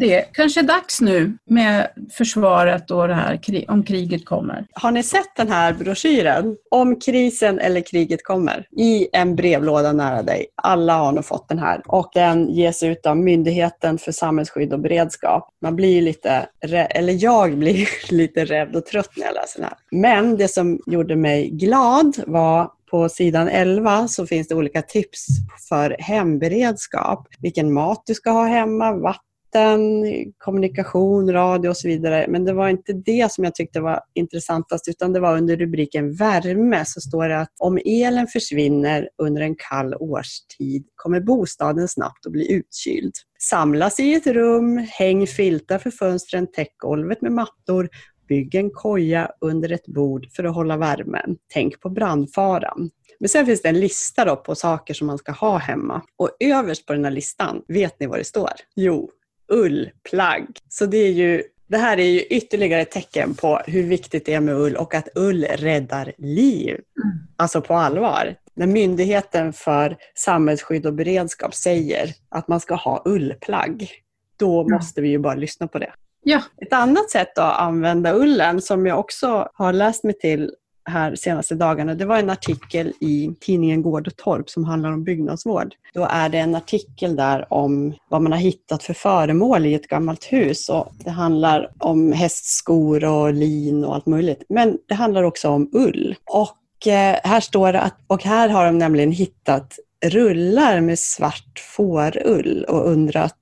Det 0.00 0.24
kanske 0.32 0.60
är 0.60 0.64
dags 0.64 1.00
nu 1.00 1.38
med 1.44 1.88
försvaret 2.10 2.90
och 2.90 3.08
det 3.08 3.14
här 3.14 3.40
om 3.68 3.82
kriget 3.82 4.24
kommer. 4.24 4.66
Har 4.72 4.90
ni 4.90 5.02
sett 5.02 5.36
den 5.36 5.48
här 5.48 5.72
broschyren? 5.72 6.56
Om 6.70 7.00
krisen 7.00 7.58
eller 7.58 7.80
kriget 7.80 8.24
kommer. 8.24 8.66
I 8.76 9.08
en 9.12 9.36
brevlåda 9.36 9.92
nära 9.92 10.22
dig. 10.22 10.46
Alla 10.62 10.96
har 10.96 11.12
nog 11.12 11.24
fått 11.24 11.48
den 11.48 11.58
här. 11.58 11.82
Och 11.86 12.10
den 12.14 12.48
ges 12.48 12.82
ut 12.82 13.06
av 13.06 13.16
Myndigheten 13.16 13.98
för 13.98 14.12
samhällsskydd 14.12 14.72
och 14.72 14.80
beredskap. 14.80 15.48
Man 15.62 15.76
blir 15.76 16.02
lite, 16.02 16.46
eller 16.90 17.24
jag 17.24 17.58
blir 17.58 17.88
lite 18.12 18.44
rädd 18.44 18.76
och 18.76 18.86
trött 18.86 19.10
när 19.16 19.26
jag 19.26 19.34
läser 19.34 19.60
den 19.60 19.68
här. 19.68 19.78
Men 19.90 20.36
det 20.36 20.48
som 20.48 20.80
gjorde 20.86 21.16
mig 21.16 21.50
glad 21.50 22.16
var 22.26 22.70
på 22.92 23.08
sidan 23.08 23.48
11 23.48 24.08
så 24.08 24.26
finns 24.26 24.48
det 24.48 24.54
olika 24.54 24.82
tips 24.82 25.26
för 25.68 25.96
hemberedskap. 25.98 27.26
Vilken 27.40 27.72
mat 27.72 28.02
du 28.06 28.14
ska 28.14 28.30
ha 28.30 28.46
hemma, 28.46 28.92
vatten, 28.92 30.04
kommunikation, 30.38 31.32
radio 31.32 31.68
och 31.68 31.76
så 31.76 31.88
vidare. 31.88 32.26
Men 32.28 32.44
det 32.44 32.52
var 32.52 32.68
inte 32.68 32.92
det 32.92 33.32
som 33.32 33.44
jag 33.44 33.54
tyckte 33.54 33.80
var 33.80 34.00
intressantast 34.14 34.88
utan 34.88 35.12
det 35.12 35.20
var 35.20 35.36
under 35.36 35.56
rubriken 35.56 36.14
värme 36.14 36.84
så 36.86 37.00
står 37.00 37.28
det 37.28 37.40
att 37.40 37.52
om 37.58 37.78
elen 37.84 38.26
försvinner 38.26 39.08
under 39.22 39.42
en 39.42 39.54
kall 39.70 39.94
årstid 39.94 40.84
kommer 40.96 41.20
bostaden 41.20 41.88
snabbt 41.88 42.26
att 42.26 42.32
bli 42.32 42.52
utkyld. 42.52 43.12
Samlas 43.38 44.00
i 44.00 44.14
ett 44.14 44.26
rum, 44.26 44.86
häng 44.90 45.26
filtar 45.26 45.78
för 45.78 45.90
fönstren, 45.90 46.46
täck 46.52 46.74
golvet 46.78 47.22
med 47.22 47.32
mattor 47.32 47.88
Bygg 48.32 48.54
en 48.54 48.70
koja 48.70 49.30
under 49.40 49.72
ett 49.72 49.86
bord 49.86 50.26
för 50.30 50.44
att 50.44 50.54
hålla 50.54 50.76
värmen. 50.76 51.36
Tänk 51.52 51.80
på 51.80 51.90
brandfaran. 51.90 52.90
Men 53.20 53.28
sen 53.28 53.46
finns 53.46 53.62
det 53.62 53.68
en 53.68 53.80
lista 53.80 54.24
då 54.24 54.36
på 54.36 54.54
saker 54.54 54.94
som 54.94 55.06
man 55.06 55.18
ska 55.18 55.32
ha 55.32 55.58
hemma. 55.58 56.02
Och 56.16 56.30
överst 56.40 56.86
på 56.86 56.92
den 56.92 57.04
här 57.04 57.10
listan, 57.10 57.62
vet 57.68 58.00
ni 58.00 58.06
vad 58.06 58.18
det 58.18 58.24
står? 58.24 58.50
Jo, 58.76 59.10
ullplagg. 59.52 60.46
Så 60.68 60.86
det 60.86 60.96
är 60.96 61.12
ju 61.12 61.42
det 61.68 61.78
här 61.78 61.98
är 61.98 62.04
ju 62.04 62.20
ytterligare 62.20 62.82
ett 62.82 62.90
tecken 62.90 63.34
på 63.34 63.60
hur 63.66 63.82
viktigt 63.82 64.26
det 64.26 64.34
är 64.34 64.40
med 64.40 64.54
ull 64.54 64.76
och 64.76 64.94
att 64.94 65.08
ull 65.14 65.44
räddar 65.44 66.12
liv. 66.18 66.70
Mm. 66.74 67.18
Alltså 67.36 67.60
på 67.60 67.74
allvar. 67.74 68.34
När 68.54 68.66
Myndigheten 68.66 69.52
för 69.52 69.96
samhällsskydd 70.14 70.86
och 70.86 70.94
beredskap 70.94 71.54
säger 71.54 72.14
att 72.28 72.48
man 72.48 72.60
ska 72.60 72.74
ha 72.74 73.02
ullplagg, 73.04 73.90
då 74.36 74.68
måste 74.68 75.00
vi 75.00 75.08
ju 75.08 75.18
bara 75.18 75.34
lyssna 75.34 75.68
på 75.68 75.78
det. 75.78 75.92
Ja. 76.24 76.42
Ett 76.56 76.72
annat 76.72 77.10
sätt 77.10 77.38
att 77.38 77.58
använda 77.58 78.14
ullen 78.14 78.62
som 78.62 78.86
jag 78.86 78.98
också 78.98 79.48
har 79.54 79.72
läst 79.72 80.04
mig 80.04 80.18
till 80.18 80.50
här 80.84 81.14
senaste 81.14 81.54
dagarna, 81.54 81.94
det 81.94 82.04
var 82.04 82.18
en 82.18 82.30
artikel 82.30 82.92
i 83.00 83.34
tidningen 83.40 83.82
Gård 83.82 84.06
och 84.06 84.16
Torp 84.16 84.50
som 84.50 84.64
handlar 84.64 84.92
om 84.92 85.04
byggnadsvård. 85.04 85.74
Då 85.94 86.06
är 86.10 86.28
det 86.28 86.38
en 86.38 86.54
artikel 86.54 87.16
där 87.16 87.52
om 87.52 87.94
vad 88.08 88.22
man 88.22 88.32
har 88.32 88.38
hittat 88.38 88.82
för 88.82 88.94
föremål 88.94 89.66
i 89.66 89.74
ett 89.74 89.88
gammalt 89.88 90.24
hus. 90.24 90.68
Och 90.68 90.92
det 91.04 91.10
handlar 91.10 91.70
om 91.78 92.12
hästskor 92.12 93.04
och 93.04 93.32
lin 93.32 93.84
och 93.84 93.94
allt 93.94 94.06
möjligt. 94.06 94.44
Men 94.48 94.78
det 94.88 94.94
handlar 94.94 95.22
också 95.22 95.48
om 95.48 95.70
ull. 95.72 96.16
Och 96.24 96.86
eh, 96.86 97.16
här 97.24 97.40
står 97.40 97.72
det 97.72 97.80
att, 97.80 97.96
och 98.06 98.24
här 98.24 98.48
har 98.48 98.66
de 98.66 98.78
nämligen 98.78 99.12
hittat 99.12 99.78
rullar 100.04 100.80
med 100.80 100.98
svart 100.98 101.58
fårull 101.76 102.64
och 102.68 102.88
undrat 102.88 103.36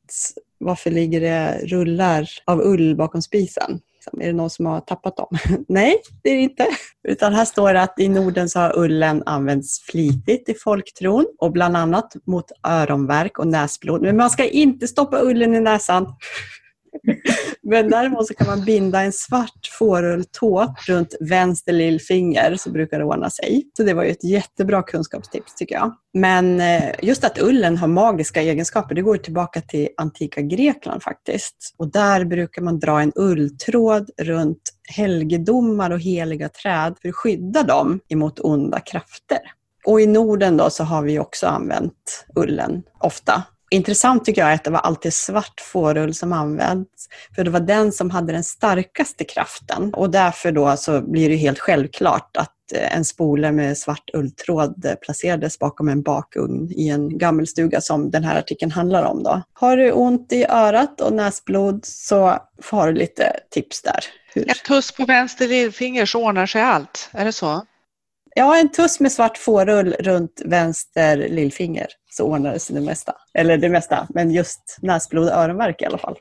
varför 0.61 0.91
ligger 0.91 1.21
det 1.21 1.61
rullar 1.67 2.29
av 2.45 2.61
ull 2.61 2.97
bakom 2.97 3.23
spisen? 3.23 3.81
Liksom, 3.95 4.21
är 4.21 4.27
det 4.27 4.33
någon 4.33 4.51
som 4.51 4.67
har 4.67 4.81
tappat 4.81 5.17
dem? 5.17 5.39
Nej, 5.69 5.97
det 6.23 6.31
är 6.31 6.37
det 6.37 6.43
inte. 6.43 6.67
Utan 7.09 7.35
här 7.35 7.45
står 7.45 7.75
det 7.75 7.83
att 7.83 8.01
i 8.01 8.09
Norden 8.09 8.49
så 8.49 8.61
har 8.61 8.79
ullen 8.79 9.23
använts 9.27 9.81
flitigt 9.81 10.49
i 10.49 10.55
folktron 10.55 11.27
och 11.39 11.53
bland 11.53 11.77
annat 11.77 12.17
mot 12.27 12.45
öronvärk 12.67 13.39
och 13.39 13.47
näsblod. 13.47 14.03
Men 14.03 14.17
man 14.17 14.31
ska 14.31 14.45
inte 14.45 14.89
stoppa 14.89 15.21
ullen 15.23 15.55
i 15.55 15.61
näsan. 15.61 16.07
Men 17.62 17.91
däremot 17.91 18.26
så 18.26 18.34
kan 18.34 18.47
man 18.47 18.64
binda 18.64 19.03
en 19.03 19.12
svart 19.12 19.70
fårulltå 19.78 20.74
runt 20.86 21.14
vänster 21.20 21.72
lillfinger 21.72 22.57
så 22.57 22.70
brukar 22.70 22.99
det 22.99 23.05
ordna 23.05 23.30
sig. 23.30 23.62
Så 23.76 23.82
det 23.82 23.95
var 23.95 24.05
ju 24.05 24.11
ett 24.11 24.24
jättebra 24.24 24.82
kunskapstips 24.82 25.55
tycker 25.55 25.74
jag. 25.74 25.95
Men 26.14 26.61
eh, 26.61 26.95
just 27.03 27.24
att 27.24 27.43
ullen 27.43 27.76
har 27.76 27.88
magiska 27.88 28.43
egenskaper, 28.43 28.95
det 28.95 29.03
går 29.03 29.16
tillbaka 29.16 29.61
till 29.61 29.88
antika 29.97 30.41
Grekland 30.41 31.03
faktiskt. 31.03 31.74
Och 31.76 31.93
där 31.93 32.24
brukar 32.24 32.62
man 32.62 32.78
dra 32.78 33.01
en 33.01 33.12
ulltråd 33.14 34.11
runt 34.22 34.62
helgedomar 34.97 35.91
och 35.91 36.01
heliga 36.01 36.49
träd 36.49 36.95
för 37.03 37.09
att 37.09 37.14
skydda 37.14 37.62
dem 37.62 38.01
emot 38.09 38.41
onda 38.41 38.80
krafter. 38.80 39.38
Och 39.84 40.01
i 40.01 40.07
Norden 40.07 40.57
då 40.57 40.70
så 40.70 40.84
har 40.84 41.03
vi 41.03 41.18
också 41.18 41.47
använt 41.47 42.26
ullen 42.36 42.82
ofta 42.99 43.43
Intressant 43.73 44.25
tycker 44.25 44.41
jag 44.41 44.51
är 44.51 44.55
att 44.55 44.64
det 44.64 44.71
var 44.71 44.79
alltid 44.79 45.14
svart 45.14 45.61
fårull 45.61 46.14
som 46.14 46.33
används, 46.33 47.09
för 47.35 47.45
det 47.45 47.51
var 47.51 47.61
den 47.61 47.93
som 47.93 48.11
hade 48.11 48.33
den 48.33 48.45
starkaste 48.45 49.25
kraften. 49.25 49.95
Och 49.95 50.11
därför 50.11 50.53
då 50.53 50.77
så 50.77 51.01
blir 51.01 51.29
det 51.29 51.37
helt 51.37 51.59
självklart 51.59 52.37
att 52.37 52.73
eh, 52.75 52.97
en 52.97 53.05
spole 53.05 53.53
med 53.53 53.79
svart 53.79 54.11
ulltråd 54.14 54.97
placerades 55.03 55.59
bakom 55.59 55.89
en 55.89 56.03
bakugn 56.03 56.73
i 56.77 56.89
en 56.89 57.18
gammelstuga 57.18 57.81
som 57.81 58.11
den 58.11 58.25
här 58.25 58.39
artikeln 58.39 58.73
handlar 58.73 59.05
om. 59.05 59.23
Då. 59.23 59.43
Har 59.53 59.77
du 59.77 59.93
ont 59.93 60.33
i 60.33 60.45
örat 60.45 61.01
och 61.01 61.12
näsblod 61.12 61.85
så 61.85 62.39
har 62.71 62.87
du 62.87 62.99
lite 62.99 63.37
tips 63.51 63.83
där. 63.83 64.05
Hur? 64.35 64.51
Ett 64.51 64.64
tuss 64.64 64.93
på 64.93 65.05
vänster 65.05 65.49
lillfinger 65.49 66.07
så 66.07 66.25
ordnar 66.25 66.47
sig 66.47 66.62
allt, 66.62 67.11
är 67.12 67.25
det 67.25 67.33
så? 67.33 67.62
Ja, 68.35 68.57
en 68.57 68.72
tuss 68.72 69.01
med 69.01 69.12
svart 69.12 69.39
fårull 69.39 69.95
runt 70.01 70.43
vänster 70.45 71.16
lillfinger 71.16 71.87
så 72.11 72.24
ordnar 72.24 72.53
det 72.53 72.59
sig 72.59 72.74
det 72.76 72.83
mesta. 72.83 73.14
Eller 73.35 73.57
det 73.57 73.68
mesta, 73.68 74.07
men 74.11 74.31
just 74.31 74.78
näsblod 74.83 75.28
och 75.28 75.35
öronvärk 75.35 75.83
i 75.83 75.85
alla 75.85 75.99
fall. 75.99 76.16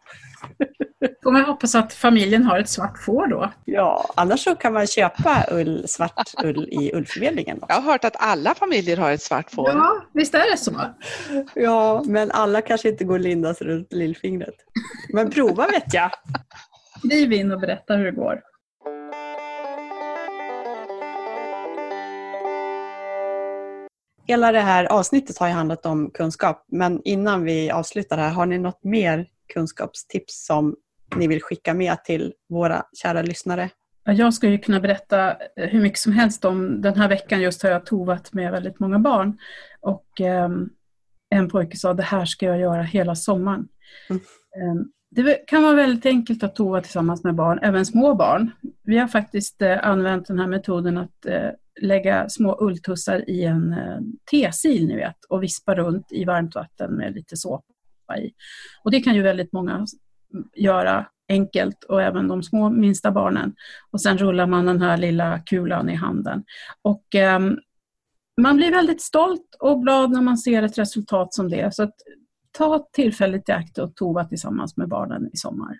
Får 1.23 1.31
man 1.31 1.45
hoppas 1.45 1.75
att 1.75 1.93
familjen 1.93 2.43
har 2.43 2.59
ett 2.59 2.69
svart 2.69 2.99
får 2.99 3.27
då? 3.27 3.51
Ja, 3.65 4.13
annars 4.15 4.43
så 4.43 4.55
kan 4.55 4.73
man 4.73 4.87
köpa 4.87 5.45
ull, 5.51 5.87
svart 5.87 6.33
ull 6.43 6.69
i 6.71 6.91
ullförmedlingen. 6.93 7.59
Jag 7.67 7.75
har 7.75 7.81
hört 7.91 8.05
att 8.05 8.15
alla 8.19 8.55
familjer 8.55 8.97
har 8.97 9.11
ett 9.11 9.21
svart 9.21 9.51
får. 9.51 9.69
Ja, 9.69 10.03
visst 10.13 10.35
är 10.35 10.51
det 10.51 10.57
så? 10.57 10.81
Ja, 11.53 12.03
men 12.05 12.31
alla 12.31 12.61
kanske 12.61 12.89
inte 12.89 13.03
går 13.03 13.13
och 13.13 13.19
lindas 13.19 13.61
runt 13.61 13.93
lillfingret. 13.93 14.55
Men 15.13 15.29
prova 15.31 15.67
vet 15.67 15.93
jag. 15.93 16.11
Skriv 17.05 17.33
in 17.33 17.51
och 17.51 17.59
berätta 17.59 17.95
hur 17.95 18.05
det 18.05 18.11
går. 18.11 18.41
Hela 24.29 24.51
det 24.51 24.59
här 24.59 24.85
avsnittet 24.85 25.37
har 25.37 25.47
ju 25.47 25.53
handlat 25.53 25.85
om 25.85 26.11
kunskap, 26.11 26.65
men 26.67 27.01
innan 27.03 27.43
vi 27.43 27.71
avslutar 27.71 28.17
här, 28.17 28.29
har 28.29 28.45
ni 28.45 28.57
något 28.57 28.83
mer 28.83 29.27
kunskapstips 29.53 30.45
som 30.45 30.75
ni 31.15 31.27
vill 31.27 31.41
skicka 31.41 31.73
med 31.73 32.03
till 32.03 32.33
våra 32.49 32.83
kära 33.01 33.21
lyssnare? 33.21 33.69
Jag 34.03 34.33
ju 34.43 34.57
kunna 34.57 34.79
berätta 34.79 35.37
hur 35.55 35.81
mycket 35.81 35.99
som 35.99 36.13
helst 36.13 36.45
om 36.45 36.81
den 36.81 36.95
här 36.95 37.09
veckan 37.09 37.41
just 37.41 37.63
har 37.63 37.69
jag 37.69 37.85
tovat 37.85 38.33
med 38.33 38.51
väldigt 38.51 38.79
många 38.79 38.99
barn. 38.99 39.37
Och 39.81 40.21
eh, 40.21 40.49
en 41.29 41.49
pojke 41.49 41.77
sa 41.77 41.93
det 41.93 42.03
här 42.03 42.25
ska 42.25 42.45
jag 42.45 42.59
göra 42.59 42.81
hela 42.81 43.15
sommaren. 43.15 43.67
Mm. 44.09 44.21
Eh, 44.55 44.85
det 45.11 45.47
kan 45.47 45.63
vara 45.63 45.73
väldigt 45.73 46.05
enkelt 46.05 46.43
att 46.43 46.55
tova 46.55 46.81
tillsammans 46.81 47.23
med 47.23 47.35
barn, 47.35 47.59
även 47.61 47.85
små 47.85 48.15
barn. 48.15 48.51
Vi 48.83 48.97
har 48.97 49.07
faktiskt 49.07 49.61
eh, 49.61 49.87
använt 49.87 50.27
den 50.27 50.39
här 50.39 50.47
metoden 50.47 50.97
att 50.97 51.25
eh, 51.25 51.49
lägga 51.81 52.29
små 52.29 52.57
ulltussar 52.61 53.29
i 53.29 53.43
en 53.43 53.73
eh, 53.73 53.99
tesil 54.31 54.87
ni 54.87 54.95
vet 54.95 55.25
och 55.29 55.43
vispa 55.43 55.75
runt 55.75 56.11
i 56.11 56.25
varmt 56.25 56.55
vatten 56.55 56.93
med 56.93 57.15
lite 57.15 57.37
såpa 57.37 58.17
i. 58.17 58.31
Och 58.83 58.91
det 58.91 59.01
kan 59.01 59.15
ju 59.15 59.21
väldigt 59.21 59.53
många 59.53 59.85
göra 60.55 61.05
enkelt 61.29 61.83
och 61.83 62.01
även 62.01 62.27
de 62.27 62.43
små 62.43 62.69
minsta 62.69 63.11
barnen. 63.11 63.55
Och 63.91 64.01
sen 64.01 64.17
rullar 64.17 64.47
man 64.47 64.65
den 64.65 64.81
här 64.81 64.97
lilla 64.97 65.39
kulan 65.39 65.89
i 65.89 65.95
handen. 65.95 66.43
Och 66.81 67.15
eh, 67.15 67.39
man 68.41 68.55
blir 68.55 68.71
väldigt 68.71 69.01
stolt 69.01 69.55
och 69.59 69.81
glad 69.81 70.11
när 70.11 70.21
man 70.21 70.37
ser 70.37 70.63
ett 70.63 70.77
resultat 70.77 71.33
som 71.33 71.49
det. 71.49 71.75
Så 71.75 71.83
att, 71.83 71.95
ta 72.51 72.87
tillfället 72.93 73.49
i 73.49 73.51
akt 73.51 73.77
och 73.77 73.95
tova 73.95 74.25
tillsammans 74.25 74.77
med 74.77 74.89
barnen 74.89 75.29
i 75.33 75.37
sommar. 75.37 75.79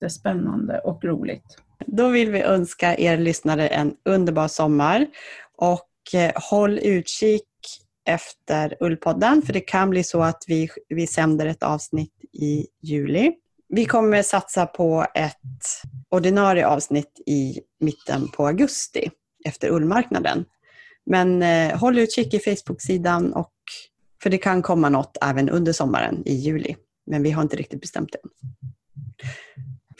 Jättespännande 0.00 0.78
och 0.78 1.04
roligt. 1.04 1.56
Då 1.86 2.08
vill 2.08 2.30
vi 2.30 2.42
önska 2.42 2.96
er 2.96 3.18
lyssnare 3.18 3.68
en 3.68 3.94
underbar 4.04 4.48
sommar 4.48 5.06
och 5.56 5.88
eh, 6.14 6.32
håll 6.50 6.78
utkik 6.78 7.42
efter 8.04 8.76
Ullpodden 8.80 9.42
för 9.42 9.52
det 9.52 9.60
kan 9.60 9.90
bli 9.90 10.04
så 10.04 10.22
att 10.22 10.44
vi, 10.46 10.68
vi 10.88 11.06
sänder 11.06 11.46
ett 11.46 11.62
avsnitt 11.62 12.14
i 12.32 12.66
juli. 12.82 13.32
Vi 13.68 13.84
kommer 13.84 14.22
satsa 14.22 14.66
på 14.66 15.06
ett 15.14 15.36
ordinarie 16.08 16.66
avsnitt 16.66 17.20
i 17.26 17.60
mitten 17.80 18.28
på 18.28 18.46
augusti 18.46 19.10
efter 19.44 19.68
ullmarknaden. 19.68 20.44
Men 21.06 21.42
eh, 21.42 21.78
håll 21.78 21.98
utkik 21.98 22.34
i 22.34 22.38
Facebook-sidan 22.38 23.32
och 23.32 23.52
för 24.22 24.30
det 24.30 24.38
kan 24.38 24.62
komma 24.62 24.88
något 24.88 25.16
även 25.22 25.48
under 25.48 25.72
sommaren 25.72 26.22
i 26.26 26.34
juli. 26.34 26.76
Men 27.06 27.22
vi 27.22 27.30
har 27.30 27.42
inte 27.42 27.56
riktigt 27.56 27.80
bestämt 27.80 28.12
det 28.12 28.18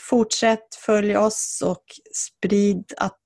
Fortsätt 0.08 0.74
följa 0.74 1.20
oss 1.20 1.62
och 1.66 1.84
sprid 2.14 2.92
att 2.96 3.16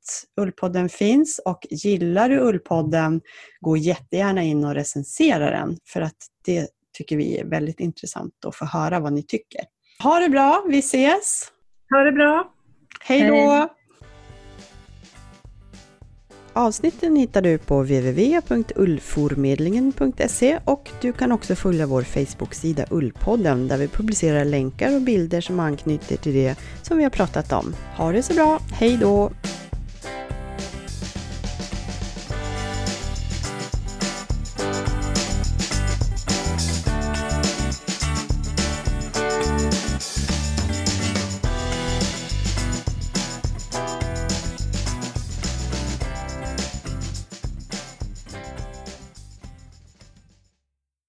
Ullpodden 0.40 0.88
finns 0.88 1.40
och 1.44 1.66
gillar 1.70 2.28
du 2.28 2.40
Ullpodden, 2.40 3.20
gå 3.60 3.76
jättegärna 3.76 4.42
in 4.42 4.64
och 4.64 4.74
recensera 4.74 5.50
den 5.50 5.78
för 5.92 6.00
att 6.00 6.16
det 6.44 6.68
tycker 6.92 7.16
vi 7.16 7.38
är 7.38 7.44
väldigt 7.44 7.80
intressant 7.80 8.44
att 8.46 8.56
få 8.56 8.64
höra 8.64 9.00
vad 9.00 9.12
ni 9.12 9.22
tycker. 9.22 9.60
Ha 10.02 10.18
det 10.18 10.28
bra, 10.28 10.64
vi 10.68 10.78
ses! 10.78 11.52
Ha 11.90 11.98
det 11.98 12.12
bra! 12.12 12.52
Hej 13.00 13.28
då! 13.28 13.68
Avsnitten 16.56 17.16
hittar 17.16 17.42
du 17.42 17.58
på 17.58 17.82
www.ullformedlingen.se 17.82 20.58
och 20.64 20.90
du 21.00 21.12
kan 21.12 21.32
också 21.32 21.54
följa 21.54 21.86
vår 21.86 22.02
Facebook-sida 22.02 22.84
Ullpodden 22.90 23.68
där 23.68 23.78
vi 23.78 23.88
publicerar 23.88 24.44
länkar 24.44 24.94
och 24.94 25.02
bilder 25.02 25.40
som 25.40 25.60
anknyter 25.60 26.16
till 26.16 26.34
det 26.34 26.56
som 26.82 26.96
vi 26.96 27.02
har 27.02 27.10
pratat 27.10 27.52
om. 27.52 27.74
Ha 27.96 28.12
det 28.12 28.22
så 28.22 28.34
bra, 28.34 28.60
hej 28.72 28.98
då! 29.00 29.30